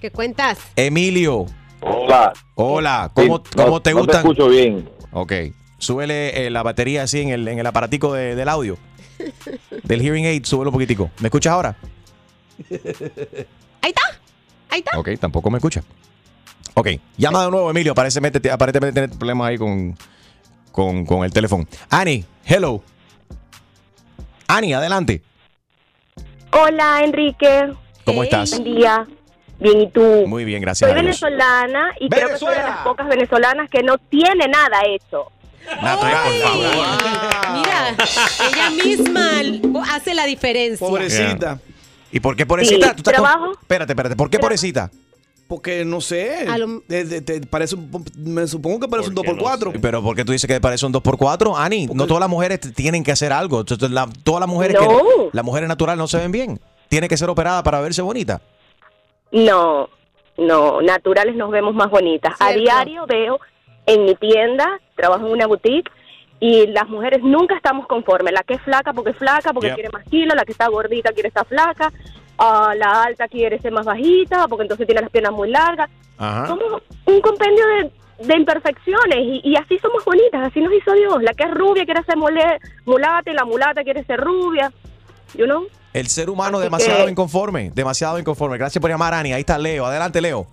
¿Qué 0.00 0.10
cuentas? 0.10 0.58
Emilio. 0.74 1.46
Hola. 1.82 2.32
Hola. 2.56 3.10
¿Cómo, 3.14 3.36
Sí, 3.38 3.42
no- 3.56 3.64
cómo 3.64 3.80
te 3.82 3.90
no 3.92 4.00
te 4.00 4.00
gustan? 4.06 4.16
escucho 4.22 4.48
bien. 4.48 4.88
Ok. 5.12 5.32
Súbele 5.78 6.46
eh, 6.46 6.50
la 6.50 6.62
batería 6.62 7.02
así 7.02 7.20
en 7.20 7.30
el, 7.30 7.46
en 7.48 7.58
el 7.58 7.66
aparatico 7.66 8.12
de- 8.14 8.34
del 8.36 8.48
audio. 8.48 8.78
Del 9.82 10.00
hearing 10.00 10.26
aid, 10.26 10.44
súbelo 10.44 10.70
un 10.70 10.74
poquitico. 10.74 11.10
¿Me 11.20 11.28
escuchas 11.28 11.52
ahora? 11.52 11.76
Ahí 12.70 13.90
está. 13.90 14.02
Ahí 14.70 14.78
está. 14.80 14.98
Ok, 14.98 15.10
tampoco 15.20 15.50
me 15.50 15.58
escucha. 15.58 15.82
Ok, 16.74 16.88
llama 17.16 17.44
de 17.44 17.50
nuevo, 17.50 17.70
Emilio. 17.70 17.92
Aparentemente, 17.92 18.50
aparentemente 18.50 19.00
tiene 19.00 19.16
problemas 19.16 19.48
ahí 19.48 19.58
con, 19.58 19.96
con, 20.70 21.04
con 21.04 21.24
el 21.24 21.32
teléfono. 21.32 21.66
Annie, 21.90 22.24
hello. 22.44 22.82
Annie, 24.48 24.74
adelante. 24.74 25.22
Hola, 26.52 27.02
Enrique. 27.04 27.72
¿Cómo 28.04 28.22
estás? 28.24 28.50
Buen 28.52 28.64
día. 28.64 29.06
Bien, 29.62 29.80
¿y 29.82 29.90
tú? 29.90 30.24
Muy 30.26 30.44
bien, 30.44 30.60
gracias 30.60 30.90
Soy 30.90 30.98
a 30.98 31.02
Dios. 31.02 31.20
venezolana 31.20 31.92
y 32.00 32.08
creo 32.08 32.28
que 32.30 32.38
soy 32.38 32.54
de 32.54 32.62
las 32.62 32.78
pocas 32.78 33.06
venezolanas 33.08 33.70
que 33.70 33.82
no 33.82 33.96
tiene 33.98 34.48
nada 34.48 34.80
hecho. 34.86 35.26
Natural, 35.80 36.24
por 36.24 36.48
favor. 36.48 37.54
Mira, 37.54 37.96
ella 38.50 38.70
misma 38.84 39.30
hace 39.94 40.14
la 40.14 40.26
diferencia. 40.26 40.86
Pobrecita. 40.86 41.60
¿Y 42.10 42.20
por 42.20 42.34
qué 42.36 42.44
pobrecita? 42.44 42.88
Sí, 42.88 42.92
¿Tú 42.96 43.10
estás 43.10 43.14
con- 43.14 43.24
trabajo. 43.24 43.52
Espérate, 43.60 43.92
espérate. 43.92 44.16
¿Por 44.16 44.28
qué 44.28 44.38
pobrecita? 44.38 44.90
Porque 45.48 45.84
no 45.84 46.00
sé. 46.00 46.46
A 46.48 46.58
lo- 46.58 46.82
de- 46.88 47.04
de- 47.04 47.20
te 47.20 47.40
parece 47.42 47.74
un- 47.76 48.04
me 48.16 48.46
supongo 48.48 48.80
que 48.80 48.88
parece 48.88 49.10
un 49.10 49.14
2x4. 49.14 49.72
Pero 49.80 50.02
¿por 50.02 50.16
qué 50.16 50.24
tú 50.24 50.32
dices 50.32 50.48
que 50.48 50.60
parece 50.60 50.84
un 50.86 50.92
2x4? 50.92 51.54
Ani, 51.56 51.86
no 51.86 52.06
todas 52.06 52.20
las 52.20 52.28
mujeres 52.28 52.58
tienen 52.74 53.04
que 53.04 53.12
hacer 53.12 53.32
algo. 53.32 53.64
La- 53.90 54.08
todas 54.24 54.40
las 54.40 54.48
mujeres 54.48 54.76
No. 54.80 54.88
que 54.88 54.96
las 55.32 55.44
mujeres 55.44 55.68
naturales 55.68 55.98
no 55.98 56.08
se 56.08 56.18
ven 56.18 56.32
bien. 56.32 56.60
Tiene 56.88 57.08
que 57.08 57.16
ser 57.16 57.30
operada 57.30 57.62
para 57.62 57.80
verse 57.80 58.02
bonita. 58.02 58.40
No, 59.32 59.88
no, 60.36 60.80
naturales 60.82 61.34
nos 61.36 61.50
vemos 61.50 61.74
más 61.74 61.90
bonitas. 61.90 62.34
A 62.40 62.52
diario 62.52 63.06
veo 63.06 63.40
en 63.86 64.04
mi 64.04 64.14
tienda, 64.14 64.78
trabajo 64.94 65.26
en 65.26 65.32
una 65.32 65.46
boutique 65.46 65.90
y 66.38 66.66
las 66.68 66.88
mujeres 66.88 67.22
nunca 67.22 67.54
estamos 67.56 67.86
conformes. 67.86 68.32
La 68.32 68.42
que 68.42 68.54
es 68.54 68.62
flaca 68.62 68.92
porque 68.92 69.10
es 69.10 69.16
flaca, 69.16 69.52
porque 69.52 69.68
quiere 69.74 69.90
más 69.90 70.04
kilos, 70.08 70.36
la 70.36 70.44
que 70.44 70.52
está 70.52 70.68
gordita 70.68 71.12
quiere 71.12 71.28
estar 71.28 71.46
flaca, 71.46 71.92
ah, 72.38 72.74
la 72.76 73.02
alta 73.04 73.26
quiere 73.28 73.58
ser 73.60 73.72
más 73.72 73.86
bajita 73.86 74.46
porque 74.48 74.62
entonces 74.62 74.86
tiene 74.86 75.02
las 75.02 75.10
piernas 75.10 75.32
muy 75.32 75.50
largas. 75.50 75.88
Ajá. 76.18 76.46
Somos 76.46 76.82
un 77.06 77.20
compendio 77.20 77.64
de, 77.66 77.90
de 78.26 78.36
imperfecciones 78.36 79.18
y, 79.18 79.40
y 79.44 79.56
así 79.56 79.78
somos 79.78 80.04
bonitas, 80.04 80.46
así 80.46 80.60
nos 80.60 80.72
hizo 80.74 80.92
Dios. 80.92 81.22
La 81.22 81.32
que 81.32 81.44
es 81.44 81.50
rubia 81.52 81.84
quiere 81.84 82.02
ser 82.04 82.16
mole- 82.16 82.58
mulata 82.84 83.30
y 83.30 83.34
la 83.34 83.44
mulata 83.44 83.82
quiere 83.82 84.04
ser 84.04 84.20
rubia. 84.20 84.70
You 85.34 85.46
know? 85.46 85.66
El 85.92 86.06
ser 86.08 86.30
humano 86.30 86.58
Así 86.58 86.64
demasiado 86.64 87.04
que- 87.04 87.10
inconforme, 87.10 87.70
demasiado 87.74 88.18
inconforme. 88.18 88.56
Gracias 88.58 88.80
por 88.80 88.90
llamar, 88.90 89.12
Ani. 89.14 89.32
Ahí 89.32 89.40
está 89.40 89.58
Leo. 89.58 89.84
Adelante, 89.86 90.20
Leo. 90.20 90.46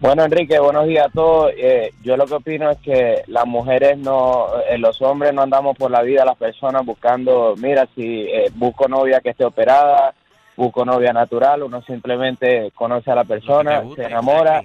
Bueno, 0.00 0.24
Enrique, 0.24 0.58
buenos 0.60 0.86
días 0.86 1.06
a 1.06 1.10
todos. 1.10 1.50
Eh, 1.56 1.90
yo 2.04 2.16
lo 2.16 2.24
que 2.26 2.34
opino 2.34 2.70
es 2.70 2.78
que 2.78 3.22
las 3.26 3.44
mujeres 3.46 3.98
no, 3.98 4.46
eh, 4.70 4.78
los 4.78 5.02
hombres 5.02 5.34
no 5.34 5.42
andamos 5.42 5.76
por 5.76 5.90
la 5.90 6.02
vida, 6.02 6.24
las 6.24 6.36
personas 6.36 6.86
buscando, 6.86 7.54
mira, 7.58 7.88
si 7.96 8.22
eh, 8.22 8.48
busco 8.54 8.86
novia 8.86 9.20
que 9.20 9.30
esté 9.30 9.44
operada, 9.44 10.14
busco 10.56 10.84
novia 10.84 11.12
natural, 11.12 11.64
uno 11.64 11.82
simplemente 11.82 12.70
conoce 12.76 13.10
a 13.10 13.16
la 13.16 13.24
persona, 13.24 13.82
se 13.96 14.04
enamora, 14.04 14.62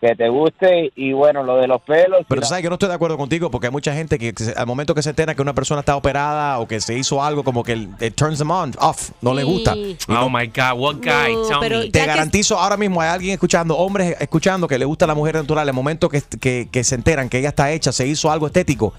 que 0.00 0.16
te 0.16 0.28
guste 0.30 0.92
y 0.96 1.12
bueno, 1.12 1.42
lo 1.42 1.56
de 1.56 1.66
los 1.66 1.82
pelos. 1.82 2.24
Pero 2.26 2.40
tú 2.40 2.46
sabes 2.48 2.62
que 2.62 2.68
no 2.68 2.76
estoy 2.76 2.88
de 2.88 2.94
acuerdo 2.94 3.18
contigo 3.18 3.50
porque 3.50 3.66
hay 3.66 3.72
mucha 3.72 3.92
gente 3.92 4.18
que, 4.18 4.32
al 4.56 4.66
momento 4.66 4.94
que 4.94 5.02
se 5.02 5.10
entera 5.10 5.34
que 5.34 5.42
una 5.42 5.54
persona 5.54 5.80
está 5.80 5.94
operada 5.96 6.58
o 6.58 6.66
que 6.66 6.80
se 6.80 6.96
hizo 6.96 7.22
algo, 7.22 7.44
como 7.44 7.62
que 7.62 7.72
el- 7.72 7.88
it 8.00 8.14
turns 8.14 8.38
them 8.38 8.50
on, 8.50 8.72
off, 8.78 9.10
no 9.20 9.34
le 9.34 9.44
gusta. 9.44 9.74
Oh 10.08 10.12
no- 10.12 10.30
my 10.30 10.46
God, 10.46 10.78
what 10.78 10.94
guy? 10.96 11.36
Tell 11.60 11.78
me. 11.78 11.90
Te 11.90 12.06
garantizo, 12.06 12.58
ahora 12.58 12.76
mismo 12.78 13.00
hay 13.02 13.10
alguien 13.10 13.34
escuchando, 13.34 13.76
hombres 13.76 14.16
escuchando 14.20 14.66
que 14.66 14.78
le 14.78 14.86
gusta 14.86 15.04
a 15.04 15.08
la 15.08 15.14
mujer 15.14 15.34
natural. 15.34 15.68
El 15.68 15.74
momento 15.74 16.08
que, 16.08 16.22
que- 16.22 16.68
que 16.72 16.82
se 16.84 16.94
enteran 16.94 17.28
que 17.28 17.38
ella 17.38 17.50
está 17.50 17.70
hecha, 17.70 17.92
se 17.92 18.06
hizo 18.06 18.30
algo 18.30 18.46
estético, 18.46 18.94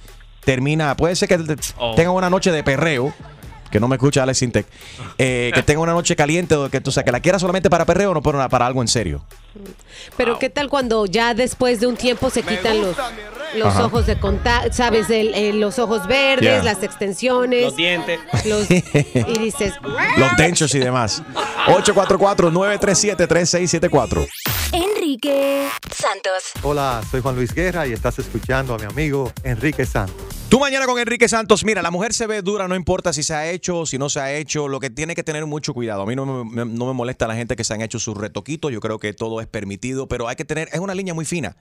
termina. 0.45 0.95
Puede 0.95 1.15
ser 1.15 1.27
que 1.29 1.37
te- 1.39 1.55
Oh. 1.77 1.95
tengan 1.95 2.13
una 2.13 2.29
noche 2.29 2.51
de 2.51 2.63
perreo. 2.63 3.11
Que 3.71 3.79
no 3.79 3.87
me 3.87 3.95
escucha 3.95 4.21
Alex 4.23 4.37
Sintec. 4.39 4.67
eh, 5.17 5.49
que 5.55 5.63
tenga 5.63 5.79
una 5.79 5.93
noche 5.93 6.13
caliente, 6.17 6.55
o 6.55 6.69
que, 6.69 6.81
o 6.85 6.91
sea, 6.91 7.03
que 7.03 7.11
la 7.13 7.21
quiera 7.21 7.39
solamente 7.39 7.69
para 7.69 7.85
perreo, 7.85 8.13
no 8.13 8.21
para, 8.21 8.49
para 8.49 8.67
algo 8.67 8.81
en 8.81 8.89
serio. 8.89 9.23
Pero 10.17 10.39
¿qué 10.39 10.49
tal 10.49 10.69
cuando 10.69 11.05
ya 11.05 11.33
después 11.33 11.79
de 11.79 11.87
un 11.87 11.95
tiempo 11.97 12.29
se 12.29 12.41
quitan 12.43 12.81
los, 12.81 12.95
los 13.55 13.67
Ajá. 13.67 13.85
ojos 13.85 14.05
de 14.07 14.17
contacto, 14.19 14.73
sabes, 14.73 15.09
El- 15.09 15.33
el- 15.35 15.59
los 15.59 15.77
ojos 15.79 16.07
verdes, 16.07 16.41
Yeah. 16.49 16.63
las 16.63 16.83
extensiones? 16.83 17.63
Los 17.63 17.75
dientes. 17.75 18.19
los- 18.45 18.69
y 18.71 19.37
dices, 19.39 19.73
Los 20.17 20.35
dentures 20.37 20.73
y 20.75 20.79
demás. 20.79 21.21
844-937-3674. 21.67 24.27
Enrique 24.73 25.67
Santos. 25.93 26.43
Hola, 26.63 27.01
soy 27.09 27.21
Juan 27.21 27.35
Luis 27.35 27.53
Guerra 27.53 27.87
y 27.87 27.93
estás 27.93 28.17
escuchando 28.19 28.75
a 28.75 28.77
mi 28.77 28.85
amigo 28.85 29.31
Enrique 29.43 29.85
Santos. 29.85 30.15
Tú 30.47 30.59
mañana 30.59 30.85
con 30.85 30.99
Enrique 30.99 31.27
Santos. 31.29 31.63
Mira, 31.63 31.81
la 31.81 31.91
mujer 31.91 32.13
se 32.13 32.27
ve 32.27 32.41
dura, 32.41 32.67
no 32.67 32.75
importa 32.75 33.13
si 33.13 33.23
se 33.23 33.33
ha 33.33 33.49
hecho 33.49 33.79
o 33.79 33.85
si 33.85 33.97
no 33.97 34.09
se 34.09 34.19
ha 34.19 34.33
hecho. 34.33 34.67
Lo 34.67 34.79
que 34.81 34.89
tiene 34.89 35.15
que 35.15 35.23
tener 35.23 35.45
mucho 35.45 35.73
cuidado. 35.73 36.01
A 36.01 36.05
mí 36.05 36.13
no 36.15 36.25
me, 36.25 36.65
me- 36.65 36.73
no 36.73 36.85
me 36.87 36.93
molesta 36.93 37.25
la 37.27 37.35
gente 37.35 37.55
que 37.55 37.63
se 37.63 37.73
han 37.73 37.81
hecho 37.81 37.99
sus 37.99 38.17
retoquitos. 38.17 38.69
Yo 38.71 38.81
creo 38.81 38.99
que 38.99 39.13
todo 39.13 39.39
es 39.41 39.47
permitido, 39.47 40.07
pero 40.07 40.27
hay 40.27 40.35
que 40.35 40.45
tener, 40.45 40.69
es 40.71 40.79
una 40.79 40.95
línea 40.95 41.13
muy 41.13 41.25
fina 41.25 41.57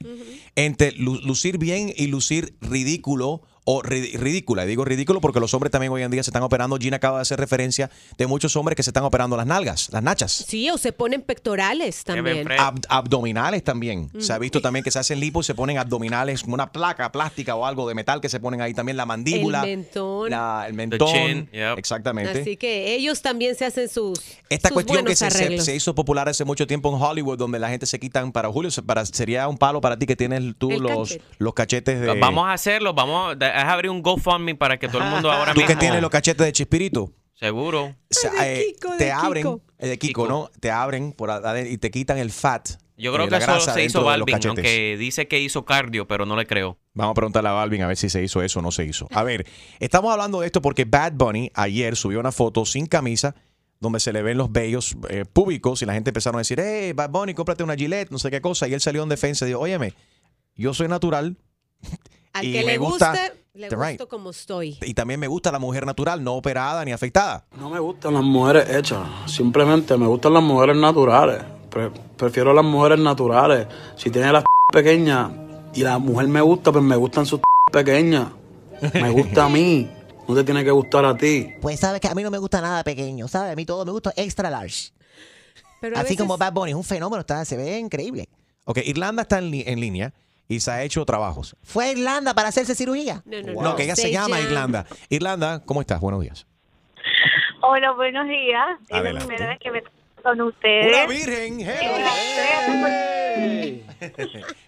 entre 0.56 0.92
lu- 0.92 1.20
lucir 1.20 1.58
bien 1.58 1.92
y 1.96 2.06
lucir 2.06 2.54
ridículo 2.60 3.42
o 3.64 3.82
ri- 3.82 4.12
ridícula. 4.18 4.64
Y 4.64 4.68
digo 4.68 4.84
ridículo 4.84 5.20
porque 5.20 5.38
los 5.40 5.52
hombres 5.54 5.70
también 5.70 5.92
hoy 5.92 6.02
en 6.02 6.10
día 6.10 6.22
se 6.22 6.30
están 6.30 6.42
operando. 6.42 6.76
Gina 6.78 6.96
acaba 6.96 7.18
de 7.18 7.22
hacer 7.22 7.38
referencia 7.38 7.90
de 8.18 8.26
muchos 8.26 8.56
hombres 8.56 8.76
que 8.76 8.82
se 8.82 8.90
están 8.90 9.04
operando 9.04 9.36
las 9.36 9.46
nalgas, 9.46 9.88
las 9.92 10.02
nachas. 10.02 10.32
Sí, 10.32 10.70
o 10.70 10.78
se 10.78 10.92
ponen 10.92 11.22
pectorales 11.22 12.04
también. 12.04 12.48
Ab- 12.48 12.84
abdominales 12.88 13.62
también. 13.64 14.10
Se 14.18 14.32
ha 14.32 14.38
visto 14.38 14.60
también 14.60 14.82
que 14.84 14.90
se 14.90 14.98
hacen 14.98 15.20
lipo 15.20 15.40
y 15.40 15.44
se 15.44 15.54
ponen 15.54 15.78
abdominales, 15.78 16.42
como 16.42 16.54
una 16.54 16.72
placa 16.72 17.10
plástica 17.12 17.54
o 17.54 17.66
algo 17.66 17.88
de 17.88 17.94
metal 17.94 18.20
que 18.20 18.28
se 18.28 18.40
ponen 18.40 18.60
ahí 18.60 18.74
también, 18.74 18.96
la 18.96 19.06
mandíbula. 19.06 19.62
El 19.64 19.78
mentón. 19.78 20.30
la- 20.30 20.64
el 20.66 20.74
mentón. 20.74 21.08
chin, 21.12 21.48
yep. 21.52 21.78
Exactamente. 21.78 22.40
Así 22.40 22.56
que 22.56 22.94
ellos 22.94 23.20
también 23.22 23.54
se 23.54 23.64
hacen 23.66 23.88
sus, 23.88 24.20
Esta 24.48 24.68
sus 24.68 24.74
cuestión 24.74 25.04
que 25.04 25.14
se, 25.16 25.30
se- 25.60 25.74
hizo 25.76 25.94
popular 25.94 26.28
hace 26.28 26.44
mucho 26.44 26.66
tiempo 26.66 26.94
en 26.94 27.00
Hollywood, 27.02 27.38
donde 27.38 27.58
la 27.58 27.68
gente 27.68 27.86
se 27.86 27.98
quitan 28.00 28.32
para 28.32 28.48
Julio, 28.50 28.70
para, 28.86 29.04
sería 29.06 29.48
un 29.48 29.58
palo 29.58 29.80
para 29.80 29.98
ti 29.98 30.06
que 30.06 30.16
tienes 30.16 30.42
tú 30.58 30.70
El 30.70 30.82
los, 30.82 31.10
cachete. 31.10 31.24
los 31.38 31.54
cachetes 31.54 32.00
de. 32.00 32.14
Vamos 32.20 32.46
a 32.46 32.52
hacerlo, 32.52 32.94
vamos 32.94 33.36
a, 33.40 33.46
a 33.50 33.72
abrir 33.72 33.90
un 33.90 34.02
GoFundMe 34.02 34.54
para 34.54 34.78
que 34.78 34.88
todo 34.88 35.02
el 35.02 35.08
mundo 35.10 35.30
ahora 35.30 35.52
Tú 35.54 35.60
mismo. 35.60 35.74
que 35.74 35.80
tienes 35.80 36.00
los 36.00 36.10
cachetes 36.10 36.44
de 36.46 36.52
Chispirito. 36.52 37.12
Seguro. 37.34 37.84
O 37.84 37.94
sea, 38.10 38.32
eh, 38.52 38.74
te 38.98 39.10
abren, 39.12 39.60
el 39.78 39.88
de 39.88 39.98
Kiko, 39.98 40.26
¿no? 40.28 40.50
Te 40.60 40.70
abren 40.70 41.12
por 41.12 41.30
y 41.68 41.78
te 41.78 41.90
quitan 41.90 42.18
el 42.18 42.30
fat. 42.30 42.68
Yo 42.98 43.14
creo 43.14 43.24
eh, 43.24 43.28
que 43.30 43.36
eso 43.36 43.60
se 43.60 43.82
hizo 43.82 44.04
Balvin, 44.04 44.38
aunque 44.46 44.96
dice 44.98 45.26
que 45.26 45.40
hizo 45.40 45.64
cardio, 45.64 46.06
pero 46.06 46.26
no 46.26 46.36
le 46.36 46.46
creo. 46.46 46.76
Vamos 46.92 47.12
a 47.12 47.14
preguntarle 47.14 47.48
a 47.48 47.52
Balvin 47.52 47.80
a 47.82 47.86
ver 47.86 47.96
si 47.96 48.10
se 48.10 48.22
hizo 48.22 48.42
eso 48.42 48.58
o 48.58 48.62
no 48.62 48.70
se 48.70 48.84
hizo. 48.84 49.08
A 49.12 49.22
ver, 49.22 49.46
estamos 49.78 50.12
hablando 50.12 50.40
de 50.40 50.46
esto 50.46 50.60
porque 50.60 50.84
Bad 50.84 51.12
Bunny 51.14 51.50
ayer 51.54 51.96
subió 51.96 52.20
una 52.20 52.30
foto 52.30 52.66
sin 52.66 52.84
camisa 52.84 53.34
donde 53.78 54.00
se 54.00 54.12
le 54.12 54.20
ven 54.20 54.36
los 54.36 54.52
vellos 54.52 54.94
eh, 55.08 55.24
públicos 55.24 55.80
y 55.80 55.86
la 55.86 55.94
gente 55.94 56.10
empezaron 56.10 56.36
a 56.36 56.40
decir, 56.40 56.60
hey, 56.60 56.92
Bad 56.92 57.08
Bunny, 57.08 57.32
cómprate 57.32 57.62
una 57.62 57.74
Gillette, 57.74 58.10
no 58.10 58.18
sé 58.18 58.30
qué 58.30 58.42
cosa. 58.42 58.68
Y 58.68 58.74
él 58.74 58.82
salió 58.82 59.02
en 59.02 59.08
defensa 59.08 59.46
y 59.46 59.48
dijo, 59.48 59.60
óyeme, 59.60 59.94
yo 60.54 60.74
soy 60.74 60.86
natural 60.88 61.38
Al 62.34 62.44
y 62.44 62.52
que 62.52 62.58
me 62.60 62.72
le 62.72 62.76
gusta- 62.76 63.12
guste, 63.12 63.39
le 63.54 63.68
right. 63.70 63.98
gusto 63.98 64.08
como 64.08 64.30
estoy. 64.30 64.78
y 64.82 64.94
también 64.94 65.18
me 65.20 65.26
gusta 65.26 65.50
la 65.52 65.58
mujer 65.58 65.84
natural, 65.86 66.22
no 66.22 66.34
operada 66.34 66.84
ni 66.84 66.92
afectada. 66.92 67.44
No 67.58 67.68
me 67.70 67.78
gustan 67.80 68.14
las 68.14 68.22
mujeres 68.22 68.68
hechas, 68.70 69.00
simplemente 69.26 69.96
me 69.96 70.06
gustan 70.06 70.34
las 70.34 70.42
mujeres 70.42 70.76
naturales. 70.76 71.42
Pre- 71.70 71.90
prefiero 72.16 72.52
las 72.52 72.64
mujeres 72.64 72.98
naturales. 72.98 73.66
Si 73.96 74.10
tiene 74.10 74.32
las 74.32 74.44
pequeñas 74.72 75.30
y 75.74 75.82
la 75.82 75.98
mujer 75.98 76.28
me 76.28 76.40
gusta, 76.40 76.72
pues 76.72 76.84
me 76.84 76.96
gustan 76.96 77.26
sus 77.26 77.40
pequeñas. 77.72 78.28
Me 78.94 79.10
gusta 79.10 79.44
a 79.44 79.48
mí, 79.48 79.88
no 80.26 80.34
te 80.34 80.42
tiene 80.44 80.64
que 80.64 80.70
gustar 80.70 81.04
a 81.04 81.16
ti. 81.16 81.48
Pues 81.60 81.78
sabes 81.80 82.00
que 82.00 82.08
a 82.08 82.14
mí 82.14 82.22
no 82.22 82.30
me 82.30 82.38
gusta 82.38 82.60
nada 82.60 82.82
pequeño, 82.82 83.28
¿sabes? 83.28 83.52
A 83.52 83.56
mí 83.56 83.64
todo 83.66 83.84
me 83.84 83.92
gusta 83.92 84.12
extra 84.16 84.48
large. 84.50 84.90
Pero 85.80 85.96
Así 85.96 86.04
veces- 86.04 86.18
como 86.18 86.36
Bad 86.38 86.52
Bunny, 86.52 86.70
es 86.70 86.76
un 86.76 86.84
fenómeno, 86.84 87.20
está, 87.20 87.44
se 87.44 87.56
ve 87.56 87.78
increíble. 87.78 88.28
Ok, 88.64 88.78
Irlanda 88.84 89.22
está 89.22 89.38
en, 89.38 89.52
en 89.54 89.80
línea 89.80 90.12
y 90.50 90.58
se 90.58 90.70
ha 90.72 90.82
hecho 90.82 91.04
trabajos. 91.06 91.56
¿Fue 91.62 91.84
a 91.84 91.92
Irlanda 91.92 92.34
para 92.34 92.48
hacerse 92.48 92.74
cirugía? 92.74 93.22
No, 93.24 93.76
que 93.76 93.84
ella 93.84 93.94
se, 93.94 94.10
llama 94.10 94.40
Irlanda. 94.40 94.84
Irlanda, 95.08 95.62
¿cómo 95.64 95.80
estás? 95.80 96.00
Buenos 96.00 96.20
días. 96.22 96.44
Hola, 97.62 97.92
buenos 97.92 98.26
días. 98.26 98.66
Es 98.88 99.00
la 99.00 99.20
primera 99.20 99.46
vez 99.46 99.60
que 99.60 99.70
me 99.70 99.84
con 100.24 100.40
ustedes. 100.40 100.88
¡Una 100.88 101.06
virgen! 101.06 101.58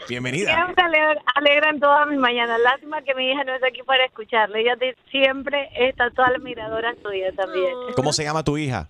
Bienvenida. 0.08 0.54
Siempre 0.54 0.84
alegran, 0.84 1.18
alegran 1.34 1.80
todas 1.80 2.06
mis 2.06 2.18
mañanas. 2.18 2.60
Lástima 2.60 3.02
que 3.02 3.14
mi 3.16 3.28
hija 3.30 3.42
no 3.42 3.52
está 3.52 3.66
aquí 3.66 3.82
para 3.82 4.04
escucharle. 4.04 4.60
Ella 4.60 4.76
siempre 5.10 5.68
está 5.74 6.10
toda 6.10 6.30
la 6.30 6.38
miradora 6.38 6.94
suya 7.02 7.32
también. 7.32 7.74
¿Cómo 7.96 8.12
se 8.12 8.22
llama 8.22 8.44
tu 8.44 8.56
hija? 8.56 8.88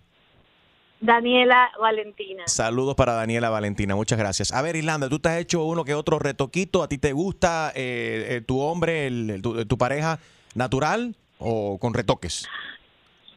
Daniela 1.02 1.70
Valentina. 1.80 2.44
Saludos 2.46 2.94
para 2.94 3.12
Daniela 3.14 3.50
Valentina, 3.50 3.96
muchas 3.96 4.18
gracias. 4.18 4.52
A 4.52 4.62
ver, 4.62 4.76
Irlanda, 4.76 5.08
tú 5.08 5.18
te 5.18 5.28
has 5.30 5.38
hecho 5.40 5.64
uno 5.64 5.84
que 5.84 5.94
otro 5.94 6.20
retoquito. 6.20 6.82
¿A 6.82 6.88
ti 6.88 6.96
te 6.96 7.12
gusta 7.12 7.72
eh, 7.74 8.26
eh, 8.36 8.40
tu 8.40 8.60
hombre, 8.60 9.08
el- 9.08 9.40
tu, 9.42 9.64
tu 9.66 9.76
pareja 9.76 10.20
natural 10.54 11.16
o 11.38 11.78
con 11.78 11.92
retoques? 11.92 12.48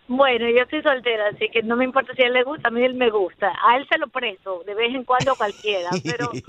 Bueno, 0.08 0.50
yo 0.50 0.64
estoy 0.64 0.82
soltera, 0.82 1.30
así 1.30 1.50
que 1.50 1.64
no 1.64 1.76
me 1.76 1.84
importa 1.84 2.14
si 2.14 2.24
a 2.24 2.28
él 2.28 2.34
le 2.34 2.44
gusta, 2.44 2.68
a 2.68 2.72
mí 2.72 2.84
él 2.84 2.94
me 2.94 3.10
gusta. 3.10 3.54
A 3.64 3.78
él 3.78 3.88
se 3.90 3.98
lo 3.98 4.08
presto, 4.08 4.64
de 4.66 4.76
vez 4.76 4.94
en 4.94 5.04
cuando 5.04 5.32
a 5.32 5.36
cualquiera, 5.36 5.90
pero... 6.04 6.32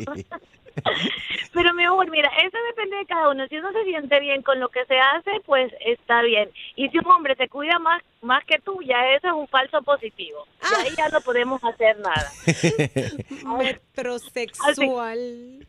Pero 1.54 1.72
mi 1.72 1.84
amor, 1.84 2.10
mira, 2.10 2.30
eso 2.44 2.58
depende 2.68 2.96
de 2.96 3.06
cada 3.06 3.30
uno. 3.30 3.46
Si 3.48 3.56
uno 3.56 3.72
se 3.72 3.82
siente 3.84 4.20
bien 4.20 4.42
con 4.42 4.60
lo 4.60 4.68
que 4.68 4.84
se 4.84 4.98
hace, 4.98 5.40
pues 5.46 5.72
está 5.80 6.20
bien. 6.20 6.50
Y 6.74 6.90
si 6.90 6.98
un 6.98 7.06
hombre 7.06 7.34
te 7.34 7.48
cuida 7.48 7.78
más 7.78 8.02
más 8.26 8.44
que 8.44 8.58
tú, 8.58 8.82
ya 8.82 9.14
eso 9.14 9.28
es 9.28 9.32
un 9.32 9.48
falso 9.48 9.80
positivo. 9.82 10.46
Y 10.60 10.80
ahí 10.80 10.94
ya 10.96 11.08
no 11.08 11.20
podemos 11.22 11.62
hacer 11.64 11.98
nada. 12.00 12.30
Metrosexual. 13.58 15.66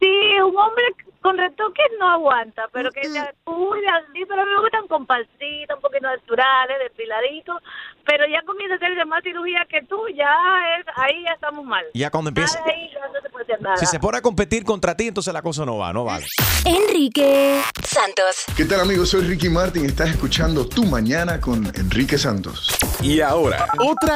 Sí, 0.00 0.40
un 0.40 0.56
hombre 0.56 0.84
con 1.22 1.38
retoques 1.38 1.86
no 1.98 2.10
aguanta, 2.10 2.68
pero 2.72 2.90
que 2.90 3.04
se 3.04 3.20
cuide 3.44 3.86
así, 3.88 4.24
pero 4.28 4.44
me 4.44 4.60
gustan 4.60 4.88
con 4.88 5.06
palcita, 5.06 5.76
un 5.76 5.80
poquito 5.80 6.08
naturales, 6.08 6.76
depiladitos, 6.80 7.62
pero 8.04 8.24
ya 8.26 8.42
comienza 8.44 8.74
a 8.74 8.76
hacerse 8.78 9.04
más 9.04 9.22
cirugía 9.22 9.64
que 9.70 9.82
tú, 9.82 9.96
ya 10.14 10.34
es, 10.78 10.86
ahí 10.96 11.22
ya 11.24 11.32
estamos 11.32 11.64
mal. 11.64 11.84
Ya 11.94 12.10
cuando 12.10 12.30
empieza, 12.30 12.60
ahí 12.64 12.90
ya 12.92 13.06
no 13.06 13.20
se 13.20 13.30
puede 13.30 13.44
hacer 13.44 13.62
nada. 13.62 13.76
si 13.76 13.86
se 13.86 14.00
pone 14.00 14.18
a 14.18 14.20
competir 14.20 14.64
contra 14.64 14.96
ti, 14.96 15.08
entonces 15.08 15.32
la 15.32 15.42
cosa 15.42 15.64
no 15.64 15.78
va, 15.78 15.92
no 15.92 16.04
vale. 16.04 16.26
Enrique 16.64 17.62
Santos. 17.84 18.44
¿Qué 18.56 18.64
tal 18.64 18.80
amigos? 18.80 19.10
Soy 19.10 19.22
Ricky 19.22 19.48
Martin. 19.48 19.86
Estás 19.86 20.10
escuchando 20.10 20.68
Tu 20.68 20.84
Mañana 20.84 21.40
con 21.40 21.66
Enrique 21.76 22.18
Santos. 22.18 22.68
Y 23.00 23.20
ahora, 23.20 23.66
otra 23.78 24.14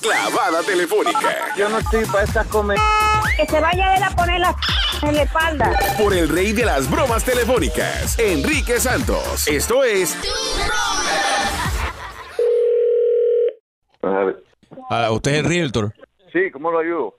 clavada 0.00 0.62
telefónica. 0.62 1.54
Yo 1.56 1.68
no 1.68 1.78
estoy 1.78 2.04
para 2.06 2.24
estas 2.24 2.46
comer. 2.48 2.78
Que 3.36 3.46
se 3.46 3.60
vaya 3.60 3.96
él 3.96 4.02
a 4.02 4.10
poner 4.10 4.40
la 4.40 4.54
en 5.02 5.14
la 5.16 5.22
espalda. 5.22 5.72
Por 5.98 6.14
el 6.14 6.28
rey 6.28 6.52
de 6.52 6.64
las 6.64 6.88
bromas 6.90 7.24
telefónicas, 7.24 8.18
Enrique 8.18 8.78
Santos. 8.78 9.48
Esto 9.48 9.82
es 9.84 10.16
Ah, 14.90 15.10
¿Usted 15.10 15.34
es 15.36 15.46
realtor? 15.46 15.92
Sí, 16.32 16.50
¿cómo 16.52 16.70
lo 16.70 16.78
ayudo? 16.80 17.14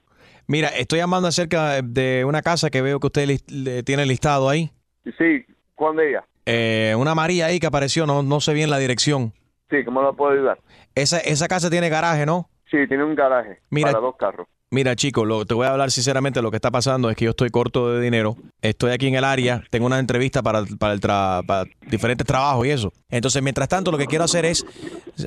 Mira, 0.48 0.70
estoy 0.70 1.00
llamando 1.00 1.28
acerca 1.28 1.82
de 1.82 2.26
una 2.26 2.42
casa 2.42 2.70
que 2.70 2.82
veo 2.82 3.00
que 3.00 3.08
usted 3.08 3.40
le 3.48 3.84
tiene 3.84 4.06
listado 4.06 4.50
ahí. 4.50 4.72
Sí, 5.18 5.46
¿cuándo 5.76 6.02
ella? 6.02 6.26
Eh, 6.46 6.94
una 6.98 7.16
María 7.16 7.46
ahí 7.48 7.60
que 7.60 7.68
apareció, 7.68 8.06
no, 8.06 8.22
no 8.24 8.42
sé 8.42 8.54
bien 8.54 8.70
la 8.70 8.78
dirección. 8.78 9.34
Sí, 9.70 9.84
¿cómo 9.86 10.02
lo 10.02 10.14
puedo 10.16 10.34
ayudar? 10.34 10.60
Esa, 10.96 11.20
Esa 11.20 11.48
casa 11.48 11.70
tiene 11.70 11.90
garaje, 11.90 12.26
¿no? 12.26 12.50
Sí, 12.70 12.78
tiene 12.88 13.04
un 13.04 13.16
garaje 13.16 13.62
Mira- 13.70 13.92
para 13.92 14.02
dos 14.02 14.16
carros. 14.18 14.48
Mira, 14.74 14.96
chico, 14.96 15.24
lo, 15.24 15.46
te 15.46 15.54
voy 15.54 15.68
a 15.68 15.72
hablar 15.72 15.92
sinceramente. 15.92 16.42
Lo 16.42 16.50
que 16.50 16.58
está 16.58 16.72
pasando 16.72 17.10
es 17.12 17.16
que 17.16 17.26
yo 17.26 17.32
estoy 17.32 17.52
corto 17.52 17.94
de 17.94 18.02
dinero. 18.02 18.36
Estoy 18.62 18.92
aquí 18.92 19.08
en 19.08 19.14
el 19.14 19.24
área. 19.24 19.64
Tengo 19.70 19.86
una 19.86 20.00
entrevista 20.00 20.42
para, 20.42 20.64
para, 20.80 20.94
el 20.94 21.00
tra- 21.00 21.46
para 21.46 21.66
diferentes 21.92 22.26
trabajos 22.26 22.66
y 22.66 22.72
eso. 22.72 22.92
Entonces, 23.12 23.44
mientras 23.44 23.70
tanto, 23.70 23.92
lo 23.92 24.00
que 24.00 24.08
quiero 24.08 24.24
hacer 24.24 24.46
es 24.46 24.66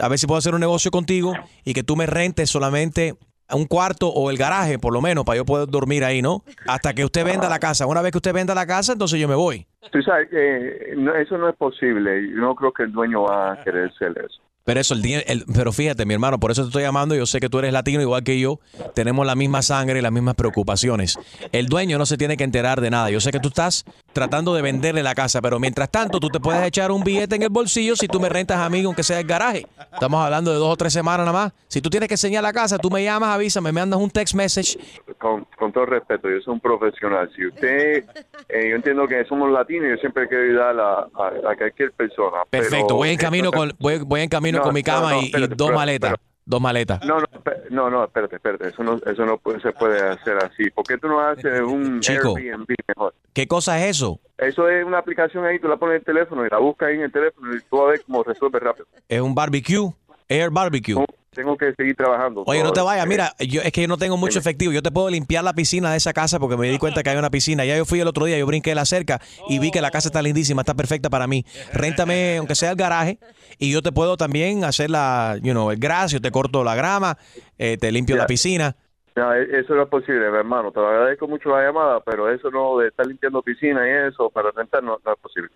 a 0.01 0.09
ver 0.09 0.19
si 0.19 0.27
puedo 0.27 0.39
hacer 0.39 0.53
un 0.53 0.61
negocio 0.61 0.91
contigo 0.91 1.33
y 1.65 1.75
que 1.75 1.85
tú 1.85 1.95
me 1.95 2.07
rentes 2.07 2.51
solamente 2.51 3.15
un 3.53 3.67
cuarto 3.67 4.09
o 4.09 4.33
el 4.33 4.37
garaje, 4.37 4.81
por 4.81 4.93
lo 4.93 5.01
menos, 5.01 5.25
para 5.25 5.37
yo 5.37 5.45
poder 5.45 5.69
dormir 5.69 6.03
ahí, 6.03 6.21
¿no? 6.21 6.43
Hasta 6.67 6.93
que 6.95 7.05
usted 7.05 7.25
venda 7.25 7.49
la 7.49 7.61
casa. 7.61 7.87
Una 7.87 8.03
vez 8.03 8.11
que 8.11 8.19
usted 8.19 8.33
venda 8.33 8.53
la 8.57 8.67
casa, 8.67 8.95
entonces 8.95 9.21
yo 9.21 9.29
me 9.29 9.37
voy. 9.37 9.65
Tú 9.93 10.03
sabes 10.03 10.29
que 10.29 10.95
no- 10.97 11.15
eso 11.15 11.39
no 11.39 11.49
es 11.49 11.55
posible. 11.55 12.29
Yo 12.31 12.37
no 12.41 12.57
creo 12.57 12.73
que 12.73 12.83
el 12.83 12.91
dueño 12.91 13.23
va 13.23 13.53
a 13.53 13.63
querer 13.63 13.91
hacer 13.95 14.11
eso. 14.19 14.43
Pero 14.67 14.81
eso, 14.81 14.95
el, 14.95 15.05
el- 15.29 15.45
pero 15.55 15.73
fíjate, 15.73 16.05
mi 16.07 16.15
hermano, 16.15 16.41
por 16.41 16.51
eso 16.51 16.63
te 16.63 16.67
estoy 16.71 16.83
llamando. 16.83 17.15
Yo 17.15 17.25
sé 17.25 17.39
que 17.39 17.49
tú 17.49 17.61
eres 17.61 17.73
latino 17.73 18.01
igual 18.03 18.25
que 18.25 18.41
yo. 18.41 18.59
Tenemos 18.95 19.25
la 19.25 19.37
misma 19.37 19.63
sangre 19.63 20.01
y 20.01 20.03
las 20.03 20.11
mismas 20.11 20.35
preocupaciones. 20.35 21.17
El 21.53 21.67
dueño 21.69 21.99
no 21.99 22.05
se 22.05 22.17
tiene 22.17 22.37
que 22.37 22.43
enterar 22.43 22.81
de 22.81 22.91
nada. 22.91 23.09
Yo 23.11 23.21
sé 23.21 23.31
que 23.31 23.39
tú 23.39 23.47
estás 23.47 23.85
tratando 24.13 24.55
de 24.57 24.63
venderle 24.63 25.05
la 25.05 25.15
casa, 25.15 25.41
pero 25.41 25.61
mientras 25.61 25.89
tanto, 25.89 26.19
tú 26.19 26.31
te 26.31 26.41
puedes 26.41 26.65
echar 26.65 26.91
un 26.91 27.05
billete 27.05 27.37
en 27.37 27.43
el 27.45 27.49
bolsillo 27.49 27.95
si 27.95 28.09
tú 28.09 28.19
me 28.19 28.29
rentas 28.29 28.59
a 28.59 28.69
mí, 28.69 28.83
aunque 28.83 29.05
sea 29.05 29.21
el 29.21 29.27
garaje. 29.29 29.69
Estamos 29.93 30.21
hablando 30.25 30.51
de 30.51 30.57
dos 30.59 30.73
o 30.73 30.77
tres 30.77 30.93
semanas 30.93 31.25
nada 31.27 31.39
más. 31.45 31.53
Si 31.69 31.81
tú 31.81 31.89
tienes 31.89 32.09
que 32.09 32.15
enseñar 32.15 32.43
la 32.43 32.53
casa, 32.53 32.77
tú 32.77 32.91
me 32.91 33.05
llamas, 33.05 33.29
avísame, 33.37 33.71
me 33.71 33.81
mandas 33.83 34.01
un 34.01 34.11
text 34.11 34.35
message. 34.35 34.77
Con, 35.19 35.47
con 35.57 35.73
todo 35.73 35.87
respeto, 35.87 36.29
yo 36.29 36.41
soy 36.45 36.55
un 36.55 36.61
profesional. 36.61 37.31
Si 37.37 37.47
usted, 37.47 38.05
eh, 38.49 38.69
yo 38.71 38.75
entiendo 38.77 39.07
que 39.07 39.25
somos 39.27 39.49
latinos 39.53 39.91
yo 39.91 39.97
siempre 39.99 40.27
quiero 40.27 40.43
ayudar 40.43 40.81
a, 40.81 40.93
a- 41.23 41.53
a 41.53 41.57
cualquier 41.57 41.93
persona. 41.93 42.39
Perfecto, 42.51 42.87
pero- 42.89 42.97
voy 42.97 43.11
en 43.11 43.17
camino 43.17 43.53
con, 43.53 43.73
voy, 43.79 43.99
voy 43.99 44.23
en 44.23 44.29
camino 44.29 44.56
No, 44.57 44.63
con 44.63 44.75
mi 44.75 44.81
no, 44.83 44.85
cama 44.85 45.13
no, 45.13 45.23
y- 45.23 45.27
y, 45.27 45.41
dos 45.49 45.57
pero- 45.69 45.75
maletas. 45.75 46.15
Dos 46.49 46.61
maletas. 46.61 47.05
No, 47.05 47.19
no, 47.19 47.27
no, 47.71 47.91
no, 47.91 48.05
espérate, 48.05 48.37
espérate. 48.37 48.69
Eso 48.69 48.85
no, 48.85 49.01
eso 49.05 49.27
no 49.27 49.41
se 49.61 49.73
puede 49.73 50.01
hacer 50.01 50.37
así. 50.37 50.71
¿Por 50.71 50.87
qué 50.87 50.97
tú 50.97 51.09
no 51.09 51.19
haces 51.21 51.61
un 51.61 51.99
Chico. 51.99 52.37
Airbnb 52.37 52.67
mejor? 52.87 53.15
¿Qué 53.33 53.49
cosa 53.49 53.81
es 53.81 53.97
eso? 53.97 54.21
Eso 54.39 54.69
es 54.69 54.85
una 54.85 54.99
aplicación 54.99 55.45
ahí, 55.45 55.59
tú 55.59 55.67
la 55.67 55.77
pones 55.77 55.95
en 55.95 55.99
el 56.03 56.05
teléfono 56.05 56.47
y 56.47 56.49
la 56.49 56.59
buscas 56.59 56.89
ahí 56.91 56.95
en 56.95 57.03
el 57.03 57.11
teléfono 57.13 57.53
y 57.53 57.61
tú 57.69 57.83
a 57.83 57.89
ver 57.91 58.03
cómo 58.07 58.23
resuelve 58.23 58.61
rápido. 58.61 58.87
Es 59.09 59.21
un 59.21 59.35
barbecue, 59.35 59.93
air 60.29 60.51
barbecue. 60.51 60.95
Tengo 61.37 61.57
que 61.57 61.73
seguir 61.75 61.95
trabajando. 61.95 62.43
Oye, 62.47 62.63
no 62.63 62.73
te 62.73 62.81
vayas, 62.81 63.07
mira, 63.07 63.35
yo, 63.39 63.61
es 63.61 63.71
que 63.71 63.83
yo 63.83 63.89
no 63.89 63.99
tengo 63.99 64.17
mucho 64.17 64.39
efectivo. 64.39 64.73
Yo 64.73 64.83
te 64.83 64.91
puedo 64.91 65.11
limpiar 65.11 65.45
la 65.45 65.53
piscina 65.53 65.91
de 65.91 65.99
esa 65.99 66.13
casa 66.15 66.41
porque 66.41 66.57
me 66.57 66.69
di 66.69 66.79
cuenta 66.79 67.03
que 67.03 67.11
hay 67.11 67.17
una 67.19 67.31
piscina. 67.31 67.65
Ya 67.65 67.77
yo 67.77 67.85
fui 67.85 68.01
el 68.01 68.09
otro 68.09 68.25
día, 68.25 68.39
yo 68.39 68.47
brinqué 68.47 68.75
la 68.75 68.87
cerca 68.87 69.21
y 69.49 69.59
vi 69.59 69.71
que 69.71 69.81
la 69.83 69.91
casa 69.91 70.09
está 70.09 70.23
lindísima, 70.23 70.63
está 70.63 70.75
perfecta 70.75 71.11
para 71.11 71.27
mí. 71.27 71.45
Réntame, 71.73 72.39
aunque 72.39 72.55
sea 72.55 72.71
el 72.71 72.77
garaje, 72.77 73.19
y 73.59 73.71
yo 73.71 73.83
te 73.83 73.93
puedo 73.93 74.17
también 74.17 74.65
hacer 74.65 74.91
la, 74.91 75.37
you 75.43 75.53
know, 75.53 75.71
el 75.71 75.79
gras, 75.79 76.11
yo 76.11 76.21
te 76.21 76.31
corto 76.31 76.65
la 76.65 76.75
grama, 76.75 77.19
eh, 77.59 77.77
te 77.77 77.93
limpio 77.93 78.17
la 78.17 78.27
piscina. 78.27 78.75
No, 79.15 79.33
e- 79.33 79.61
eso 79.61 79.75
no 79.75 79.83
es 79.83 79.89
posible, 79.89 80.31
mi 80.31 80.37
hermano. 80.37 80.73
Te 80.73 80.81
lo 80.81 80.89
agradezco 80.89 81.27
mucho 81.27 81.49
la 81.51 81.65
llamada, 81.65 82.01
pero 82.01 82.31
eso 82.31 82.51
no 82.51 82.79
de 82.79 82.89
estar 82.89 83.07
limpiando 83.07 83.43
piscina 83.43 83.87
y 83.89 84.09
eso 84.09 84.29
para 84.31 84.51
rentar 84.51 84.83
no, 84.83 84.99
no 85.05 85.13
es 85.13 85.19
posible. 85.19 85.51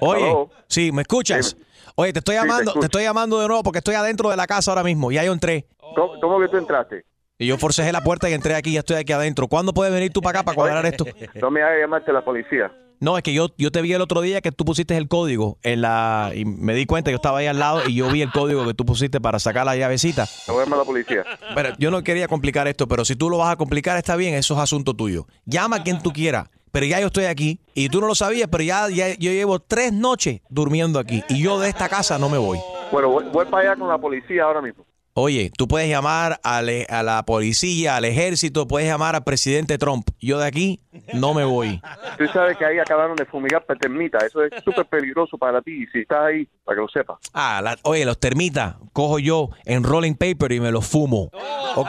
Oye, 0.00 0.46
sí, 0.68 0.92
¿me 0.92 1.02
escuchas? 1.02 1.56
Oye, 1.96 2.12
te 2.12 2.20
estoy 2.20 2.36
te 2.36 2.40
llamando, 2.40 2.64
te, 2.64 2.68
escucho. 2.70 2.86
estoy 2.86 3.02
llamando 3.02 3.40
de 3.40 3.48
nuevo 3.48 3.62
porque 3.62 3.78
estoy 3.78 3.94
adentro 3.94 4.30
de 4.30 4.36
la 4.36 4.46
casa 4.46 4.70
ahora 4.70 4.82
mismo. 4.84 5.10
Ya 5.10 5.24
yo 5.24 5.32
entré. 5.32 5.66
¿Cómo, 5.78 6.20
cómo 6.20 6.40
que 6.40 6.48
tú 6.48 6.56
entraste? 6.56 7.04
Y 7.38 7.46
yo 7.46 7.56
forcejé 7.56 7.90
la 7.90 8.02
puerta 8.02 8.28
y 8.28 8.34
entré 8.34 8.54
aquí, 8.54 8.72
ya 8.74 8.80
estoy 8.80 8.96
aquí 8.96 9.12
adentro. 9.12 9.48
¿Cuándo 9.48 9.72
puedes 9.72 9.92
venir 9.92 10.12
tú 10.12 10.20
para 10.20 10.40
acá 10.40 10.44
para 10.44 10.54
cuadrar 10.54 10.86
esto? 10.86 11.04
No 11.40 11.50
me 11.50 11.62
hagas 11.62 11.80
llamarte 11.80 12.10
a 12.10 12.14
la 12.14 12.24
policía. 12.24 12.70
No, 13.00 13.16
es 13.16 13.22
que 13.22 13.32
yo, 13.32 13.48
yo 13.56 13.72
te 13.72 13.80
vi 13.80 13.94
el 13.94 14.02
otro 14.02 14.20
día 14.20 14.42
que 14.42 14.52
tú 14.52 14.66
pusiste 14.66 14.94
el 14.94 15.08
código 15.08 15.58
en 15.62 15.80
la 15.80 16.32
y 16.34 16.44
me 16.44 16.74
di 16.74 16.84
cuenta, 16.84 17.10
yo 17.10 17.16
estaba 17.16 17.38
ahí 17.38 17.46
al 17.46 17.58
lado 17.58 17.80
y 17.88 17.94
yo 17.94 18.10
vi 18.10 18.20
el 18.20 18.30
código 18.30 18.66
que 18.66 18.74
tú 18.74 18.84
pusiste 18.84 19.22
para 19.22 19.38
sacar 19.38 19.64
la 19.64 19.74
llavecita. 19.74 20.28
Te 20.44 20.52
voy 20.52 20.64
a 20.68 20.74
a 20.74 20.76
la 20.76 20.84
policía. 20.84 21.24
Pero 21.54 21.70
yo 21.78 21.90
no 21.90 22.02
quería 22.02 22.28
complicar 22.28 22.68
esto, 22.68 22.86
pero 22.86 23.06
si 23.06 23.16
tú 23.16 23.30
lo 23.30 23.38
vas 23.38 23.52
a 23.52 23.56
complicar 23.56 23.96
está 23.96 24.16
bien, 24.16 24.34
eso 24.34 24.52
es 24.52 24.60
asunto 24.60 24.94
tuyo. 24.94 25.26
Llama 25.46 25.76
a 25.76 25.82
quien 25.82 26.02
tú 26.02 26.12
quieras, 26.12 26.48
pero 26.72 26.84
ya 26.84 27.00
yo 27.00 27.06
estoy 27.06 27.24
aquí 27.24 27.58
y 27.74 27.88
tú 27.88 28.02
no 28.02 28.06
lo 28.06 28.14
sabías, 28.14 28.48
pero 28.52 28.64
ya, 28.64 28.90
ya 28.90 29.14
yo 29.14 29.30
llevo 29.32 29.60
tres 29.60 29.94
noches 29.94 30.42
durmiendo 30.50 30.98
aquí 30.98 31.24
y 31.30 31.42
yo 31.42 31.58
de 31.58 31.70
esta 31.70 31.88
casa 31.88 32.18
no 32.18 32.28
me 32.28 32.36
voy. 32.36 32.58
Bueno, 32.92 33.08
voy, 33.08 33.24
voy 33.32 33.46
para 33.46 33.70
allá 33.70 33.80
con 33.80 33.88
la 33.88 33.96
policía 33.96 34.44
ahora 34.44 34.60
mismo. 34.60 34.84
Oye, 35.14 35.50
tú 35.56 35.66
puedes 35.66 35.88
llamar 35.88 36.40
e- 36.68 36.86
a 36.88 37.02
la 37.02 37.24
policía, 37.24 37.96
al 37.96 38.04
ejército, 38.04 38.68
puedes 38.68 38.88
llamar 38.88 39.16
al 39.16 39.24
presidente 39.24 39.76
Trump. 39.76 40.08
Yo 40.20 40.38
de 40.38 40.46
aquí 40.46 40.80
no 41.14 41.34
me 41.34 41.44
voy. 41.44 41.80
Tú 42.18 42.26
sabes 42.28 42.56
que 42.56 42.64
ahí 42.64 42.78
acabaron 42.78 43.16
de 43.16 43.24
fumigar 43.24 43.64
termita. 43.80 44.18
Eso 44.24 44.42
es 44.42 44.52
súper 44.64 44.86
peligroso 44.86 45.38
para 45.38 45.62
ti. 45.62 45.86
Si 45.92 46.00
estás 46.00 46.26
ahí, 46.26 46.48
para 46.64 46.76
que 46.76 46.82
lo 46.82 46.88
sepas. 46.88 47.18
Ah, 47.32 47.60
la- 47.62 47.76
oye, 47.82 48.04
los 48.04 48.18
termitas, 48.18 48.74
cojo 48.92 49.18
yo 49.18 49.50
en 49.64 49.84
rolling 49.84 50.14
paper 50.14 50.52
y 50.52 50.60
me 50.60 50.70
los 50.72 50.86
fumo. 50.86 51.30
¿Ok? 51.76 51.88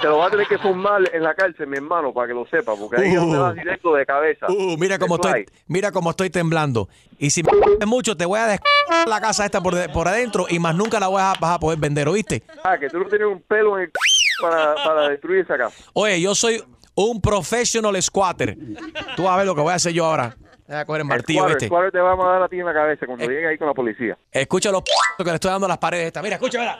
Te 0.00 0.08
lo 0.08 0.18
vas 0.18 0.28
a 0.28 0.30
tener 0.32 0.46
que 0.48 0.58
fumar 0.58 1.02
en 1.12 1.22
la 1.22 1.34
cárcel, 1.34 1.68
mi 1.68 1.76
hermano, 1.76 2.12
para 2.12 2.26
que 2.28 2.34
lo 2.34 2.46
sepas. 2.46 2.76
Porque 2.78 3.00
ahí 3.00 3.16
Uh. 3.16 3.30
te 3.32 3.38
vas 3.38 3.54
directo 3.54 3.94
de 3.94 4.04
cabeza. 4.06 4.46
Uh, 4.48 4.76
mira 4.76 4.98
cómo 4.98 5.14
estoy, 5.16 5.46
mira 5.68 5.92
cómo 5.92 6.10
estoy 6.10 6.30
temblando. 6.30 6.88
Y 7.18 7.30
si 7.30 7.42
me 7.42 7.86
mucho, 7.86 8.16
te 8.16 8.24
voy 8.24 8.40
a 8.40 8.46
des 8.46 8.60
la 9.06 9.20
casa 9.20 9.44
esta 9.44 9.60
por, 9.62 9.74
de- 9.74 9.88
por 9.88 10.08
adentro 10.08 10.46
y 10.48 10.58
más 10.58 10.74
nunca 10.74 10.98
la 10.98 11.06
voy 11.08 11.20
a, 11.20 11.34
vas 11.40 11.54
a 11.56 11.58
poder 11.60 11.78
vender, 11.78 12.08
¿oíste? 12.08 12.42
Ah, 12.64 12.76
que 12.78 12.88
tú 12.88 12.98
no 12.98 13.04
tienes 13.06 13.28
un 13.28 13.40
pelo 13.42 13.76
en 13.78 13.84
el 13.84 13.92
para, 14.42 14.74
para 14.74 15.08
destruir 15.10 15.40
esa 15.40 15.56
casa. 15.58 15.76
Oye, 15.92 16.20
yo 16.20 16.34
soy 16.34 16.62
un 17.06 17.20
professional 17.20 18.00
squatter. 18.02 18.56
Tú 19.16 19.24
vas 19.24 19.34
a 19.34 19.36
ver 19.38 19.46
lo 19.46 19.54
que 19.54 19.60
voy 19.60 19.72
a 19.72 19.76
hacer 19.76 19.92
yo 19.92 20.04
ahora. 20.06 20.36
Voy 20.66 20.76
a 20.76 20.84
coger 20.84 21.00
el 21.00 21.06
martillo. 21.08 21.48
Squatter 21.58 21.90
te 21.92 21.98
vamos 21.98 22.24
a 22.26 22.30
dar 22.30 22.42
a 22.44 22.48
ti 22.48 22.58
en 22.60 22.66
la 22.66 22.72
cabeza 22.72 23.04
cuando 23.06 23.26
llegue 23.26 23.48
ahí 23.48 23.58
con 23.58 23.66
la 23.66 23.74
policía. 23.74 24.16
Escucha 24.30 24.70
los 24.70 24.82
p 24.82 24.90
que 25.18 25.24
le 25.24 25.34
estoy 25.34 25.50
dando 25.50 25.66
a 25.66 25.68
las 25.68 25.78
paredes 25.78 26.06
estas. 26.06 26.22
Mira, 26.22 26.36
escucha, 26.36 26.58
mira. 26.60 26.76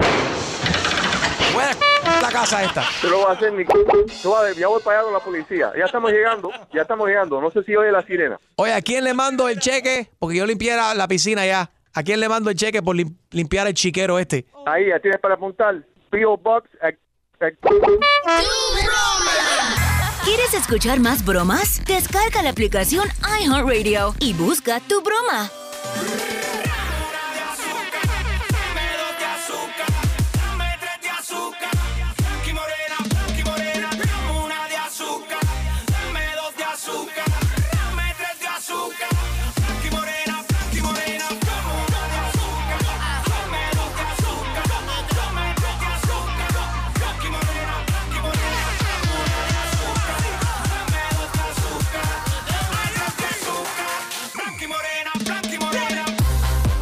Voy 1.52 1.64
a 1.64 2.20
la 2.22 2.28
casa 2.30 2.62
esta. 2.62 2.84
Tú 3.00 3.08
lo 3.08 3.18
vas 3.20 3.30
a 3.30 3.32
hacer, 3.32 3.50
mi 3.52 3.64
a- 3.64 4.52
Ya 4.56 4.68
voy 4.68 4.80
para 4.82 4.98
allá 4.98 5.04
con 5.04 5.12
la 5.12 5.18
policía. 5.20 5.72
Ya 5.76 5.84
estamos 5.86 6.12
llegando, 6.12 6.50
ya 6.72 6.82
estamos 6.82 7.08
llegando. 7.08 7.40
No 7.40 7.50
sé 7.50 7.64
si 7.64 7.74
oye 7.74 7.90
la 7.90 8.02
sirena. 8.02 8.38
Oye, 8.56 8.72
¿a 8.72 8.80
quién 8.80 9.02
le 9.02 9.12
mando 9.14 9.48
el 9.48 9.58
cheque? 9.58 10.10
Porque 10.20 10.36
yo 10.36 10.46
limpié 10.46 10.76
la, 10.76 10.94
la 10.94 11.08
piscina 11.08 11.44
ya. 11.44 11.70
¿A 11.92 12.02
quién 12.04 12.20
le 12.20 12.28
mando 12.28 12.50
el 12.50 12.56
cheque 12.56 12.82
por 12.84 12.94
lim- 12.94 13.16
limpiar 13.32 13.66
el 13.66 13.74
chiquero 13.74 14.20
este? 14.20 14.46
Ahí, 14.64 14.86
ya 14.90 15.00
tienes 15.00 15.18
para 15.20 15.34
apuntar. 15.34 15.74
P.O. 16.10 16.36
Box. 16.36 16.68
eh, 16.84 16.96
eh, 17.40 17.56
¿Quieres 20.24 20.52
escuchar 20.52 21.00
más 21.00 21.24
bromas? 21.24 21.82
Descarga 21.86 22.42
la 22.42 22.50
aplicación 22.50 23.08
iHeartRadio 23.42 24.14
y 24.20 24.34
busca 24.34 24.78
tu 24.80 25.00
broma. 25.00 25.50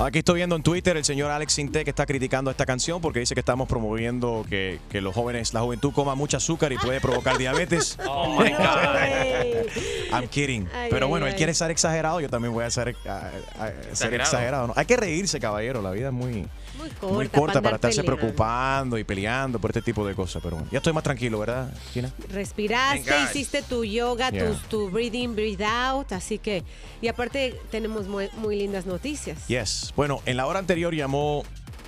Aquí 0.09 0.21
estoy 0.21 0.37
viendo 0.37 0.57
en 0.57 0.63
Twitter 0.63 0.97
el 0.97 1.05
señor 1.05 1.31
Alex 1.31 1.53
Sinté 1.53 1.85
que 1.85 1.91
está 1.91 2.07
criticando 2.07 2.51
esta 2.51 2.65
canción 2.65 2.99
porque 3.03 3.21
dice 3.21 3.35
que 3.35 3.41
estamos 3.41 3.69
promoviendo 3.69 4.43
que, 4.49 4.79
que 4.91 5.03
los 5.03 5.15
jóvenes, 5.15 5.53
la 5.53 5.61
juventud 5.61 5.93
coma 5.93 6.15
mucho 6.15 6.39
azúcar 6.39 6.73
y 6.73 6.79
puede 6.79 6.99
provocar 6.99 7.37
diabetes. 7.39 7.99
Oh 8.09 8.41
my 8.41 8.49
God. 8.49 9.67
I'm 10.15 10.27
kidding. 10.29 10.67
Ay, 10.75 10.89
Pero 10.91 11.05
ay, 11.05 11.11
bueno, 11.11 11.27
él 11.27 11.33
ay. 11.33 11.37
quiere 11.37 11.53
ser 11.53 11.71
exagerado, 11.71 12.21
yo 12.23 12.31
también 12.31 12.55
voy 12.55 12.65
a 12.65 12.71
ser, 12.71 12.97
a- 13.07 13.11
a- 13.13 13.19
a- 13.19 13.69
ser 13.69 13.87
Exagerado. 13.91 14.23
exagerado. 14.23 14.67
¿no? 14.69 14.73
Hay 14.77 14.87
que 14.87 14.97
reírse, 14.97 15.39
caballero. 15.41 15.83
La 15.83 15.91
vida 15.91 16.07
es 16.07 16.13
muy, 16.15 16.47
Muy 16.79 16.89
corta, 16.91 17.15
muy 17.15 17.29
corta 17.29 17.61
para 17.63 17.77
estarse 17.77 18.03
peleando. 18.03 18.21
preocupando 18.21 18.99
y 18.99 19.05
peleando 19.05 19.59
por 19.59 19.71
este 19.71 19.83
tipo 19.83 20.07
de 20.07 20.15
cosas. 20.15 20.43
Pero 20.43 20.57
bueno, 20.57 20.71
ya 20.71 20.79
estoy 20.79 20.93
más 20.93 21.03
tranquilo, 21.03 21.39
¿verdad, 21.41 21.73
Gina? 21.93 22.13
Respiraste, 22.31 23.13
hiciste 23.25 23.63
tu 23.63 23.85
yoga, 23.85 24.31
Yeah. 24.31 24.47
tus- 24.49 24.63
tu 24.69 24.91
breathing, 24.91 25.35
breathe 25.35 25.65
out, 25.65 26.13
así 26.13 26.39
que 26.39 26.63
y 27.03 27.09
aparte 27.09 27.59
tenemos 27.71 28.07
muy, 28.07 28.29
muy 28.39 28.57
lindas 28.57 28.87
noticias. 28.87 29.47
Yes. 29.49 29.93
Bueno, 29.97 30.21
en 30.27 30.37
la 30.37 30.47
hora 30.47 30.59
anterior 30.59 30.95
llamó 30.95 31.45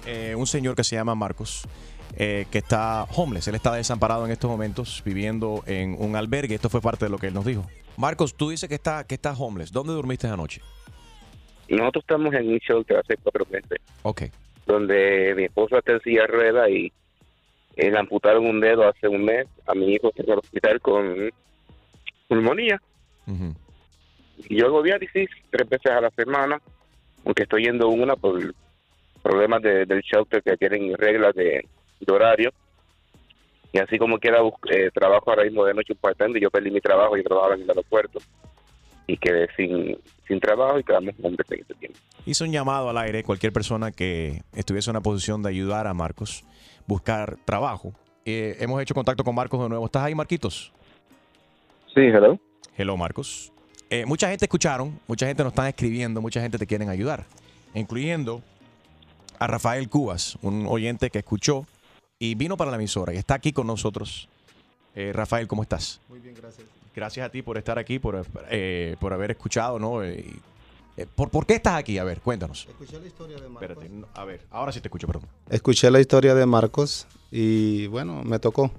eh, 0.07 0.35
un 0.37 0.47
señor 0.47 0.75
que 0.75 0.83
se 0.85 0.97
llama 0.97 1.15
Marcos, 1.15 1.63
eh, 2.17 2.47
que 2.51 2.59
está 2.59 3.05
homeless. 3.15 3.47
Él 3.49 3.55
está 3.55 3.73
desamparado 3.75 4.25
en 4.25 4.33
estos 4.33 4.51
momentos, 4.51 5.03
viviendo 5.05 5.63
en 5.67 5.95
un 5.99 6.17
albergue. 6.17 6.55
Esto 6.55 6.69
fue 6.71 6.81
parte 6.81 7.05
de 7.05 7.11
lo 7.11 7.19
que 7.19 7.27
él 7.29 7.35
nos 7.35 7.45
dijo. 7.45 7.67
Marcos, 7.97 8.35
tú 8.35 8.49
dices 8.51 8.69
que 8.69 8.75
está, 8.77 9.05
que 9.05 9.15
estás 9.17 9.37
homeless. 9.39 9.71
¿Dónde 9.73 9.93
dormiste 9.93 10.27
anoche? 10.27 10.63
Nosotros 11.69 12.03
estamos 12.03 12.35
en 12.35 12.49
un 12.49 12.59
shelter 12.59 12.97
hace 12.97 13.17
cuatro 13.23 13.47
meses, 13.51 13.79
Ok. 14.03 14.23
Donde 14.67 15.35
mi 15.37 15.45
esposa 15.45 15.79
está 15.79 15.93
en 15.93 16.01
silla 16.03 16.23
de 16.23 16.27
ruedas 16.29 16.69
y 16.71 16.93
eh, 17.77 17.91
le 17.91 17.99
amputaron 17.99 18.47
un 18.47 18.61
dedo 18.61 18.87
hace 18.89 19.09
un 19.09 19.25
mes. 19.25 19.47
A 19.67 19.75
mi 19.75 19.95
hijo 19.95 20.09
está 20.09 20.23
en 20.23 20.31
el 20.33 20.39
hospital 20.39 20.81
con 20.81 21.31
pulmonía. 22.29 22.81
Y 24.49 24.57
yo 24.59 24.67
hago 24.67 24.83
diálisis 24.83 25.29
tres 25.51 25.69
veces 25.69 25.93
a 25.93 26.01
la 26.01 26.11
semana, 26.11 26.61
aunque 27.25 27.43
estoy 27.43 27.65
yendo 27.65 27.89
una 27.89 28.17
por 28.17 28.41
problemas 29.23 29.61
de- 29.63 29.85
del 29.87 30.01
shelter 30.01 30.43
que 30.43 30.57
tienen 30.57 30.97
reglas 30.97 31.35
de, 31.35 31.67
de 32.01 32.13
horario. 32.13 32.51
Y 33.73 33.79
así 33.79 33.99
como 33.99 34.19
quiera, 34.19 34.39
eh, 34.71 34.91
trabajo 34.93 35.31
ahora 35.31 35.45
mismo 35.45 35.65
de 35.65 35.75
noche 35.75 35.93
un 35.93 35.99
part-time 35.99 36.39
y 36.39 36.43
yo 36.43 36.51
perdí 36.51 36.71
mi 36.71 36.81
trabajo 36.81 37.17
y 37.17 37.23
trabajaba 37.23 37.55
en 37.55 37.63
el 37.63 37.69
aeropuerto. 37.71 38.19
Y 39.11 39.17
quedé 39.17 39.49
sin, 39.57 39.99
sin 40.29 40.39
trabajo 40.39 40.79
y 40.79 40.85
quedamos 40.85 41.17
hombres 41.21 41.51
en 41.51 41.61
ese 41.63 41.75
tiempo. 41.75 41.99
Hizo 42.27 42.45
un 42.45 42.53
llamado 42.53 42.91
al 42.91 42.99
aire, 42.99 43.25
cualquier 43.25 43.53
persona 43.53 43.91
que 43.91 44.43
estuviese 44.55 44.89
en 44.89 44.93
una 44.93 45.03
posición 45.03 45.43
de 45.43 45.49
ayudar 45.49 45.89
a 45.89 45.95
Marcos, 45.95 46.45
buscar 46.87 47.37
trabajo. 47.45 47.93
Eh, 48.25 48.57
hemos 48.61 48.81
hecho 48.81 48.95
contacto 48.95 49.25
con 49.25 49.35
Marcos 49.35 49.61
de 49.61 49.69
nuevo. 49.69 49.87
¿Estás 49.87 50.05
ahí, 50.05 50.15
Marquitos? 50.15 50.73
Sí, 51.93 52.03
hello. 52.03 52.39
Hello, 52.77 52.97
Marcos. 52.97 53.53
Eh, 53.89 54.07
mucha 54.07 54.29
gente 54.29 54.45
escucharon, 54.45 55.01
mucha 55.09 55.27
gente 55.27 55.43
nos 55.43 55.51
están 55.51 55.67
escribiendo, 55.67 56.21
mucha 56.21 56.41
gente 56.41 56.57
te 56.57 56.67
quieren 56.69 56.89
ayudar, 56.89 57.25
incluyendo 57.75 58.43
a 59.41 59.49
Rafael 59.49 59.89
Cubas, 59.89 60.39
un 60.43 60.67
oyente 60.69 61.11
que 61.11 61.19
escuchó 61.19 61.67
y 62.17 62.37
vino 62.37 62.57
para 62.57 62.71
la 62.71 62.77
emisora 62.77 63.13
y 63.13 63.17
está 63.17 63.35
aquí 63.35 63.53
con 63.53 63.67
nosotros. 63.67 64.29
Eh, 64.95 65.11
Rafael, 65.13 65.49
¿cómo 65.49 65.63
estás? 65.63 66.01
Muy 66.09 66.21
bien, 66.21 66.37
gracias. 66.41 66.69
Gracias 66.95 67.27
a 67.27 67.31
ti 67.31 67.43
por 67.43 67.57
estar 67.57 67.79
aquí, 67.79 67.99
por, 67.99 68.25
eh, 68.51 68.97
por 69.01 69.13
haber 69.13 69.31
escuchado, 69.33 69.79
¿no? 69.79 70.03
Eh, 70.03 70.25
y- 70.27 71.01
eh, 71.01 71.07
¿por, 71.15 71.31
por 71.31 71.47
qué 71.47 71.55
estás 71.55 71.75
aquí? 71.77 71.99
A 71.99 72.05
ver, 72.05 72.21
cuéntanos. 72.21 72.67
Escuché 72.69 72.99
la 73.01 73.07
historia 73.07 73.37
de 73.37 73.49
Marcos. 73.49 73.63
Espérate, 73.63 73.89
no, 73.89 74.09
a 74.15 74.25
ver, 74.25 74.41
ahora 74.51 74.73
sí 74.73 74.81
te 74.81 74.89
escucho, 74.89 75.07
perdón. 75.07 75.29
Escuché 75.49 75.91
la 75.91 76.01
historia 76.01 76.35
de 76.35 76.45
Marcos 76.47 77.07
y 77.31 77.87
bueno, 77.87 78.23
me 78.25 78.39
tocó. 78.39 78.71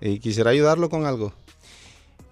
Y 0.00 0.18
quisiera 0.18 0.50
ayudarlo 0.50 0.90
con 0.90 1.06
algo. 1.06 1.32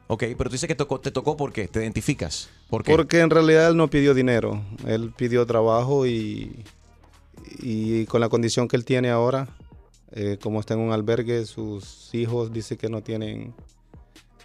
Ok, 0.08 0.24
pero 0.36 0.50
tú 0.50 0.52
dices 0.52 0.66
que 0.68 0.74
tocó, 0.74 1.00
te 1.00 1.10
tocó 1.10 1.34
¿por 1.36 1.52
qué? 1.52 1.66
¿Te 1.66 1.80
identificas? 1.80 2.50
¿Por 2.68 2.82
qué? 2.84 2.92
Porque 2.92 3.20
en 3.20 3.30
realidad 3.30 3.70
él 3.70 3.76
no 3.76 3.88
pidió 3.88 4.12
dinero. 4.12 4.60
Él 4.86 5.12
pidió 5.16 5.46
trabajo 5.46 6.06
y, 6.06 6.62
y 7.60 8.04
con 8.06 8.20
la 8.20 8.28
condición 8.28 8.68
que 8.68 8.76
él 8.76 8.84
tiene 8.84 9.08
ahora, 9.10 9.48
eh, 10.12 10.36
como 10.42 10.60
está 10.60 10.74
en 10.74 10.80
un 10.80 10.92
albergue, 10.92 11.46
sus 11.46 12.10
hijos 12.14 12.52
dice 12.52 12.76
que 12.76 12.88
no 12.90 13.02
tienen... 13.02 13.54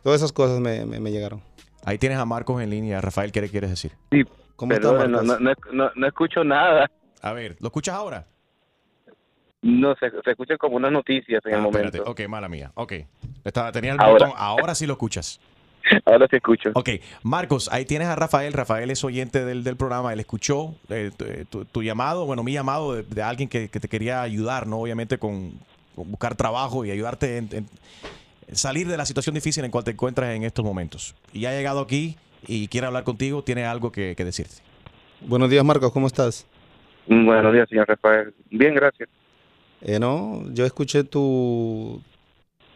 Todas 0.04 0.20
esas 0.22 0.32
cosas 0.32 0.60
me, 0.60 0.86
me- 0.86 1.00
me 1.00 1.12
llegaron. 1.12 1.42
Ahí 1.86 1.98
tienes 1.98 2.18
a 2.18 2.26
Marcos 2.26 2.62
en 2.62 2.70
línea. 2.70 3.02
Rafael, 3.02 3.32
¿qué 3.32 3.42
le 3.42 3.50
quieres 3.50 3.70
decir? 3.70 3.92
Sí, 4.12 4.24
¿Cómo 4.56 4.74
está, 4.74 4.90
perdón, 4.98 5.12
no, 5.12 5.24
Marcos? 5.24 5.42
no, 5.42 5.74
no, 5.74 5.86
no- 5.86 5.92
no 5.96 6.08
escucho 6.08 6.44
nada. 6.44 6.90
A 7.22 7.34
ver, 7.34 7.56
¿lo 7.60 7.68
escuchas 7.68 7.96
ahora? 7.96 8.26
No, 9.62 9.94
se, 9.96 10.10
se 10.10 10.32
escuchan 10.32 10.58
como 10.58 10.78
unas 10.78 10.92
noticias 10.92 11.42
en 11.46 11.52
el 11.54 11.60
Ah, 11.60 11.64
momento. 11.64 11.88
espérate. 11.98 12.10
Ok, 12.24 12.30
mala 12.30 12.48
mía. 12.48 12.72
Ok. 12.76 12.94
Estaba, 13.44 13.72
tenía 13.72 13.92
el 13.94 14.00
Ahora. 14.00 14.28
botón. 14.28 14.32
Ahora 14.38 14.74
sí 14.76 14.86
lo 14.86 14.94
escuchas. 14.94 15.40
Ahora 16.06 16.28
te 16.28 16.38
escucho. 16.38 16.70
Ok, 16.76 16.90
Marcos, 17.24 17.70
ahí 17.72 17.84
tienes 17.86 18.08
a 18.08 18.16
Rafael. 18.16 18.54
Rafael 18.54 18.90
es 18.90 19.04
oyente 19.04 19.44
del, 19.44 19.64
del 19.66 19.76
programa. 19.76 20.14
Él 20.14 20.20
escuchó 20.22 20.76
eh, 20.90 21.12
tu, 21.16 21.26
tu- 21.46 21.66
tu 21.66 21.84
llamado, 21.84 22.26
bueno, 22.26 22.42
mi 22.44 22.54
llamado 22.54 22.96
de, 22.96 23.04
de 23.04 23.22
alguien 23.22 23.50
que, 23.50 23.68
que 23.70 23.80
te 23.82 23.90
quería 23.90 24.22
ayudar, 24.22 24.66
¿no? 24.66 24.78
Obviamente 24.80 25.18
con, 25.18 25.54
buscar 25.96 26.36
trabajo 26.36 26.86
y 26.86 26.92
ayudarte 26.92 27.38
en, 27.38 27.50
en 27.52 27.70
salir 28.54 28.88
de 28.88 28.98
la 28.98 29.06
situación 29.06 29.36
difícil 29.36 29.64
en 29.66 29.72
cual 29.72 29.84
te 29.84 29.92
encuentras 29.92 30.36
en 30.36 30.44
estos 30.44 30.64
momentos. 30.66 31.16
Y 31.34 31.46
ha 31.46 31.52
llegado 31.52 31.80
aquí 31.82 32.18
y 32.48 32.68
quiere 32.68 32.88
hablar 32.88 33.04
contigo, 33.04 33.44
tiene 33.44 33.66
algo 33.66 33.92
que, 33.92 34.16
que 34.16 34.26
decirte. 34.26 34.56
Buenos 35.22 35.50
días, 35.50 35.64
Marcos, 35.66 35.92
¿cómo 35.92 36.08
estás? 36.08 36.46
Buenos 37.08 37.54
días, 37.54 37.68
señor 37.70 37.88
Rafael. 37.88 38.34
Bien, 38.50 38.74
gracias. 38.76 39.10
Eh, 39.82 40.00
no, 40.00 40.44
yo 40.54 40.66
escuché 40.66 41.04
tu, 41.04 42.02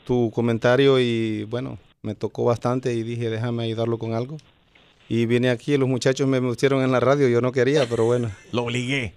tu 0.06 0.32
comentario 0.32 1.00
y 1.00 1.44
bueno, 1.46 1.78
me 2.02 2.16
tocó 2.16 2.46
bastante 2.46 2.94
y 2.94 3.04
dije, 3.04 3.30
déjame 3.30 3.64
ayudarlo 3.64 3.98
con 3.98 4.14
algo. 4.14 4.38
Y 5.10 5.26
vine 5.26 5.50
aquí, 5.50 5.78
los 5.78 5.88
muchachos 5.90 6.28
me 6.28 6.42
pusieron 6.42 6.82
en 6.84 6.92
la 6.92 7.00
radio, 7.00 7.28
yo 7.28 7.42
no 7.42 7.52
quería, 7.52 7.86
pero 7.90 8.06
bueno. 8.06 8.32
Lo 8.52 8.64
obligué. 8.64 9.14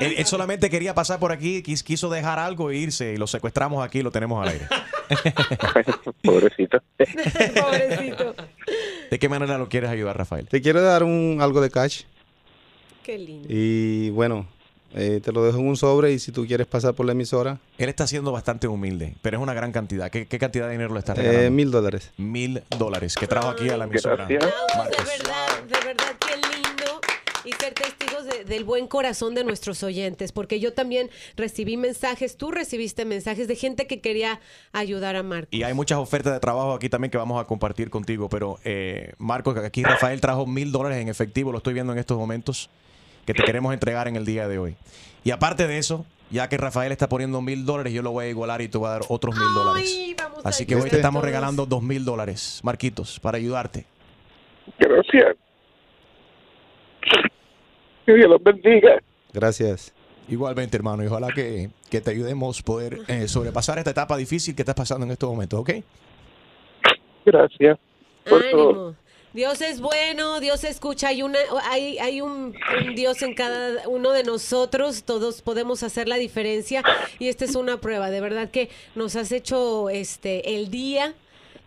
Él, 0.00 0.14
él 0.16 0.26
solamente 0.26 0.70
quería 0.70 0.94
pasar 0.94 1.18
por 1.18 1.32
aquí, 1.32 1.62
quis- 1.62 1.82
quiso 1.82 2.08
dejar 2.08 2.38
algo 2.38 2.70
e 2.70 2.76
irse 2.76 3.12
y 3.12 3.16
lo 3.16 3.26
secuestramos 3.26 3.84
aquí 3.84 3.98
y 3.98 4.02
lo 4.02 4.12
tenemos 4.12 4.40
al 4.40 4.52
aire. 4.52 4.66
Pobrecito. 6.22 6.82
Pobrecito. 6.96 8.34
¿De 9.10 9.18
qué 9.18 9.28
manera 9.28 9.58
lo 9.58 9.68
quieres 9.68 9.90
ayudar, 9.90 10.16
Rafael? 10.16 10.48
Te 10.48 10.60
quiero 10.60 10.82
dar 10.82 11.02
un, 11.02 11.38
algo 11.40 11.60
de 11.60 11.70
cash 11.70 12.02
Qué 13.02 13.18
lindo. 13.18 13.48
y 13.50 14.10
bueno, 14.10 14.46
eh, 14.94 15.20
te 15.22 15.32
lo 15.32 15.44
dejo 15.44 15.58
en 15.58 15.66
un 15.68 15.76
sobre 15.76 16.12
y 16.12 16.18
si 16.18 16.32
tú 16.32 16.46
quieres 16.46 16.66
pasar 16.66 16.94
por 16.94 17.06
la 17.06 17.12
emisora, 17.12 17.58
Él 17.78 17.88
está 17.88 18.06
siendo 18.06 18.32
bastante 18.32 18.68
humilde, 18.68 19.14
pero 19.22 19.38
es 19.38 19.42
una 19.42 19.54
gran 19.54 19.72
cantidad. 19.72 20.10
¿Qué, 20.10 20.26
qué 20.26 20.38
cantidad 20.38 20.66
de 20.66 20.72
dinero 20.72 20.92
le 20.92 21.00
está 21.00 21.12
eh, 21.12 21.16
regalando? 21.16 21.50
mil 21.50 21.70
dólares. 21.70 22.10
Mil 22.16 22.62
dólares 22.78 23.14
que 23.14 23.26
trajo 23.26 23.48
aquí 23.48 23.68
a 23.70 23.76
la 23.76 23.84
emisora. 23.84 24.26
De 24.26 24.38
verdad, 24.38 24.52
de 25.66 25.86
verdad. 25.86 26.17
Y 27.48 27.52
ser 27.52 27.72
testigos 27.72 28.26
de- 28.26 28.44
del 28.44 28.64
buen 28.64 28.86
corazón 28.86 29.34
de 29.34 29.42
nuestros 29.42 29.82
oyentes, 29.82 30.32
porque 30.32 30.60
yo 30.60 30.74
también 30.74 31.08
recibí 31.34 31.78
mensajes, 31.78 32.36
tú 32.36 32.50
recibiste 32.50 33.06
mensajes 33.06 33.48
de 33.48 33.56
gente 33.56 33.86
que 33.86 34.00
quería 34.00 34.38
ayudar 34.72 35.16
a 35.16 35.22
Marco. 35.22 35.48
Y 35.50 35.62
hay 35.62 35.72
muchas 35.72 35.96
ofertas 35.98 36.34
de 36.34 36.40
trabajo 36.40 36.74
aquí 36.74 36.90
también 36.90 37.10
que 37.10 37.16
vamos 37.16 37.40
a 37.40 37.46
compartir 37.46 37.88
contigo. 37.88 38.28
Pero, 38.28 38.58
eh, 38.64 39.14
Marco, 39.16 39.54
que 39.54 39.60
aquí 39.60 39.82
Rafael 39.82 40.20
trajo 40.20 40.46
mil 40.46 40.72
dólares 40.72 40.98
en 40.98 41.08
efectivo, 41.08 41.50
lo 41.52 41.58
estoy 41.58 41.72
viendo 41.72 41.92
en 41.94 41.98
estos 41.98 42.18
momentos, 42.18 42.68
que 43.24 43.32
te 43.32 43.42
queremos 43.44 43.72
entregar 43.72 44.08
en 44.08 44.16
el 44.16 44.26
día 44.26 44.46
de 44.46 44.58
hoy. 44.58 44.76
Y 45.24 45.30
aparte 45.30 45.66
de 45.66 45.78
eso, 45.78 46.04
ya 46.30 46.50
que 46.50 46.58
Rafael 46.58 46.92
está 46.92 47.08
poniendo 47.08 47.40
mil 47.40 47.64
dólares, 47.64 47.94
yo 47.94 48.02
lo 48.02 48.10
voy 48.10 48.26
a 48.26 48.28
igualar 48.28 48.60
y 48.60 48.68
te 48.68 48.76
voy 48.76 48.88
a 48.88 48.90
dar 48.90 49.02
otros 49.08 49.34
mil 49.34 49.54
dólares. 49.54 50.14
Así 50.44 50.66
que 50.66 50.76
hoy 50.76 50.90
te 50.90 50.96
estamos 50.96 51.22
regalando 51.24 51.64
dos 51.64 51.82
mil 51.82 52.04
dólares, 52.04 52.60
Marquitos, 52.62 53.18
para 53.20 53.38
ayudarte. 53.38 53.86
Gracias. 54.78 55.36
Que 58.08 58.14
Dios 58.14 58.30
los 58.30 58.42
bendiga. 58.42 59.02
Gracias. 59.34 59.92
Igualmente, 60.30 60.78
hermano, 60.78 61.04
y 61.04 61.08
ojalá 61.08 61.28
que, 61.28 61.68
que 61.90 62.00
te 62.00 62.12
ayudemos 62.12 62.62
poder 62.62 63.00
eh, 63.06 63.28
sobrepasar 63.28 63.76
esta 63.76 63.90
etapa 63.90 64.16
difícil 64.16 64.56
que 64.56 64.62
estás 64.62 64.74
pasando 64.74 65.04
en 65.04 65.12
estos 65.12 65.28
momentos, 65.28 65.60
¿ok? 65.60 65.70
Gracias. 67.26 67.78
Ánimo. 68.24 68.94
Dios 69.34 69.60
es 69.60 69.82
bueno, 69.82 70.40
Dios 70.40 70.64
escucha, 70.64 71.08
hay, 71.08 71.22
una, 71.22 71.38
hay, 71.64 71.98
hay 71.98 72.22
un, 72.22 72.54
un 72.86 72.94
Dios 72.94 73.20
en 73.20 73.34
cada 73.34 73.86
uno 73.86 74.12
de 74.12 74.24
nosotros, 74.24 75.04
todos 75.04 75.42
podemos 75.42 75.82
hacer 75.82 76.08
la 76.08 76.16
diferencia 76.16 76.82
y 77.18 77.28
esta 77.28 77.44
es 77.44 77.56
una 77.56 77.76
prueba, 77.76 78.08
de 78.08 78.22
verdad 78.22 78.50
que 78.50 78.70
nos 78.94 79.16
has 79.16 79.32
hecho 79.32 79.90
este 79.90 80.56
el 80.56 80.70
día 80.70 81.12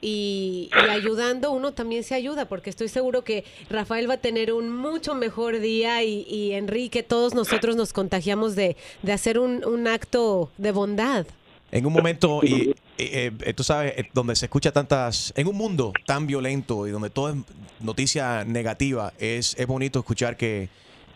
y, 0.01 0.69
y 0.73 0.89
ayudando 0.89 1.51
uno 1.51 1.73
también 1.73 2.03
se 2.03 2.15
ayuda, 2.15 2.45
porque 2.45 2.69
estoy 2.69 2.89
seguro 2.89 3.23
que 3.23 3.45
Rafael 3.69 4.09
va 4.09 4.15
a 4.15 4.17
tener 4.17 4.51
un 4.51 4.75
mucho 4.75 5.15
mejor 5.15 5.59
día 5.59 6.03
y, 6.03 6.25
y 6.27 6.53
Enrique, 6.53 7.03
todos 7.03 7.33
nosotros 7.35 7.75
nos 7.75 7.93
contagiamos 7.93 8.55
de, 8.55 8.75
de 9.03 9.11
hacer 9.13 9.39
un, 9.39 9.63
un 9.65 9.87
acto 9.87 10.51
de 10.57 10.71
bondad. 10.71 11.25
En 11.71 11.85
un 11.85 11.93
momento, 11.93 12.41
y, 12.43 12.75
eh, 12.97 13.31
eh, 13.39 13.53
tú 13.53 13.63
sabes, 13.63 13.93
eh, 13.95 14.09
donde 14.13 14.35
se 14.35 14.47
escucha 14.47 14.73
tantas, 14.73 15.31
en 15.37 15.47
un 15.47 15.55
mundo 15.55 15.93
tan 16.05 16.27
violento 16.27 16.85
y 16.85 16.91
donde 16.91 17.09
todo 17.09 17.29
es 17.29 17.35
noticia 17.79 18.43
negativa, 18.43 19.13
es, 19.19 19.55
es 19.57 19.67
bonito 19.67 19.99
escuchar 19.99 20.35
que, 20.35 20.67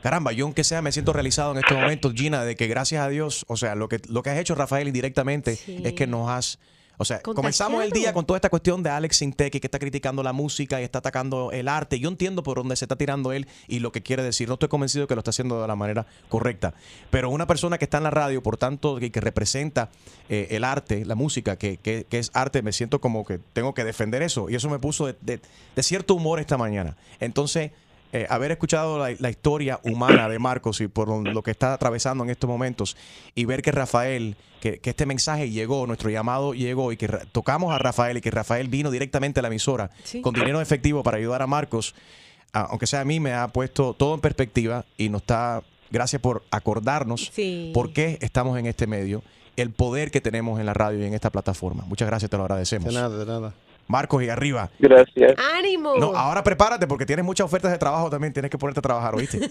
caramba, 0.02 0.32
yo 0.32 0.46
aunque 0.46 0.64
sea 0.64 0.82
me 0.82 0.94
siento 0.94 1.12
realizado 1.12 1.52
en 1.52 1.58
estos 1.58 1.78
momentos, 1.78 2.14
Gina, 2.14 2.46
de 2.46 2.56
que 2.56 2.68
gracias 2.68 3.04
a 3.04 3.10
Dios, 3.10 3.44
o 3.50 3.58
sea, 3.58 3.76
lo 3.76 3.90
que, 3.90 4.00
lo 4.08 4.24
que 4.24 4.30
has 4.30 4.38
hecho, 4.38 4.56
Rafael, 4.56 4.88
indirectamente, 4.88 5.60
es 5.68 5.94
que 5.94 6.08
nos 6.08 6.30
has... 6.30 6.60
O 6.98 7.06
sea, 7.06 7.22
comenzamos 7.22 7.84
el 7.84 7.92
día 7.92 8.14
con 8.14 8.26
toda 8.26 8.38
esta 8.38 8.50
cuestión 8.50 8.82
de 8.84 8.90
Alex 8.90 9.18
Sintequi 9.18 9.60
que 9.60 9.68
está 9.68 9.80
criticando 9.80 10.24
la 10.24 10.34
música 10.34 10.80
y 10.80 10.84
está 10.84 11.00
atacando 11.00 11.52
el 11.52 11.68
arte. 11.68 12.00
Yo 12.00 12.10
entiendo 12.10 12.44
por 12.44 12.58
dónde 12.58 12.76
se 12.76 12.86
está 12.86 12.96
tirando 12.96 13.32
él 13.34 13.48
y 13.68 13.80
lo 13.80 13.92
que 13.92 14.02
quiere 14.02 14.24
decir. 14.24 14.48
No 14.48 14.54
estoy 14.56 14.70
convencido 14.70 15.08
que 15.08 15.16
lo 15.16 15.20
está 15.20 15.30
haciendo 15.32 15.62
de 15.62 15.68
la 15.68 15.76
manera 15.76 16.06
correcta. 16.30 16.74
Pero 17.10 17.30
una 17.30 17.48
persona 17.48 17.78
que 17.78 17.86
está 17.86 17.98
en 17.98 18.04
la 18.04 18.12
radio, 18.12 18.42
por 18.42 18.58
tanto, 18.58 18.98
que, 18.98 19.12
que 19.12 19.20
representa 19.22 19.90
eh, 20.30 20.48
el 20.52 20.64
arte, 20.64 21.06
la 21.06 21.16
música, 21.16 21.58
que, 21.58 21.78
que- 21.78 22.06
que 22.10 22.20
es 22.20 22.32
arte, 22.34 22.62
me 22.62 22.72
siento 22.72 23.02
como 23.02 23.26
que 23.26 23.40
tengo 23.54 23.74
que 23.74 23.84
defender 23.84 24.22
eso. 24.22 24.50
Y 24.50 24.56
eso 24.56 24.70
me 24.70 24.80
puso 24.80 25.08
de, 25.08 25.16
de- 25.22 25.42
de 25.76 25.84
cierto 25.84 26.16
humor 26.16 26.40
esta 26.40 26.58
mañana. 26.58 26.96
Entonces, 27.20 27.72
eh, 28.22 28.28
haber 28.30 28.52
escuchado 28.52 28.98
la, 29.00 29.14
la 29.20 29.30
historia 29.30 29.80
humana 29.84 30.30
de 30.30 30.40
Marcos 30.40 30.80
y 30.82 30.88
por 30.88 31.10
lo 31.28 31.42
que 31.44 31.52
está 31.52 31.74
atravesando 31.74 32.24
en 32.24 32.30
estos 32.30 32.48
momentos 32.50 32.96
y 33.34 33.46
ver 33.46 33.62
que 33.62 33.72
Rafael, 33.72 34.36
que, 34.62 34.80
que 34.80 34.92
este 34.92 35.06
mensaje 35.06 35.50
llegó, 35.50 35.86
nuestro 35.88 36.10
llamado 36.10 36.54
llegó 36.54 36.92
y 36.92 36.98
que 36.98 37.08
tocamos 37.32 37.74
a 37.74 37.78
Rafael 37.78 38.18
y 38.18 38.22
que 38.22 38.32
Rafael 38.32 38.68
vino 38.70 38.92
directamente 38.92 39.40
a 39.40 39.44
la 39.44 39.48
emisora 39.50 39.90
Sí. 40.04 40.22
con 40.22 40.34
dinero 40.34 40.62
efectivo 40.62 41.04
para 41.04 41.18
ayudar 41.18 41.42
a 41.42 41.48
Marcos, 41.48 41.94
a- 42.54 42.62
aunque 42.62 42.88
sea 42.88 43.02
a 43.02 43.06
mí, 43.06 43.20
me 43.20 43.34
ha 43.34 43.48
puesto 43.50 43.94
todo 43.94 44.14
en 44.16 44.22
perspectiva 44.22 44.86
y 44.98 45.10
nos 45.10 45.22
está, 45.22 45.62
gracias 45.92 46.22
por 46.22 46.44
acordarnos 46.52 47.32
Sí. 47.34 47.72
por 47.74 47.92
qué 47.94 48.18
estamos 48.22 48.58
en 48.58 48.66
este 48.66 48.88
medio, 48.88 49.24
el 49.58 49.72
poder 49.72 50.12
que 50.12 50.22
tenemos 50.22 50.60
en 50.60 50.66
la 50.66 50.74
radio 50.74 51.00
y 51.02 51.06
en 51.06 51.14
esta 51.14 51.30
plataforma. 51.30 51.84
Muchas 51.86 52.08
gracias, 52.08 52.30
te 52.32 52.38
lo 52.38 52.44
agradecemos. 52.44 52.94
De 52.94 53.00
nada, 53.00 53.18
de 53.18 53.26
nada. 53.26 53.54
Marcos, 53.88 54.24
y 54.24 54.30
arriba. 54.30 54.70
Gracias. 54.80 55.34
¡Ánimo! 55.56 55.96
No, 55.98 56.16
ahora 56.16 56.44
prepárate 56.44 56.88
porque 56.88 57.06
tienes 57.06 57.24
muchas 57.24 57.46
ofertas 57.46 57.72
de 57.72 57.78
trabajo 57.78 58.10
también. 58.10 58.34
Tienes 58.34 58.50
que 58.50 58.58
ponerte 58.58 58.80
a 58.80 58.82
trabajar, 58.82 59.16
¿oíste? 59.16 59.40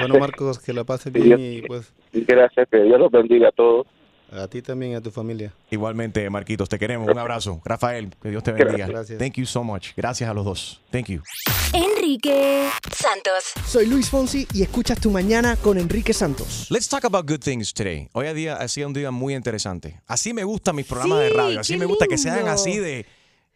Bueno, 0.00 0.18
Marcos, 0.18 0.58
que 0.58 0.72
la 0.72 0.84
pases 0.84 1.12
bien 1.12 1.36
y 1.38 1.62
pues 1.62 1.92
Gracias, 2.12 2.68
que 2.70 2.82
Dios 2.82 2.98
los 3.00 3.10
bendiga 3.10 3.48
a 3.48 3.52
todos. 3.52 3.86
a 4.32 4.46
ti 4.46 4.62
también 4.62 4.92
y 4.92 4.94
a 4.94 5.00
tu 5.00 5.10
familia. 5.10 5.52
Igualmente, 5.70 6.28
Marquitos, 6.30 6.68
te 6.68 6.78
queremos. 6.78 7.08
Un 7.08 7.18
abrazo. 7.18 7.60
Rafael, 7.64 8.10
que 8.22 8.30
Dios 8.30 8.42
te 8.42 8.52
bendiga. 8.52 8.86
Gracias. 8.86 9.18
Thank 9.18 9.34
you 9.34 9.46
so 9.46 9.64
much. 9.64 9.88
Gracias 9.96 10.30
a 10.30 10.34
los 10.34 10.44
dos. 10.44 10.80
Thank 10.92 11.06
you. 11.06 11.22
Enrique 12.08 12.70
Santos. 12.90 13.52
Soy 13.66 13.84
Luis 13.84 14.08
Fonsi 14.08 14.48
y 14.54 14.62
escuchas 14.62 14.98
Tu 14.98 15.10
Mañana 15.10 15.56
con 15.56 15.76
Enrique 15.76 16.14
Santos. 16.14 16.66
Let's 16.70 16.88
talk 16.88 17.04
about 17.04 17.28
good 17.28 17.40
things 17.40 17.74
today. 17.74 18.08
Hoy 18.14 18.26
a 18.28 18.32
día 18.32 18.56
ha 18.56 18.66
sido 18.66 18.86
un 18.86 18.94
día 18.94 19.10
muy 19.10 19.34
interesante. 19.34 20.00
Así 20.06 20.32
me 20.32 20.42
gustan 20.42 20.74
mis 20.76 20.86
programas 20.86 21.18
de 21.18 21.28
radio. 21.28 21.60
Así 21.60 21.76
me 21.76 21.84
gusta 21.84 22.06
que 22.06 22.16
sean 22.16 22.48
así 22.48 22.78
de, 22.78 23.04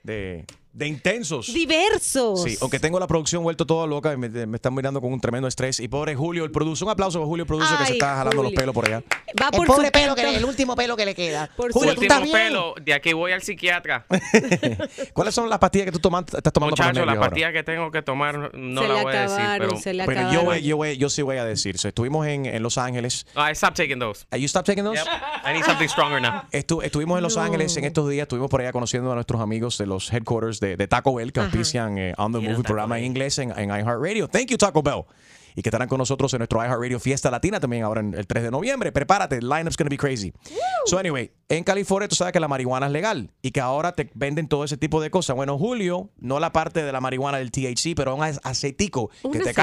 de, 0.02 0.44
de 0.72 0.86
intensos. 0.86 1.52
Diversos. 1.52 2.42
Sí, 2.42 2.56
aunque 2.60 2.78
tengo 2.80 2.98
la 2.98 3.06
producción 3.06 3.42
vuelto 3.42 3.66
toda 3.66 3.86
loca, 3.86 4.12
y 4.12 4.16
me, 4.16 4.28
me 4.46 4.56
están 4.56 4.74
mirando 4.74 5.00
con 5.00 5.12
un 5.12 5.20
tremendo 5.20 5.46
estrés. 5.48 5.80
Y 5.80 5.88
pobre 5.88 6.14
Julio, 6.14 6.44
el 6.44 6.50
producer. 6.50 6.84
Un 6.86 6.90
aplauso 6.92 7.18
para 7.18 7.26
Julio, 7.26 7.42
el 7.42 7.46
producer, 7.46 7.76
que 7.78 7.86
se 7.86 7.92
está 7.94 8.16
jalando 8.16 8.42
los 8.42 8.52
Julio. 8.52 8.58
pelos 8.60 8.74
por 8.74 8.86
allá. 8.86 9.02
Va 9.40 9.48
El 9.52 9.56
por 9.56 9.66
pobre 9.66 9.86
su 9.86 9.92
pelo, 9.92 10.14
que 10.14 10.22
cuenta. 10.22 10.38
el 10.38 10.44
último 10.44 10.74
pelo 10.76 10.96
que 10.96 11.04
le 11.06 11.14
queda. 11.14 11.50
Por 11.56 11.72
Julio, 11.72 11.90
su- 11.90 11.96
¿tú 11.96 12.02
estás 12.02 12.18
Último 12.20 12.34
bien? 12.36 12.48
pelo, 12.48 12.74
de 12.82 12.94
aquí 12.94 13.12
voy 13.12 13.32
al 13.32 13.42
psiquiatra. 13.42 14.06
¿Cuáles 15.12 15.34
son 15.34 15.48
las 15.48 15.58
pastillas 15.58 15.86
que 15.86 15.92
tú 15.92 15.98
tomas, 15.98 16.24
estás 16.32 16.52
tomando 16.52 16.76
para 16.76 16.88
los 16.88 16.98
Muchachos, 16.98 17.14
las 17.18 17.28
pastillas 17.28 17.52
que 17.52 17.62
tengo 17.62 17.90
que 17.90 18.02
tomar 18.02 18.54
no 18.54 18.82
Se 18.82 18.88
la 18.88 18.94
le 18.94 19.02
voy 19.02 19.14
a 19.14 19.20
decir, 19.22 19.44
pero... 19.58 19.76
se 19.76 19.94
le 19.94 20.04
Pero 20.06 20.32
yo, 20.32 20.54
yo, 20.56 20.76
voy- 20.76 20.96
yo 20.96 21.08
sí 21.10 21.22
voy 21.22 21.36
a 21.36 21.44
decir. 21.44 21.78
So, 21.78 21.88
estuvimos 21.88 22.26
en, 22.26 22.46
en 22.46 22.62
Los 22.62 22.78
Ángeles. 22.78 23.26
Oh, 23.36 23.48
I 23.48 23.54
stopped 23.54 23.76
taking 23.76 23.98
those. 23.98 24.24
Are 24.30 24.40
you 24.40 24.46
stop 24.48 24.64
taking 24.64 24.84
those? 24.84 24.98
Yep. 24.98 25.06
I 25.46 25.52
need 25.52 25.64
something 25.64 25.88
stronger 25.88 26.20
now. 26.20 26.42
Estu- 26.52 26.82
estuvimos 26.82 27.16
en 27.18 27.22
Los 27.22 27.36
No. 27.36 27.42
Ángeles 27.42 27.76
en 27.76 27.84
estos 27.84 28.08
días, 28.08 28.22
estuvimos 28.22 28.50
por 28.50 28.60
allá 28.60 28.72
conociendo 28.72 29.10
a 29.12 29.14
nuestros 29.14 29.40
amigos 29.40 29.78
de 29.78 29.86
los 29.86 30.12
headquarters 30.12 30.60
de, 30.62 30.76
de 30.78 30.88
Taco 30.88 31.14
Bell 31.14 31.30
que 31.32 31.40
Ajá. 31.40 31.48
auspician 31.50 31.98
eh, 31.98 32.14
On 32.16 32.32
the 32.32 32.40
Taco 32.40 32.62
programa 32.62 32.98
en 32.98 33.04
inglés 33.04 33.38
en, 33.38 33.50
en 33.58 33.68
iHeartRadio. 33.68 34.28
Thank 34.28 34.46
you, 34.46 34.56
Taco 34.56 34.82
Bell. 34.82 35.02
Y 35.54 35.60
que 35.60 35.68
estarán 35.68 35.86
con 35.86 35.98
nosotros 35.98 36.32
en 36.32 36.38
nuestro 36.38 36.64
iHeartRadio 36.64 36.98
Fiesta 36.98 37.30
Latina 37.30 37.60
también 37.60 37.82
ahora 37.82 38.00
en 38.00 38.14
el 38.14 38.26
3 38.26 38.44
de 38.44 38.50
noviembre. 38.50 38.90
Prepárate, 38.90 39.36
el 39.36 39.46
lineup's 39.50 39.76
gonna 39.76 39.90
be 39.90 39.98
crazy. 39.98 40.32
So 40.86 40.98
anyway, 40.98 41.30
en 41.50 41.62
California 41.62 42.08
tú 42.08 42.14
sabes 42.16 42.32
que 42.32 42.40
la 42.40 42.48
marihuana 42.48 42.86
es 42.86 42.92
legal 42.92 43.30
y 43.42 43.50
que 43.50 43.60
ahora 43.60 43.92
te 43.92 44.10
venden 44.14 44.48
todo 44.48 44.64
ese 44.64 44.78
tipo 44.78 45.02
de 45.02 45.10
cosas. 45.10 45.36
Bueno, 45.36 45.58
Julio, 45.58 46.08
no 46.18 46.40
la 46.40 46.52
parte 46.52 46.82
de 46.82 46.90
la 46.90 47.02
marihuana 47.02 47.36
del 47.36 47.50
THC, 47.50 47.94
pero 47.94 48.14
un 48.14 48.22
aceitico 48.22 49.08
que 49.08 49.26
Un 49.26 49.32
te 49.34 49.38
aceitico. 49.40 49.62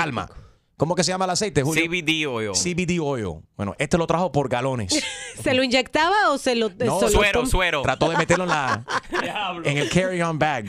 ¿Cómo 0.80 0.95
que 0.95 1.03
se 1.03 1.11
llama 1.11 1.25
el 1.25 1.32
aceite, 1.32 1.61
Julio? 1.61 1.84
CBD 1.84 2.25
oil. 2.25 2.51
CBD 2.53 3.01
oil. 3.01 3.41
Bueno, 3.57 3.75
este 3.80 3.97
lo 3.97 4.07
trajo 4.07 4.32
por 4.32 4.47
galones. 4.47 4.97
¿Se 5.43 5.53
lo 5.53 5.61
inyectaba 5.61 6.32
o 6.32 6.38
se 6.38 6.55
lo 6.55 6.69
No, 6.69 7.01
se 7.01 7.09
Suero, 7.09 7.45
suero. 7.45 7.82
Trató 7.82 8.09
de 8.09 8.15
meterlo 8.15 8.45
en 8.45 8.49
la 8.49 8.86
en 9.65 9.77
el 9.77 9.89
carry-on 9.89 10.39
bag. 10.39 10.67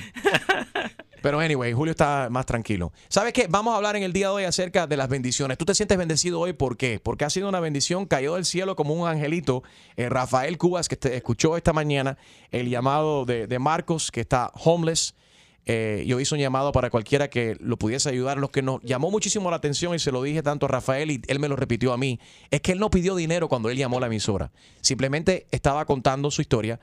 Pero 1.22 1.38
anyway, 1.38 1.72
Julio 1.72 1.92
está 1.92 2.26
más 2.28 2.44
tranquilo. 2.44 2.92
¿Sabes 3.08 3.32
qué? 3.32 3.46
Vamos 3.48 3.72
a 3.72 3.76
hablar 3.76 3.94
en 3.94 4.02
el 4.02 4.12
día 4.12 4.26
de 4.26 4.32
hoy 4.32 4.44
acerca 4.44 4.88
de 4.88 4.96
las 4.96 5.08
bendiciones. 5.08 5.56
¿Tú 5.56 5.64
te 5.64 5.76
sientes 5.76 5.96
bendecido 5.96 6.40
hoy? 6.40 6.54
¿Por 6.54 6.76
qué? 6.76 6.98
Porque 6.98 7.24
ha 7.24 7.30
sido 7.30 7.48
una 7.48 7.60
bendición, 7.60 8.04
cayó 8.04 8.34
del 8.34 8.44
cielo 8.44 8.74
como 8.74 8.94
un 8.94 9.06
angelito. 9.06 9.62
Eh, 9.94 10.08
Rafael 10.08 10.58
Cubas, 10.58 10.88
que 10.88 10.96
te 10.96 11.14
escuchó 11.14 11.56
esta 11.56 11.72
mañana 11.72 12.18
el 12.50 12.68
llamado 12.68 13.26
de, 13.26 13.46
de 13.46 13.58
Marcos, 13.60 14.10
que 14.10 14.22
está 14.22 14.50
homeless. 14.64 15.14
Eh, 15.72 16.02
yo 16.04 16.18
hice 16.18 16.34
un 16.34 16.40
llamado 16.40 16.72
para 16.72 16.90
cualquiera 16.90 17.30
que 17.30 17.56
lo 17.60 17.76
pudiese 17.76 18.08
ayudar. 18.08 18.38
Lo 18.38 18.48
que 18.48 18.60
nos 18.60 18.82
llamó 18.82 19.08
muchísimo 19.12 19.50
la 19.50 19.56
atención 19.56 19.94
y 19.94 20.00
se 20.00 20.10
lo 20.10 20.20
dije 20.20 20.42
tanto 20.42 20.66
a 20.66 20.68
Rafael 20.68 21.12
y 21.12 21.22
él 21.28 21.38
me 21.38 21.46
lo 21.46 21.54
repitió 21.54 21.92
a 21.92 21.96
mí, 21.96 22.18
es 22.50 22.60
que 22.60 22.72
él 22.72 22.80
no 22.80 22.90
pidió 22.90 23.14
dinero 23.14 23.48
cuando 23.48 23.70
él 23.70 23.78
llamó 23.78 23.98
a 23.98 24.00
la 24.00 24.06
emisora. 24.08 24.50
Simplemente 24.80 25.46
estaba 25.52 25.84
contando 25.84 26.32
su 26.32 26.42
historia 26.42 26.80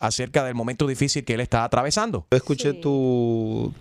acerca 0.00 0.42
del 0.42 0.56
momento 0.56 0.88
difícil 0.88 1.24
que 1.24 1.34
él 1.34 1.40
estaba 1.40 1.62
atravesando. 1.62 2.26
Yo 2.32 2.36
escuché 2.36 2.72
tu, 2.72 3.72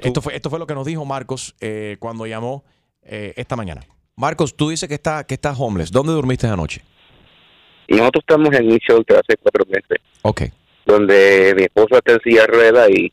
Esto 0.00 0.22
fue, 0.22 0.34
esto 0.34 0.48
fue 0.48 0.58
lo 0.58 0.66
que 0.66 0.74
nos 0.74 0.86
dijo 0.86 1.04
Marcos 1.04 1.54
eh, 1.60 1.98
cuando 1.98 2.26
llamó 2.26 2.64
eh, 3.02 3.34
esta 3.36 3.54
mañana. 3.54 3.82
Marcos, 4.16 4.56
tú 4.56 4.70
dices 4.70 4.88
que, 4.88 4.94
está, 4.94 5.24
que 5.24 5.34
estás 5.34 5.60
homeless. 5.60 5.92
¿Dónde 5.92 6.14
dormiste 6.14 6.46
anoche? 6.46 6.80
Nosotros 7.88 8.24
estamos 8.26 8.50
en 8.54 8.66
un 8.66 8.78
shelter 8.78 9.18
hace 9.18 9.36
cuatro 9.36 9.66
meses. 9.66 9.98
Ok. 10.22 10.44
Donde 10.86 11.52
mi 11.54 11.64
esposo 11.64 11.98
está 11.98 12.12
en 12.12 12.20
silla 12.20 12.40
de 12.42 12.46
ruedas 12.46 12.88
y 12.88 13.12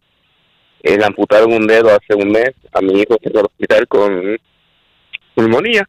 eh, 0.83 0.97
le 0.97 1.05
amputaron 1.05 1.53
un 1.53 1.67
dedo 1.67 1.89
hace 1.89 2.13
un 2.15 2.29
mes. 2.31 2.51
A 2.73 2.81
mi 2.81 2.93
hijo 3.01 3.15
está 3.15 3.29
en 3.29 3.37
el 3.39 3.45
hospital 3.45 3.87
con 3.87 4.37
pulmonía. 5.35 5.87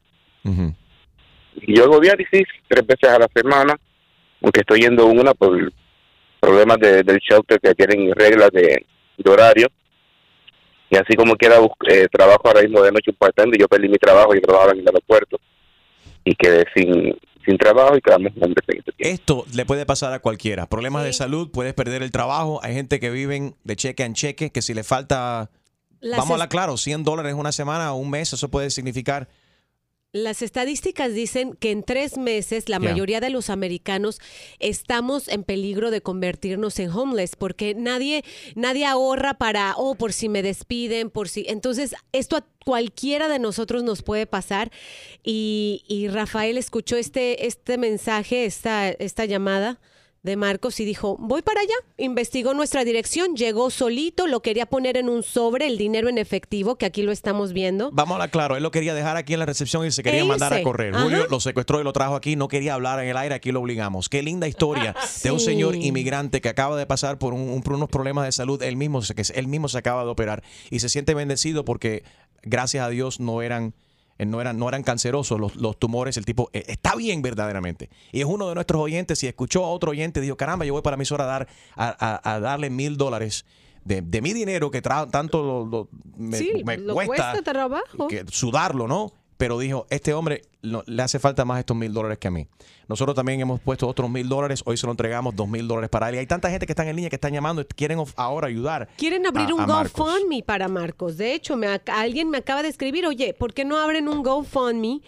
Y 1.62 1.76
yo 1.76 1.84
hago 1.84 2.00
diálisis 2.00 2.44
tres 2.68 2.86
veces 2.86 3.10
a 3.10 3.18
la 3.18 3.28
semana, 3.34 3.78
aunque 4.42 4.60
estoy 4.60 4.80
yendo 4.80 5.06
una 5.06 5.34
por 5.34 5.72
problemas 6.40 6.78
de- 6.78 7.02
del 7.02 7.18
shelter 7.18 7.60
que 7.60 7.74
tienen 7.74 8.12
reglas 8.14 8.50
de, 8.50 8.84
de 9.18 9.30
horario. 9.30 9.68
Y 10.90 10.96
así 10.96 11.14
como 11.14 11.36
quiera, 11.36 11.56
eh, 11.88 12.06
trabajo 12.10 12.42
ahora 12.44 12.62
mismo 12.62 12.82
de 12.82 12.92
noche 12.92 13.10
un 13.10 13.54
y 13.54 13.58
yo 13.60 13.68
perdí 13.68 13.88
mi 13.88 13.96
trabajo, 13.98 14.34
yo 14.34 14.40
trabajaba 14.42 14.72
en 14.72 14.80
el 14.80 14.86
aeropuerto 14.88 15.38
y 16.24 16.34
quedé 16.34 16.64
sin, 16.74 17.16
sin 17.44 17.58
trabajo 17.58 17.96
y 17.96 18.00
quedamos 18.00 18.32
hombres 18.40 18.64
en 18.68 18.78
este 18.78 18.92
tiempo. 18.92 19.14
Esto 19.14 19.44
le 19.54 19.64
puede 19.66 19.86
pasar 19.86 20.12
a 20.12 20.20
cualquiera. 20.20 20.66
Problemas 20.66 21.04
de 21.04 21.12
salud, 21.12 21.50
puedes 21.50 21.74
perder 21.74 22.02
el 22.02 22.10
trabajo. 22.10 22.60
Hay 22.62 22.74
gente 22.74 23.00
que 23.00 23.10
viven 23.10 23.54
de 23.64 23.76
cheque 23.76 24.04
en 24.04 24.14
cheque, 24.14 24.50
que 24.50 24.62
si 24.62 24.74
le 24.74 24.84
falta, 24.84 25.50
Las 26.00 26.18
vamos 26.18 26.30
a 26.30 26.34
hablar 26.34 26.48
claro, 26.48 26.76
100 26.76 27.04
dólares 27.04 27.34
una 27.34 27.52
semana 27.52 27.92
o 27.92 27.96
un 27.96 28.10
mes, 28.10 28.32
eso 28.32 28.50
puede 28.50 28.70
significar 28.70 29.28
Las 30.14 30.42
estadísticas 30.42 31.14
dicen 31.14 31.54
que 31.54 31.70
en 31.70 31.82
tres 31.82 32.18
meses 32.18 32.68
la 32.68 32.78
mayoría 32.78 33.18
de 33.18 33.30
los 33.30 33.48
americanos 33.48 34.20
estamos 34.58 35.26
en 35.26 35.42
peligro 35.42 35.90
de 35.90 36.02
convertirnos 36.02 36.78
en 36.80 36.90
homeless 36.90 37.34
porque 37.34 37.74
nadie, 37.74 38.22
nadie 38.54 38.84
ahorra 38.84 39.32
para, 39.38 39.72
oh, 39.78 39.94
por 39.94 40.12
si 40.12 40.28
me 40.28 40.42
despiden, 40.42 41.08
por 41.08 41.30
si... 41.30 41.46
Entonces, 41.48 41.94
esto 42.12 42.36
a 42.36 42.44
cualquiera 42.62 43.26
de 43.28 43.38
nosotros 43.38 43.84
nos 43.84 44.02
puede 44.02 44.26
pasar. 44.26 44.70
Y, 45.24 45.82
y 45.88 46.08
Rafael 46.08 46.58
escuchó 46.58 46.96
este, 46.96 47.46
este 47.46 47.78
mensaje, 47.78 48.44
esta, 48.44 48.90
esta 48.90 49.24
llamada 49.24 49.80
de 50.22 50.36
Marcos 50.36 50.78
y 50.78 50.84
dijo, 50.84 51.16
voy 51.18 51.42
para 51.42 51.60
allá, 51.62 51.74
investigó 51.96 52.54
nuestra 52.54 52.84
dirección, 52.84 53.34
llegó 53.34 53.70
solito, 53.70 54.28
lo 54.28 54.40
quería 54.40 54.66
poner 54.66 54.96
en 54.96 55.08
un 55.08 55.24
sobre, 55.24 55.66
el 55.66 55.76
dinero 55.76 56.08
en 56.08 56.16
efectivo, 56.16 56.76
que 56.76 56.86
aquí 56.86 57.02
lo 57.02 57.10
estamos 57.10 57.52
viendo. 57.52 57.90
Vamos 57.92 58.12
a 58.12 58.14
hablar 58.14 58.30
claro, 58.30 58.56
él 58.56 58.62
lo 58.62 58.70
quería 58.70 58.94
dejar 58.94 59.16
aquí 59.16 59.32
en 59.32 59.40
la 59.40 59.46
recepción 59.46 59.84
y 59.84 59.90
se 59.90 60.04
quería 60.04 60.20
E 60.20 60.24
mandar 60.24 60.54
a 60.54 60.62
correr. 60.62 60.94
Ajá. 60.94 61.02
Julio 61.02 61.26
lo 61.28 61.40
secuestró 61.40 61.80
y 61.80 61.84
lo 61.84 61.92
trajo 61.92 62.14
aquí, 62.14 62.36
no 62.36 62.46
quería 62.46 62.74
hablar 62.74 63.00
en 63.00 63.08
el 63.08 63.16
aire, 63.16 63.34
aquí 63.34 63.50
lo 63.50 63.60
obligamos. 63.60 64.08
Qué 64.08 64.22
linda 64.22 64.46
historia 64.46 64.94
de 65.24 65.30
un 65.32 65.40
señor 65.40 65.74
inmigrante 65.74 66.40
que 66.40 66.48
acaba 66.48 66.76
de 66.76 66.86
pasar 66.86 67.18
por, 67.18 67.34
un- 67.34 67.48
un- 67.48 67.62
por 67.62 67.72
unos 67.74 67.88
problemas 67.88 68.24
de 68.24 68.30
salud, 68.30 68.62
él 68.62 68.76
mismo, 68.76 69.02
se- 69.02 69.16
que 69.16 69.22
él 69.34 69.48
mismo 69.48 69.68
se 69.68 69.78
acaba 69.78 70.04
de 70.04 70.10
operar 70.10 70.44
y 70.70 70.78
se 70.78 70.88
siente 70.88 71.14
bendecido 71.14 71.64
porque 71.64 72.04
gracias 72.44 72.86
a 72.86 72.90
Dios 72.90 73.18
no 73.18 73.42
eran 73.42 73.74
no 74.26 74.40
eran, 74.40 74.58
no 74.58 74.68
eran 74.68 74.82
cancerosos 74.82 75.38
los, 75.40 75.56
los 75.56 75.78
tumores, 75.78 76.16
el 76.16 76.24
tipo 76.24 76.50
eh, 76.52 76.64
está 76.68 76.94
bien 76.94 77.22
verdaderamente. 77.22 77.90
Y 78.12 78.20
es 78.20 78.26
uno 78.26 78.48
de 78.48 78.54
nuestros 78.54 78.80
oyentes, 78.82 79.22
y 79.22 79.26
escuchó 79.26 79.64
a 79.64 79.68
otro 79.68 79.90
oyente, 79.90 80.20
dijo, 80.20 80.36
caramba, 80.36 80.64
yo 80.64 80.72
voy 80.72 80.82
para 80.82 80.96
mi 80.96 81.04
a, 81.24 81.26
dar, 81.26 81.48
a, 81.76 82.20
a- 82.22 82.34
a 82.34 82.40
darle 82.40 82.70
mil 82.70 82.96
dólares 82.96 83.44
de, 83.84 84.00
de 84.02 84.20
mi 84.22 84.32
dinero 84.32 84.70
que 84.70 84.82
tra- 84.82 85.10
tanto 85.10 85.42
lo- 85.42 85.66
lo- 85.66 85.88
me, 86.16 86.36
sí, 86.38 86.62
me 86.64 86.76
lo 86.78 86.94
cuesta 86.94 87.32
cuesta 87.32 87.42
trabajo. 87.42 88.08
que 88.08 88.24
sudarlo, 88.28 88.86
¿no? 88.86 89.12
Pero 89.42 89.58
dijo, 89.58 89.88
este 89.90 90.14
hombre 90.14 90.42
no- 90.62 90.84
le 90.86 91.02
hace 91.02 91.18
falta 91.18 91.44
más 91.44 91.58
estos 91.58 91.76
mil 91.76 91.92
dólares 91.92 92.16
que 92.18 92.28
a 92.28 92.30
mí. 92.30 92.46
Nosotros 92.86 93.16
también 93.16 93.40
hemos 93.40 93.58
puesto 93.60 93.88
otros 93.88 94.08
mil 94.08 94.28
dólares, 94.28 94.62
hoy 94.66 94.76
se 94.76 94.86
lo 94.86 94.92
entregamos 94.92 95.34
dos 95.34 95.48
mil 95.48 95.66
dólares 95.66 95.90
para 95.90 96.08
él. 96.08 96.14
Y 96.14 96.18
hay 96.18 96.26
tanta 96.28 96.48
gente 96.48 96.64
que 96.64 96.70
están 96.70 96.86
en 96.86 96.94
línea 96.94 97.10
que 97.10 97.16
están 97.16 97.32
llamando 97.32 97.60
y 97.60 97.64
quieren 97.64 97.98
ahora 98.14 98.46
ayudar. 98.46 98.88
Quieren 98.96 99.26
abrir 99.26 99.48
a- 99.50 99.54
un. 99.54 99.66
GoFundMe 99.66 100.44
para 100.44 100.68
Marcos. 100.68 101.16
De 101.16 101.34
hecho, 101.34 101.56
me 101.56 101.66
alguien 101.86 102.30
me 102.30 102.38
acaba 102.38 102.62
de 102.62 102.68
escribir, 102.68 103.04
oye, 103.04 103.34
¿por 103.34 103.52
qué 103.52 103.64
no 103.64 103.78
abren 103.78 104.08
un 104.08 104.22
GoFundMe 104.22 105.00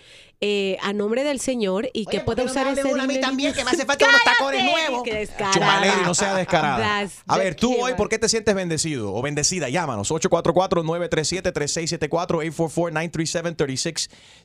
eh, 0.46 0.76
a 0.82 0.92
nombre 0.92 1.24
del 1.24 1.40
Señor 1.40 1.88
y 1.94 2.04
que 2.04 2.20
pueda 2.20 2.44
no 2.44 2.50
usar 2.50 2.66
abren 2.66 2.78
ese 2.84 2.92
uno 2.92 3.02
a 3.02 3.06
mí 3.06 3.14
dinero? 3.14 3.28
también, 3.28 3.54
que 3.54 3.64
me 3.64 3.70
hace 3.70 3.86
falta 3.86 4.06
unos 4.06 4.20
tacones 4.24 4.62
nuevos. 4.62 5.02
¡Qué 5.02 5.14
descarada! 5.14 5.54
Chumaleri, 5.54 6.02
no 6.04 6.12
sea 6.14 6.34
descarada. 6.34 7.08
A 7.26 7.38
ver, 7.38 7.54
tú 7.54 7.74
hoy. 7.80 7.94
¿por 7.94 8.10
qué 8.10 8.18
te 8.18 8.28
sientes 8.28 8.54
bendecido 8.54 9.14
o 9.14 9.22
bendecida? 9.22 9.70
Llámanos. 9.70 10.10
844-937-3674, 10.10 12.44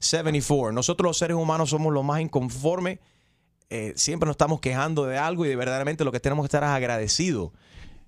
844-937-3674. 0.01 0.73
Nosotros 0.73 1.09
los 1.09 1.17
seres 1.17 1.35
humanos 1.35 1.69
somos 1.69 1.93
los 1.93 2.03
más 2.03 2.21
inconformes. 2.21 2.99
Eh, 3.69 3.93
siempre 3.95 4.25
nos 4.25 4.33
estamos 4.33 4.59
quejando 4.61 5.05
de 5.05 5.17
algo 5.17 5.45
y 5.45 5.49
de 5.49 5.55
verdaderamente 5.55 6.03
lo 6.03 6.11
que 6.11 6.19
tenemos 6.19 6.43
que 6.43 6.47
estar 6.47 6.63
es 6.63 6.69
agradecidos 6.69 7.51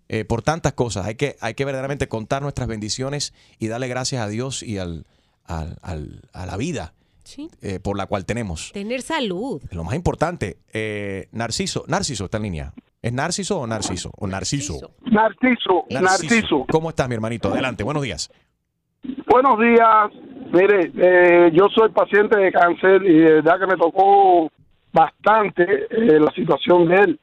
eh, 0.09 0.25
por 0.25 0.41
tantas 0.41 0.73
cosas. 0.73 1.05
Hay 1.05 1.15
que, 1.15 1.37
hay 1.39 1.53
que 1.53 1.65
verdaderamente 1.65 2.07
contar 2.07 2.41
nuestras 2.41 2.67
bendiciones 2.67 3.33
y 3.59 3.67
darle 3.67 3.87
gracias 3.87 4.23
a 4.23 4.27
Dios 4.27 4.63
y 4.63 4.79
al, 4.79 5.05
al- 5.45 5.77
al- 5.81 6.21
a 6.33 6.45
la 6.45 6.57
vida 6.57 6.93
Sí. 7.31 7.49
eh, 7.61 7.79
por 7.79 7.97
la 7.97 8.07
cual 8.07 8.25
tenemos. 8.25 8.71
Tener 8.73 9.01
salud. 9.01 9.61
Lo 9.71 9.83
más 9.83 9.95
importante, 9.95 10.57
eh, 10.73 11.29
Narciso, 11.31 11.85
Narciso 11.87 12.25
está 12.25 12.37
en 12.37 12.43
línea. 12.43 12.73
¿Es 13.01 13.13
Narciso 13.13 13.59
o 13.59 13.67
Narciso? 13.67 14.11
O 14.17 14.27
Narciso. 14.27 14.91
Narciso, 15.05 15.85
Narciso. 15.89 16.65
¿Cómo 16.69 16.89
estás, 16.89 17.07
mi 17.07 17.15
hermanito? 17.15 17.49
Adelante, 17.49 17.83
buenos 17.83 18.03
días. 18.03 18.29
Buenos 19.27 19.57
días. 19.59 20.11
Mire, 20.51 20.91
eh, 20.97 21.51
yo 21.53 21.67
soy 21.73 21.89
paciente 21.89 22.37
de 22.37 22.51
cáncer 22.51 23.01
y 23.03 23.19
de 23.19 23.33
verdad 23.35 23.59
que 23.59 23.67
me 23.67 23.77
tocó 23.77 24.51
bastante 24.91 25.63
eh, 25.89 26.19
la 26.19 26.31
situación 26.33 26.89
de 26.89 26.95
él. 26.95 27.19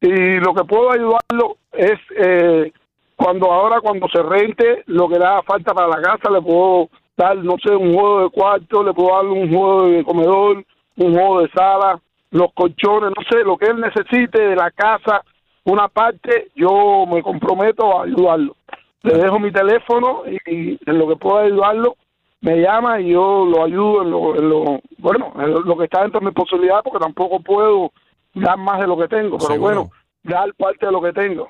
Y 0.00 0.40
lo 0.40 0.52
que 0.52 0.64
puedo 0.64 0.90
ayudarlo 0.90 1.56
es 1.72 1.98
eh, 2.18 2.72
cuando 3.16 3.50
ahora 3.50 3.80
cuando 3.80 4.08
se 4.08 4.22
rente 4.22 4.82
lo 4.86 5.08
que 5.08 5.18
le 5.18 5.24
haga 5.24 5.42
falta 5.44 5.72
para 5.72 5.88
la 5.88 6.02
casa, 6.02 6.30
le 6.30 6.42
puedo 6.42 6.90
dar, 7.16 7.36
no 7.36 7.56
sé, 7.62 7.74
un 7.74 7.92
juego 7.94 8.22
de 8.24 8.30
cuarto, 8.30 8.82
le 8.82 8.92
puedo 8.92 9.14
dar 9.14 9.26
un 9.26 9.48
juego 9.48 9.86
de 9.88 10.04
comedor, 10.04 10.64
un 10.96 11.12
juego 11.14 11.40
de 11.42 11.48
sala, 11.50 12.00
los 12.30 12.52
colchones, 12.54 13.10
no 13.16 13.22
sé, 13.30 13.44
lo 13.44 13.56
que 13.56 13.66
él 13.66 13.80
necesite 13.80 14.40
de 14.40 14.56
la 14.56 14.70
casa, 14.70 15.22
una 15.64 15.88
parte, 15.88 16.48
yo 16.54 17.04
me 17.06 17.22
comprometo 17.22 17.98
a 17.98 18.04
ayudarlo. 18.04 18.56
Le 19.02 19.14
dejo 19.18 19.38
mi 19.38 19.52
teléfono 19.52 20.22
y, 20.46 20.78
en 20.84 20.98
lo 20.98 21.06
que 21.08 21.16
pueda 21.16 21.44
ayudarlo, 21.44 21.96
me 22.40 22.60
llama 22.60 23.00
y 23.00 23.10
yo 23.10 23.44
lo 23.46 23.64
ayudo 23.64 24.02
en 24.02 24.10
lo, 24.10 24.36
en 24.36 24.48
lo- 24.48 24.80
bueno, 24.98 25.32
en 25.38 25.52
lo, 25.52 25.76
que 25.76 25.84
está 25.84 26.02
dentro 26.02 26.20
de 26.20 26.26
mi 26.26 26.32
posibilidad, 26.32 26.82
porque 26.82 26.98
tampoco 26.98 27.40
puedo 27.40 27.92
dar 28.34 28.58
más 28.58 28.80
de 28.80 28.86
lo 28.86 28.96
que 28.98 29.08
tengo, 29.08 29.38
pero 29.38 29.52
Seguro. 29.52 29.60
bueno, 29.74 29.90
dar 30.22 30.52
parte 30.54 30.86
de 30.86 30.92
lo 30.92 31.00
que 31.00 31.12
tengo. 31.12 31.48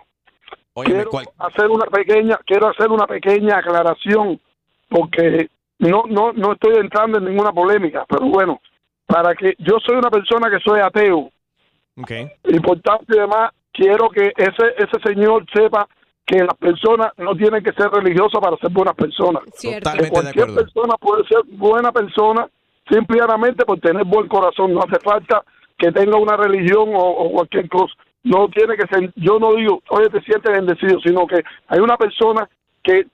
Óyeme, 0.74 0.94
quiero 0.96 1.10
¿cuál- 1.10 1.28
hacer 1.38 1.68
una 1.70 1.86
pequeña, 1.86 2.38
quiero 2.44 2.68
hacer 2.68 2.90
una 2.90 3.06
pequeña 3.06 3.58
aclaración, 3.58 4.40
porque 4.94 5.48
no, 5.80 6.04
no, 6.08 6.32
no 6.32 6.52
estoy 6.52 6.76
entrando 6.76 7.18
en 7.18 7.24
ninguna 7.24 7.50
polémica, 7.50 8.04
pero 8.08 8.26
bueno, 8.26 8.60
para 9.06 9.34
que 9.34 9.54
yo 9.58 9.78
soy 9.84 9.96
una 9.96 10.08
persona 10.08 10.48
que 10.48 10.60
soy 10.64 10.80
ateo, 10.80 11.30
Okay. 11.96 12.26
y 12.42 12.58
por 12.58 12.80
tanto 12.80 13.04
y 13.14 13.20
demás, 13.20 13.52
quiero 13.72 14.08
que 14.08 14.32
ese, 14.36 14.74
ese 14.78 15.00
señor 15.04 15.46
sepa 15.54 15.86
que 16.26 16.38
las 16.38 16.56
personas 16.56 17.12
no 17.18 17.36
tienen 17.36 17.62
que 17.62 17.72
ser 17.72 17.88
religiosas 17.88 18.40
para 18.40 18.56
ser 18.56 18.70
buenas 18.70 18.96
personas. 18.96 19.44
Cierto. 19.54 19.90
Que 19.92 20.02
de 20.02 20.10
cualquier 20.10 20.44
acuerdo. 20.44 20.62
persona 20.64 20.94
puede 20.98 21.24
ser 21.28 21.42
buena 21.52 21.92
persona 21.92 22.48
simplemente 22.90 23.64
por 23.64 23.78
tener 23.78 24.04
buen 24.04 24.26
corazón. 24.26 24.74
No 24.74 24.80
hace 24.80 24.98
falta 25.04 25.44
que 25.78 25.92
tenga 25.92 26.16
una 26.16 26.36
religión 26.36 26.88
o, 26.96 26.98
o 26.98 27.30
cualquier 27.30 27.68
cosa. 27.68 27.94
No 28.24 28.48
tiene 28.48 28.76
que 28.76 28.88
ser, 28.88 29.12
yo 29.14 29.38
no 29.38 29.54
digo, 29.54 29.80
oye, 29.90 30.08
te 30.10 30.20
sientes 30.22 30.50
bendecido, 30.52 30.98
sino 31.00 31.28
que 31.28 31.44
hay 31.68 31.78
una 31.78 31.96
persona 31.96 32.48
que 32.82 33.06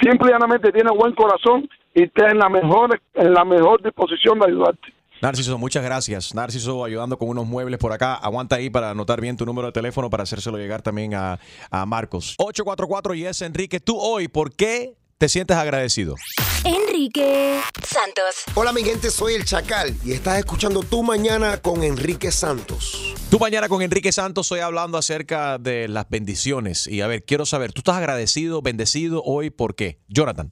simplemente 0.00 0.72
tiene 0.72 0.90
buen 0.90 1.14
corazón 1.14 1.68
y 1.94 2.04
está 2.04 2.30
en 2.30 2.38
la 2.38 2.48
mejor, 2.48 3.00
en 3.14 3.32
la 3.32 3.44
mejor 3.44 3.82
disposición 3.82 4.38
de 4.38 4.46
ayudarte. 4.46 4.92
Narciso, 5.20 5.56
muchas 5.56 5.84
gracias. 5.84 6.34
Narciso 6.34 6.84
ayudando 6.84 7.16
con 7.16 7.28
unos 7.28 7.46
muebles 7.46 7.78
por 7.78 7.92
acá. 7.92 8.14
Aguanta 8.14 8.56
ahí 8.56 8.70
para 8.70 8.90
anotar 8.90 9.20
bien 9.20 9.36
tu 9.36 9.46
número 9.46 9.68
de 9.68 9.72
teléfono 9.72 10.10
para 10.10 10.24
hacérselo 10.24 10.58
llegar 10.58 10.82
también 10.82 11.14
a, 11.14 11.38
a 11.70 11.86
Marcos. 11.86 12.34
844 12.38 13.14
y 13.14 13.26
es 13.26 13.40
Enrique. 13.40 13.78
Tú 13.78 13.96
hoy, 14.00 14.26
¿por 14.26 14.52
qué 14.52 14.94
te 15.22 15.28
sientes 15.28 15.56
agradecido? 15.56 16.16
Enrique 16.64 17.60
Santos. 17.80 18.42
Hola 18.56 18.72
mi 18.72 18.82
gente, 18.82 19.08
soy 19.08 19.34
el 19.34 19.44
Chacal 19.44 19.90
y 20.04 20.14
estás 20.14 20.36
escuchando 20.40 20.80
Tu 20.82 21.00
Mañana 21.04 21.58
con 21.62 21.84
Enrique 21.84 22.32
Santos. 22.32 23.14
Tú 23.30 23.38
mañana 23.38 23.68
con 23.68 23.82
Enrique 23.82 24.10
Santos 24.10 24.46
estoy 24.46 24.58
hablando 24.58 24.98
acerca 24.98 25.58
de 25.58 25.86
las 25.86 26.10
bendiciones. 26.10 26.88
Y 26.88 27.02
a 27.02 27.06
ver, 27.06 27.22
quiero 27.22 27.46
saber, 27.46 27.72
¿tú 27.72 27.82
estás 27.82 27.98
agradecido, 27.98 28.62
bendecido 28.62 29.22
hoy 29.22 29.50
por 29.50 29.76
qué? 29.76 29.98
Jonathan, 30.08 30.50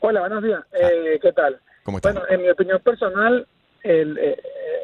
Hola, 0.00 0.20
buenos 0.20 0.42
días. 0.42 0.60
Eh, 0.78 1.18
¿Qué 1.22 1.32
tal? 1.32 1.58
¿cómo 1.82 1.96
estás? 1.96 2.12
Bueno, 2.12 2.28
en 2.28 2.42
mi 2.42 2.50
opinión 2.50 2.82
personal, 2.82 3.48
el, 3.82 4.18
eh, 4.18 4.36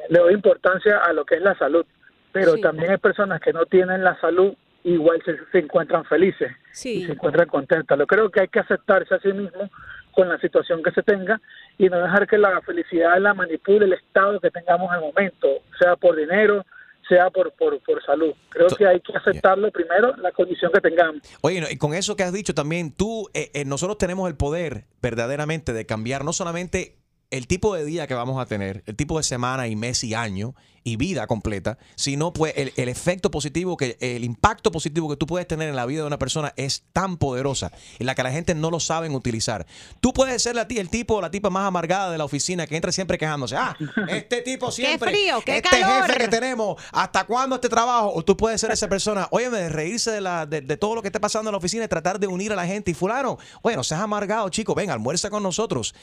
le 0.08 0.20
doy 0.20 0.32
importancia 0.32 0.96
a 0.96 1.12
lo 1.12 1.26
que 1.26 1.34
es 1.34 1.42
la 1.42 1.54
salud, 1.58 1.84
pero 2.32 2.56
también 2.56 2.92
hay 2.92 2.96
personas 2.96 3.42
que 3.42 3.52
no 3.52 3.66
tienen 3.66 4.04
la 4.04 4.18
salud 4.22 4.54
igual 4.84 5.22
se, 5.22 5.36
se 5.52 5.58
encuentran 5.58 6.02
felices 6.06 6.50
y 6.84 7.04
se 7.04 7.12
encuentran 7.12 7.48
contentas. 7.48 7.98
Yo 7.98 8.06
creo 8.06 8.30
que 8.30 8.40
hay 8.40 8.48
que 8.48 8.60
aceptarse 8.60 9.14
a 9.14 9.20
sí 9.20 9.32
mismo 9.32 9.70
con 10.12 10.28
la 10.28 10.38
situación 10.38 10.82
que 10.82 10.90
se 10.92 11.02
tenga 11.02 11.40
y 11.78 11.88
no 11.88 11.98
dejar 12.02 12.26
que 12.26 12.38
la 12.38 12.60
felicidad 12.62 13.18
la 13.20 13.34
manipule 13.34 13.86
el 13.86 13.94
estado 13.94 14.40
que 14.40 14.50
tengamos 14.50 14.90
al 14.90 15.00
momento, 15.00 15.48
sea 15.78 15.96
por 15.96 16.16
dinero, 16.16 16.64
sea 17.08 17.30
por, 17.30 17.52
por, 17.52 17.80
por 17.80 18.04
salud. 18.04 18.32
Creo 18.50 18.68
que 18.68 18.86
hay 18.86 19.00
que 19.00 19.16
aceptarlo 19.16 19.70
primero, 19.70 20.14
la 20.16 20.32
condición 20.32 20.70
que 20.72 20.80
tengamos. 20.80 21.22
Oye, 21.40 21.62
y 21.70 21.76
con 21.76 21.94
eso 21.94 22.16
que 22.16 22.22
has 22.22 22.32
dicho 22.32 22.54
también, 22.54 22.92
tú, 22.92 23.28
eh, 23.34 23.50
eh, 23.54 23.64
nosotros 23.64 23.98
tenemos 23.98 24.28
el 24.28 24.36
poder 24.36 24.84
verdaderamente 25.00 25.72
de 25.72 25.86
cambiar 25.86 26.24
no 26.24 26.32
solamente 26.32 26.96
el 27.30 27.46
tipo 27.46 27.74
de 27.74 27.84
día 27.84 28.06
que 28.06 28.14
vamos 28.14 28.40
a 28.40 28.46
tener, 28.46 28.82
el 28.86 28.94
tipo 28.94 29.16
de 29.16 29.22
semana 29.22 29.66
y 29.66 29.74
mes 29.74 30.04
y 30.04 30.14
año 30.14 30.54
y 30.84 30.96
vida 30.96 31.26
completa, 31.26 31.78
sino 31.94 32.32
pues 32.32 32.54
el, 32.56 32.72
el 32.76 32.88
efecto 32.88 33.30
positivo, 33.30 33.76
que 33.76 33.96
el 34.00 34.24
impacto 34.24 34.70
positivo 34.72 35.08
que 35.08 35.16
tú 35.16 35.26
puedes 35.26 35.46
tener 35.46 35.68
en 35.68 35.76
la 35.76 35.86
vida 35.86 36.00
de 36.00 36.06
una 36.06 36.18
persona 36.18 36.52
es 36.56 36.84
tan 36.92 37.16
poderosa 37.16 37.70
en 37.98 38.06
la 38.06 38.14
que 38.14 38.22
la 38.22 38.32
gente 38.32 38.54
no 38.54 38.70
lo 38.70 38.80
saben 38.80 39.14
utilizar. 39.14 39.66
Tú 40.00 40.12
puedes 40.12 40.42
ser 40.42 40.56
la, 40.56 40.66
ti- 40.66 40.78
el 40.78 40.88
tipo 40.90 41.14
o 41.14 41.20
la 41.20 41.30
tipa 41.30 41.50
más 41.50 41.66
amargada 41.66 42.10
de 42.10 42.18
la 42.18 42.24
oficina 42.24 42.66
que 42.66 42.76
entra 42.76 42.90
siempre 42.92 43.18
quejándose. 43.18 43.56
Ah, 43.56 43.76
este 44.08 44.42
tipo 44.42 44.70
siempre, 44.70 45.10
frío, 45.12 45.40
qué 45.44 45.56
este 45.58 45.68
calor". 45.68 46.06
jefe 46.06 46.18
que 46.18 46.28
tenemos, 46.28 46.80
¿hasta 46.92 47.24
cuándo 47.24 47.56
este 47.56 47.68
trabajo? 47.68 48.12
O 48.14 48.24
tú 48.24 48.36
puedes 48.36 48.60
ser 48.60 48.70
esa 48.72 48.88
persona, 48.88 49.28
óyeme, 49.30 49.58
de 49.58 49.68
reírse 49.68 50.10
de, 50.10 50.20
la, 50.20 50.46
de, 50.46 50.60
de 50.62 50.76
todo 50.76 50.94
lo 50.94 51.02
que 51.02 51.08
esté 51.08 51.20
pasando 51.20 51.50
en 51.50 51.52
la 51.52 51.58
oficina 51.58 51.84
y 51.84 51.88
tratar 51.88 52.18
de 52.18 52.26
unir 52.26 52.52
a 52.52 52.56
la 52.56 52.66
gente. 52.66 52.90
Y 52.90 52.94
fulano, 52.94 53.38
bueno, 53.62 53.84
seas 53.84 54.00
amargado, 54.00 54.48
chico, 54.48 54.74
ven, 54.74 54.90
almuerza 54.90 55.30
con 55.30 55.42
nosotros. 55.42 55.94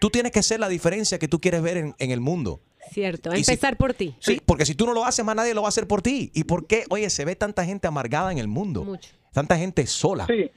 Tú 0.00 0.10
tienes 0.10 0.32
que 0.32 0.42
ser 0.42 0.60
la 0.60 0.68
diferencia 0.68 1.18
que 1.18 1.28
tú 1.28 1.40
quieres 1.40 1.62
ver 1.62 1.76
en, 1.76 1.94
en 1.98 2.10
el 2.10 2.20
mundo. 2.20 2.60
Cierto, 2.90 3.30
Y 3.34 3.44
si- 3.44 3.50
empezar 3.52 3.76
por 3.76 3.94
ti. 3.94 4.14
Sí, 4.18 4.40
porque 4.44 4.64
si 4.64 4.74
tú 4.74 4.86
no 4.86 4.92
lo 4.94 5.04
haces, 5.04 5.24
más 5.24 5.36
nadie 5.36 5.54
lo 5.54 5.62
va 5.62 5.68
a 5.68 5.70
hacer 5.70 5.86
por 5.86 6.02
ti. 6.02 6.30
¿Y 6.34 6.44
por 6.44 6.66
qué? 6.66 6.84
Oye, 6.90 7.10
se 7.10 7.24
ve 7.24 7.36
tanta 7.36 7.64
gente 7.64 7.86
amargada 7.86 8.32
en 8.32 8.38
el 8.38 8.48
mundo. 8.48 8.98
Tanta 9.32 9.56
gente 9.56 9.86
sola. 9.86 10.26
Sí. 10.26 10.50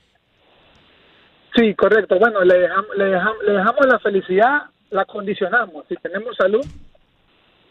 Sí, 1.55 1.73
correcto. 1.75 2.17
Bueno, 2.19 2.43
le 2.43 2.59
dejamos, 2.59 2.87
le 2.95 3.05
dejamos, 3.05 3.37
le 3.45 3.51
dejamos 3.53 3.85
la 3.87 3.99
felicidad, 3.99 4.61
la 4.91 5.05
condicionamos. 5.05 5.85
Si 5.89 5.95
tenemos 5.95 6.35
salud, 6.37 6.65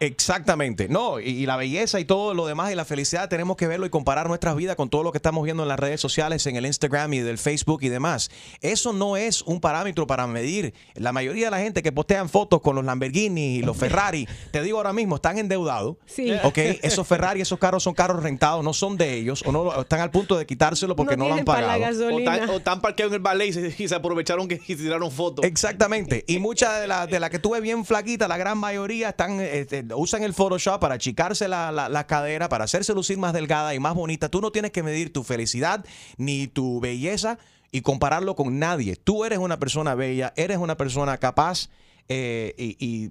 Exactamente. 0.00 0.88
No, 0.88 1.20
y, 1.20 1.30
y 1.30 1.46
la 1.46 1.56
belleza 1.56 2.00
y 2.00 2.04
todo 2.04 2.34
lo 2.34 2.46
demás 2.46 2.72
y 2.72 2.74
la 2.74 2.84
felicidad 2.84 3.28
tenemos 3.28 3.56
que 3.56 3.66
verlo 3.66 3.86
y 3.86 3.90
comparar 3.90 4.28
nuestras 4.28 4.56
vidas 4.56 4.76
con 4.76 4.90
todo 4.90 5.02
lo 5.02 5.12
que 5.12 5.18
estamos 5.18 5.44
viendo 5.44 5.62
en 5.62 5.68
las 5.68 5.78
redes 5.78 6.00
sociales, 6.00 6.46
en 6.46 6.56
el 6.56 6.66
Instagram 6.66 7.12
y 7.14 7.20
del 7.20 7.38
Facebook 7.38 7.80
y 7.82 7.88
demás. 7.88 8.30
Eso 8.60 8.92
no 8.92 9.16
es 9.16 9.42
un 9.42 9.60
parámetro 9.60 10.06
para 10.06 10.26
medir. 10.26 10.74
La 10.94 11.12
mayoría 11.12 11.46
de 11.46 11.50
la 11.50 11.58
gente 11.58 11.82
que 11.82 11.92
postean 11.92 12.28
fotos 12.28 12.60
con 12.60 12.76
los 12.76 12.84
Lamborghini 12.84 13.56
y 13.56 13.62
los 13.62 13.76
Ferrari, 13.76 14.28
te 14.50 14.62
digo 14.62 14.78
ahora 14.78 14.92
mismo, 14.92 15.16
están 15.16 15.38
endeudados. 15.38 15.96
Sí. 16.06 16.32
Ok, 16.42 16.58
esos 16.82 17.06
Ferrari, 17.06 17.40
esos 17.40 17.58
carros 17.58 17.82
son 17.82 17.94
carros 17.94 18.22
rentados, 18.22 18.64
no 18.64 18.72
son 18.72 18.96
de 18.96 19.14
ellos 19.14 19.42
o 19.46 19.52
no 19.52 19.64
lo- 19.64 19.80
están 19.82 20.00
al 20.00 20.10
punto 20.10 20.36
de 20.38 20.46
quitárselo 20.46 20.94
porque 20.96 21.16
no, 21.16 21.28
lo 21.28 21.34
han 21.34 21.44
pagado. 21.44 21.84
O 22.14 22.18
están, 22.18 22.50
o 22.50 22.56
están 22.58 22.80
parqueados 22.80 23.12
en 23.12 23.16
el 23.16 23.22
ballet 23.22 23.46
y 23.48 23.52
se, 23.52 23.74
y 23.82 23.88
se 23.88 23.94
aprovecharon 23.94 24.48
que 24.48 24.60
y 24.66 24.76
tiraron 24.76 25.10
fotos. 25.10 25.44
Exactamente. 25.44 26.24
Y 26.26 26.38
muchas 26.38 26.80
de 26.80 26.86
las 26.86 27.08
de 27.08 27.20
las 27.20 27.30
que 27.30 27.38
tuve 27.38 27.60
bien 27.60 27.84
flaquita, 27.84 28.28
la 28.28 28.36
gran 28.36 28.58
mayoría 28.58 29.10
están 29.10 29.40
este, 29.40 29.82
usan 29.96 30.22
el 30.22 30.34
Photoshop 30.34 30.80
para 30.80 30.94
achicarse 30.94 31.48
la, 31.48 31.70
la, 31.72 31.88
la 31.88 32.06
cadera, 32.06 32.48
para 32.48 32.64
hacerse 32.64 32.94
lucir 32.94 33.18
más 33.18 33.32
delgada 33.32 33.74
y 33.74 33.80
más 33.80 33.94
bonita. 33.94 34.28
Tú 34.28 34.40
no 34.40 34.50
tienes 34.52 34.70
que 34.72 34.82
medir 34.82 35.12
tu 35.12 35.24
felicidad 35.24 35.84
ni 36.16 36.46
tu 36.46 36.80
belleza 36.80 37.38
y 37.70 37.82
compararlo 37.82 38.34
con 38.34 38.58
nadie. 38.58 38.96
Tú 38.96 39.24
eres 39.24 39.38
una 39.38 39.58
persona 39.58 39.94
bella, 39.94 40.32
eres 40.36 40.58
una 40.58 40.76
persona 40.76 41.18
capaz 41.18 41.68
eh, 42.08 42.54
y, 42.56 42.76
y 42.78 43.10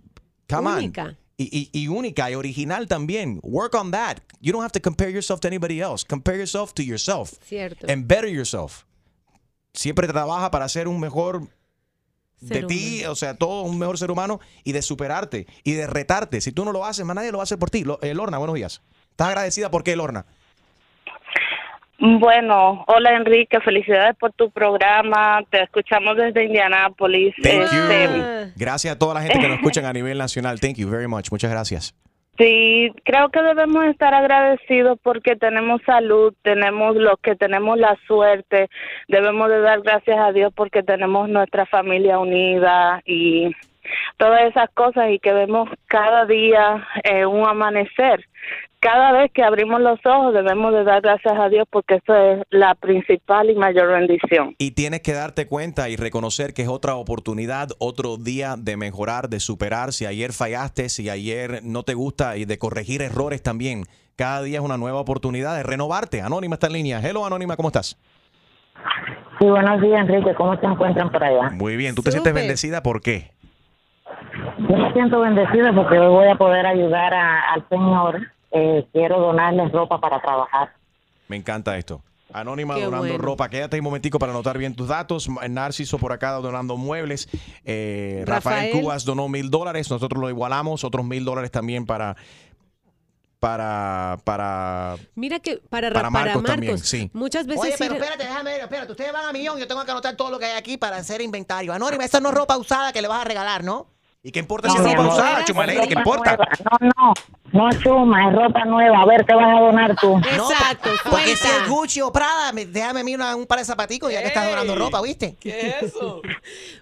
come 0.49 0.69
on. 0.69 0.77
Única. 0.77 1.17
Y, 1.39 1.43
y- 1.55 1.69
y 1.83 1.87
única 1.87 2.31
y 2.31 2.33
original 2.35 2.87
también. 2.87 3.39
Work 3.43 3.75
on 3.75 3.91
that. 3.91 4.17
You 4.41 4.51
don't 4.53 4.63
have 4.63 4.71
to 4.71 4.81
compare 4.81 5.11
yourself 5.11 5.39
to 5.41 5.47
anybody 5.47 5.79
else. 5.81 6.03
Compare 6.03 6.37
yourself 6.39 6.73
to 6.73 6.81
yourself. 6.81 7.33
Cierto. 7.47 7.85
And 7.87 8.07
better 8.07 8.27
yourself. 8.27 8.85
Siempre 9.73 10.07
trabaja 10.07 10.49
para 10.49 10.67
ser 10.67 10.87
un 10.87 10.99
mejor 10.99 11.47
de 12.39 12.63
ti, 12.63 13.03
o 13.05 13.15
sea, 13.15 13.35
todo 13.35 13.63
un 13.63 13.79
mejor 13.79 13.97
ser 13.97 14.11
humano 14.11 14.39
y 14.63 14.71
de 14.73 14.81
superarte 14.81 15.47
y 15.63 15.73
de 15.73 15.87
retarte. 15.87 16.41
Si 16.41 16.51
tú 16.51 16.65
no 16.65 16.71
lo 16.71 16.85
haces, 16.85 17.05
más 17.05 17.15
nadie 17.15 17.31
lo 17.31 17.37
va 17.39 17.43
a 17.43 17.45
hacer 17.45 17.57
por 17.59 17.69
ti. 17.69 17.83
Lo- 17.83 17.99
eh, 18.01 18.13
Lorna, 18.13 18.37
buenos 18.37 18.55
días. 18.55 18.81
¿Estás 19.11 19.29
agradecida 19.29 19.71
por 19.71 19.83
qué, 19.83 19.95
Lorna? 19.95 20.25
Bueno, 21.99 22.83
hola 22.87 23.15
Enrique, 23.15 23.59
felicidades 23.61 24.15
por 24.19 24.31
tu 24.33 24.51
programa. 24.51 25.39
Te 25.49 25.63
escuchamos 25.63 26.15
desde 26.15 26.43
Indianápolis. 26.45 27.33
Thank 27.41 27.63
Este, 27.63 28.05
you. 28.05 28.51
Gracias 28.55 28.95
a 28.95 28.99
toda 28.99 29.15
la 29.15 29.21
gente 29.23 29.39
que 29.39 29.47
nos 29.47 29.57
escuchan 29.57 29.85
a 29.85 29.93
nivel 29.93 30.15
nacional. 30.19 30.59
Thank 30.59 30.75
you 30.75 30.87
very 30.89 31.07
much. 31.07 31.31
Muchas 31.31 31.49
gracias. 31.49 31.95
Sí, 32.37 32.91
creo 33.03 33.29
que 33.29 33.41
debemos 33.41 33.85
estar 33.85 34.13
agradecidos 34.13 34.99
porque 35.01 35.35
tenemos 35.35 35.81
salud, 35.87 36.35
tenemos 36.43 36.95
los 36.95 37.19
que 37.19 37.35
tenemos 37.35 37.79
la 37.79 37.97
suerte, 38.05 38.69
debemos 39.07 39.49
de 39.49 39.59
dar 39.61 39.81
gracias 39.81 40.19
a 40.19 40.31
Dios 40.31 40.53
porque 40.55 40.83
tenemos 40.83 41.29
nuestra 41.29 41.65
familia 41.65 42.19
unida 42.19 43.01
y 43.05 43.55
todas 44.17 44.41
esas 44.49 44.69
cosas 44.71 45.09
y 45.09 45.19
que 45.19 45.33
vemos 45.33 45.67
cada 45.87 46.25
día 46.25 46.87
eh, 47.03 47.25
un 47.25 47.47
amanecer. 47.47 48.23
Cada 48.79 49.11
vez 49.11 49.31
que 49.33 49.43
abrimos 49.43 49.81
los 49.81 49.99
ojos 50.05 50.33
debemos 50.35 50.71
de 50.71 50.83
dar 50.83 51.01
gracias 51.01 51.33
a 51.37 51.49
Dios 51.49 51.65
porque 51.71 51.95
eso 51.95 52.15
es 52.15 52.43
la 52.51 52.75
principal 52.75 53.49
y 53.49 53.55
mayor 53.55 53.87
bendición. 53.89 54.53
Y 54.59 54.71
tienes 54.71 55.01
que 55.01 55.13
darte 55.13 55.47
cuenta 55.47 55.89
y 55.89 55.95
reconocer 55.95 56.53
que 56.53 56.61
es 56.61 56.67
otra 56.67 56.93
oportunidad, 56.95 57.69
otro 57.79 58.17
día 58.17 58.55
de 58.55 58.77
mejorar, 58.77 59.29
de 59.29 59.39
superar. 59.39 59.93
Si 59.93 60.05
ayer 60.05 60.31
fallaste, 60.31 60.89
si 60.89 61.09
ayer 61.09 61.61
no 61.63 61.81
te 61.83 61.95
gusta 61.95 62.37
y 62.37 62.45
de 62.45 62.59
corregir 62.59 63.01
errores 63.01 63.41
también. 63.41 63.83
Cada 64.15 64.43
día 64.43 64.59
es 64.59 64.63
una 64.63 64.77
nueva 64.77 64.99
oportunidad 64.99 65.55
de 65.57 65.63
renovarte. 65.63 66.21
Anónima 66.21 66.53
está 66.55 66.67
en 66.67 66.73
línea. 66.73 66.99
Hello, 67.01 67.25
Anónima, 67.25 67.55
¿cómo 67.55 67.69
estás? 67.69 67.97
Sí, 69.39 69.45
buenos 69.47 69.81
días, 69.81 70.01
Enrique. 70.01 70.35
¿Cómo 70.35 70.55
se 70.59 70.65
encuentran 70.67 71.11
por 71.11 71.23
allá? 71.23 71.49
Muy 71.49 71.77
bien. 71.77 71.95
¿Tú 71.95 72.03
te 72.03 72.11
sientes 72.11 72.33
bendecida? 72.33 72.83
¿Por 72.83 73.01
qué? 73.01 73.31
Yo 74.69 74.77
me 74.77 74.93
siento 74.93 75.19
bendecida 75.19 75.73
porque 75.73 75.97
hoy 75.97 76.09
voy 76.13 76.27
a 76.27 76.35
poder 76.35 76.65
ayudar 76.67 77.13
a- 77.15 77.53
al 77.53 77.67
Señor. 77.69 78.21
Eh, 78.51 78.87
quiero 78.93 79.19
donarles 79.19 79.71
ropa 79.71 79.99
para 79.99 80.21
trabajar. 80.21 80.73
Me 81.27 81.35
encanta 81.35 81.77
esto. 81.77 82.01
Anónima 82.33 82.75
Qué 82.75 82.83
donando 82.83 83.07
bueno. 83.07 83.23
ropa. 83.23 83.49
Quédate 83.49 83.77
un 83.77 83.83
momentico 83.85 84.19
para 84.19 84.31
anotar 84.33 84.57
bien 84.57 84.75
tus 84.75 84.89
datos. 84.89 85.29
Narciso 85.49 85.97
por 85.97 86.11
acá 86.11 86.31
donando 86.31 86.75
muebles. 86.75 87.29
Eh, 87.63 88.23
Rafael. 88.25 88.67
Rafael. 88.67 88.81
Cubas 88.81 89.05
donó 89.05 89.29
mil 89.29 89.49
dólares. 89.49 89.89
Nosotros 89.89 90.21
lo 90.21 90.29
igualamos. 90.29 90.83
Otros 90.83 91.05
mil 91.05 91.23
dólares 91.23 91.51
también 91.51 91.85
para. 91.85 92.15
Para. 93.39 94.17
Para. 94.23 94.95
Mira 95.15 95.39
que 95.39 95.57
para, 95.57 95.87
Para 95.89 95.93
para 95.93 96.09
Marcos 96.09 96.43
también, 96.43 96.77
sí. 96.79 97.09
muchas 97.13 97.45
veces 97.45 97.61
Oye, 97.63 97.75
pero 97.77 97.93
re- 97.93 97.99
espérate, 97.99 98.23
déjame 98.23 98.51
ver, 98.51 98.61
espérate. 98.61 98.91
Ustedes 98.91 99.13
van 99.13 99.25
a 99.25 99.31
millón, 99.31 99.59
yo 99.59 99.67
tengo 99.67 99.85
que 99.85 99.91
anotar 99.91 100.15
todo 100.15 100.31
lo 100.31 100.39
que 100.39 100.45
hay 100.45 100.57
aquí 100.57 100.77
para 100.77 100.97
hacer 100.97 101.21
inventario. 101.21 101.71
Anónima, 101.71 102.03
esa 102.03 102.19
no 102.19 102.29
es 102.29 102.35
ropa 102.35 102.57
usada 102.57 102.91
que 102.91 103.01
le 103.01 103.07
vas 103.07 103.21
a 103.21 103.25
regalar, 103.25 103.63
¿no? 103.63 103.87
¿Y 104.27 104.31
qué 104.33 104.39
importa 104.39 104.67
No, 104.67 104.73
si 104.73 104.79
es 104.81 104.85
ropa 104.85 104.99
amor, 104.99 105.13
usada, 105.13 105.39
es? 105.39 105.87
¿Qué 105.87 105.93
importa? 105.93 106.35
nueva. 106.35 106.49
No, 106.81 107.13
no, 107.53 107.69
no 107.71 107.79
chuma, 107.81 108.27
es 108.29 108.35
ropa 108.35 108.65
nueva. 108.65 109.01
A 109.03 109.05
ver, 109.05 109.25
¿qué 109.25 109.33
vas 109.33 109.57
a 109.57 109.61
donar 109.61 109.95
tú? 109.95 110.17
Exacto, 110.17 110.89
Porque 111.09 111.37
si 111.37 111.47
es 111.47 111.69
Gucci 111.69 112.01
o 112.01 112.11
Prada, 112.11 112.51
me- 112.51 112.65
déjame 112.65 112.99
a 112.99 113.03
mí 113.05 113.15
una- 113.15 113.37
un 113.37 113.45
par 113.47 113.59
de 113.59 113.63
zapaticos 113.63 114.11
ya 114.11 114.19
que 114.21 114.27
estás 114.27 114.49
donando 114.49 114.75
ropa, 114.75 115.01
¿viste? 115.01 115.37
¿Qué 115.39 115.49
es 115.79 115.83
eso? 115.83 116.21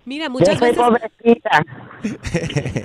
Mira, 0.05 0.25
Yo 0.25 0.31
muchas 0.31 0.57
soy 0.57 0.69
veces 0.71 0.83
pobrecita. 0.83 1.63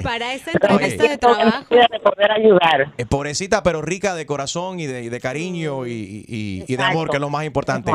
para 0.03 0.35
me 0.35 0.53
entrevista 0.53 1.09
de 1.09 1.17
trabajo 1.19 1.65
de 1.71 2.01
poder 2.01 2.31
ayudar. 2.33 2.93
Eh, 2.99 3.07
pobrecita, 3.07 3.63
pero 3.63 3.81
rica 3.81 4.15
de 4.15 4.27
corazón 4.27 4.79
y 4.79 4.87
de, 4.87 5.05
y 5.05 5.09
de 5.09 5.21
cariño 5.21 5.87
y, 5.87 5.93
y- 5.93 6.25
y- 6.29 6.65
y 6.69 6.77
de 6.77 6.83
amor, 6.83 7.09
que 7.09 7.17
es 7.17 7.21
lo 7.23 7.31
más 7.31 7.45
importante. 7.47 7.93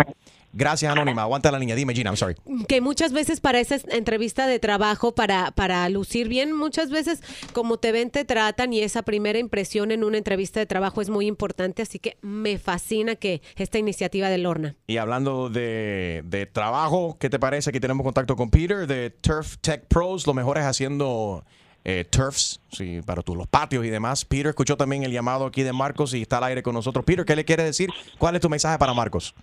Gracias, 0.56 0.90
Anónima. 0.90 1.24
Aguanta 1.24 1.52
la 1.52 1.60
línea. 1.60 1.76
Dime, 1.76 1.94
Gina, 1.94 2.10
I'm 2.10 2.18
sorry. 2.18 2.36
que 2.70 2.80
muchas 2.80 3.12
veces 3.12 3.42
para 3.42 3.60
esa 3.60 3.78
entrevista 3.90 4.48
de 4.48 4.58
trabajo, 4.58 5.14
para, 5.14 5.52
para 5.52 5.88
lucir 5.90 6.30
bien, 6.30 6.54
muchas 6.54 6.90
veces 6.90 7.22
como 7.52 7.78
te 7.78 7.92
ven, 7.92 8.10
te 8.10 8.24
tratan 8.24 8.72
y 8.72 8.80
esa 8.80 9.04
primera 9.04 9.38
impresión 9.38 9.92
en 9.92 10.06
una 10.06 10.18
entrevista 10.18 10.62
de 10.62 10.66
trabajo 10.66 11.02
es 11.02 11.10
muy 11.10 11.28
importante, 11.28 11.82
así 11.82 12.00
que 12.00 12.18
me 12.22 12.58
fascina 12.58 13.16
que 13.16 13.42
esta 13.58 13.78
iniciativa 13.80 14.30
de 14.30 14.38
Lorna. 14.38 14.76
Y 14.88 14.96
hablando 14.98 15.50
de, 15.50 16.24
de 16.26 16.46
trabajo, 16.46 17.18
¿qué 17.20 17.30
te 17.30 17.38
parece? 17.38 17.70
Aquí 17.70 17.82
tenemos 17.82 18.06
contacto 18.06 18.38
con 18.38 18.50
Peter 18.50 18.88
de 18.88 19.10
Turf 19.10 19.58
Tech 19.60 19.86
Pros, 19.88 20.26
lo 20.26 20.34
mejor 20.34 20.58
es 20.58 20.64
haciendo 20.64 21.44
eh, 21.88 22.04
turfs 22.04 22.60
sí, 22.72 23.02
para 23.06 23.22
tus, 23.22 23.38
los 23.38 23.48
patios 23.48 23.86
y 23.86 23.90
demás. 23.90 24.26
Peter 24.26 24.48
escuchó 24.48 24.76
también 24.76 25.04
el 25.04 25.12
llamado 25.12 25.46
aquí 25.46 25.62
de 25.62 25.72
Marcos 25.72 26.16
y 26.16 26.24
está 26.24 26.40
al 26.40 26.46
aire 26.46 26.64
con 26.64 26.74
nosotros. 26.74 27.06
Peter, 27.06 27.24
¿qué 27.26 27.36
le 27.36 27.46
quiere 27.46 27.64
decir? 27.64 27.92
¿Cuál 28.18 28.36
es 28.36 28.42
tu 28.42 28.50
mensaje 28.50 28.80
para 28.80 28.94
Marcos? 28.96 29.36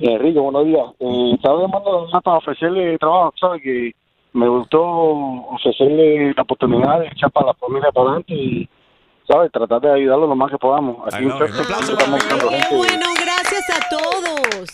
Enrique, 0.00 0.38
buenos 0.38 0.64
días. 0.64 0.86
Eh, 1.00 1.32
estaba 1.34 1.60
llamando 1.60 2.08
para 2.22 2.38
ofrecerle 2.38 2.98
trabajo, 2.98 3.34
¿sabes? 3.40 3.62
Que 3.62 3.92
me 4.32 4.48
gustó 4.48 4.82
ofrecerle 4.82 6.32
la 6.34 6.42
oportunidad 6.42 7.00
de 7.00 7.08
echar 7.08 7.30
para 7.30 7.46
la 7.46 7.54
familia 7.54 7.90
para 7.90 8.06
adelante 8.10 8.34
y, 8.34 8.68
¿sabes? 9.26 9.50
Tratar 9.50 9.80
de 9.80 9.92
ayudarlo 9.92 10.26
lo 10.26 10.36
más 10.36 10.50
que 10.50 10.58
podamos. 10.58 11.12
Aquí 11.12 11.24
en 11.24 11.38
Texas, 11.38 11.88
estamos 11.88 12.10
buscando 12.10 12.48
gente. 12.48 12.76
Bueno, 12.76 13.06
gracias 13.20 13.64
a 13.70 13.88
todos. 13.88 14.70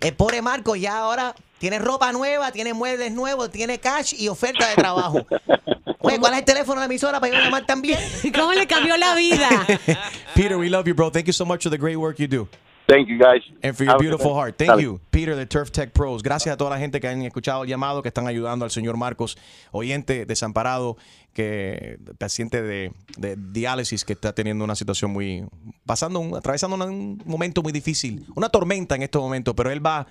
El 0.00 0.14
pobre 0.14 0.40
Marco 0.40 0.76
ya 0.76 0.98
ahora 0.98 1.34
Tiene 1.58 1.78
ropa 1.78 2.10
nueva, 2.12 2.52
tiene 2.52 2.72
muebles 2.72 3.12
nuevos, 3.12 3.50
tiene 3.50 3.78
cash 3.78 4.14
y 4.18 4.28
oferta 4.28 4.66
de 4.68 4.76
trabajo. 4.76 5.18
Oye, 6.00 6.18
¿cuál 6.18 6.32
es 6.32 6.38
el 6.38 6.44
teléfono 6.46 6.80
de 6.80 6.80
la 6.80 6.86
emisora 6.86 7.20
para 7.20 7.34
yo 7.34 7.38
llamar 7.38 7.66
también? 7.66 7.98
¿Cómo 8.34 8.52
le 8.54 8.66
cambió 8.66 8.96
la 8.96 9.14
vida? 9.14 9.48
Peter, 10.34 10.56
we 10.56 10.70
love 10.70 10.86
you, 10.86 10.94
bro. 10.94 11.10
Thank 11.10 11.26
you 11.26 11.34
so 11.34 11.44
much 11.44 11.62
for 11.62 11.70
the 11.70 11.76
great 11.76 11.96
work 11.96 12.18
you 12.18 12.26
do. 12.26 12.48
Thank 12.90 13.08
you, 13.08 13.18
guys. 13.18 13.42
And 13.62 13.74
for 13.76 13.84
your 13.86 13.98
beautiful 13.98 14.34
heart. 14.34 14.56
Thank 14.58 14.70
Dale. 14.70 14.82
you, 14.82 15.00
Peter 15.10 15.36
de 15.36 15.46
Turf 15.46 15.70
Tech 15.70 15.92
Pros. 15.92 16.22
Gracias 16.22 16.52
a 16.52 16.56
toda 16.56 16.70
la 16.70 16.78
gente 16.78 16.98
que 17.00 17.06
han 17.08 17.22
escuchado 17.22 17.62
el 17.62 17.68
llamado, 17.68 18.02
que 18.02 18.08
están 18.08 18.26
ayudando 18.26 18.64
al 18.64 18.70
señor 18.72 18.96
Marcos, 18.96 19.38
oyente 19.70 20.26
desamparado, 20.26 20.96
que 21.32 21.98
paciente 22.18 22.60
de, 22.62 22.92
de 23.16 23.36
diálisis, 23.36 24.04
que 24.04 24.14
está 24.14 24.32
teniendo 24.34 24.64
una 24.64 24.74
situación 24.74 25.12
muy. 25.12 25.44
pasando, 25.86 26.18
un- 26.18 26.36
atravesando 26.36 26.76
un 26.84 27.22
momento 27.24 27.62
muy 27.62 27.72
difícil, 27.72 28.26
una 28.34 28.48
tormenta 28.48 28.96
en 28.96 29.02
estos 29.04 29.22
momentos, 29.22 29.54
pero 29.56 29.70
él 29.70 29.84
va. 29.84 30.06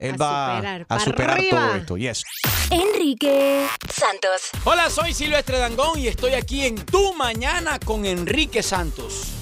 Él 0.00 0.14
A 0.14 0.16
va 0.16 0.56
superar. 0.56 0.80
a 0.80 0.86
¡Pa' 0.86 1.00
superar 1.00 1.30
arriba! 1.38 1.50
todo 1.60 1.74
esto. 1.76 1.96
Yes. 1.98 2.24
Enrique 2.70 3.66
Santos. 3.92 4.48
Hola, 4.64 4.88
soy 4.88 5.12
Silvestre 5.12 5.58
Dangón 5.58 5.98
y 5.98 6.08
estoy 6.08 6.32
aquí 6.32 6.64
en 6.64 6.74
Tu 6.76 7.12
Mañana 7.14 7.78
con 7.78 8.06
Enrique 8.06 8.62
Santos. 8.62 9.34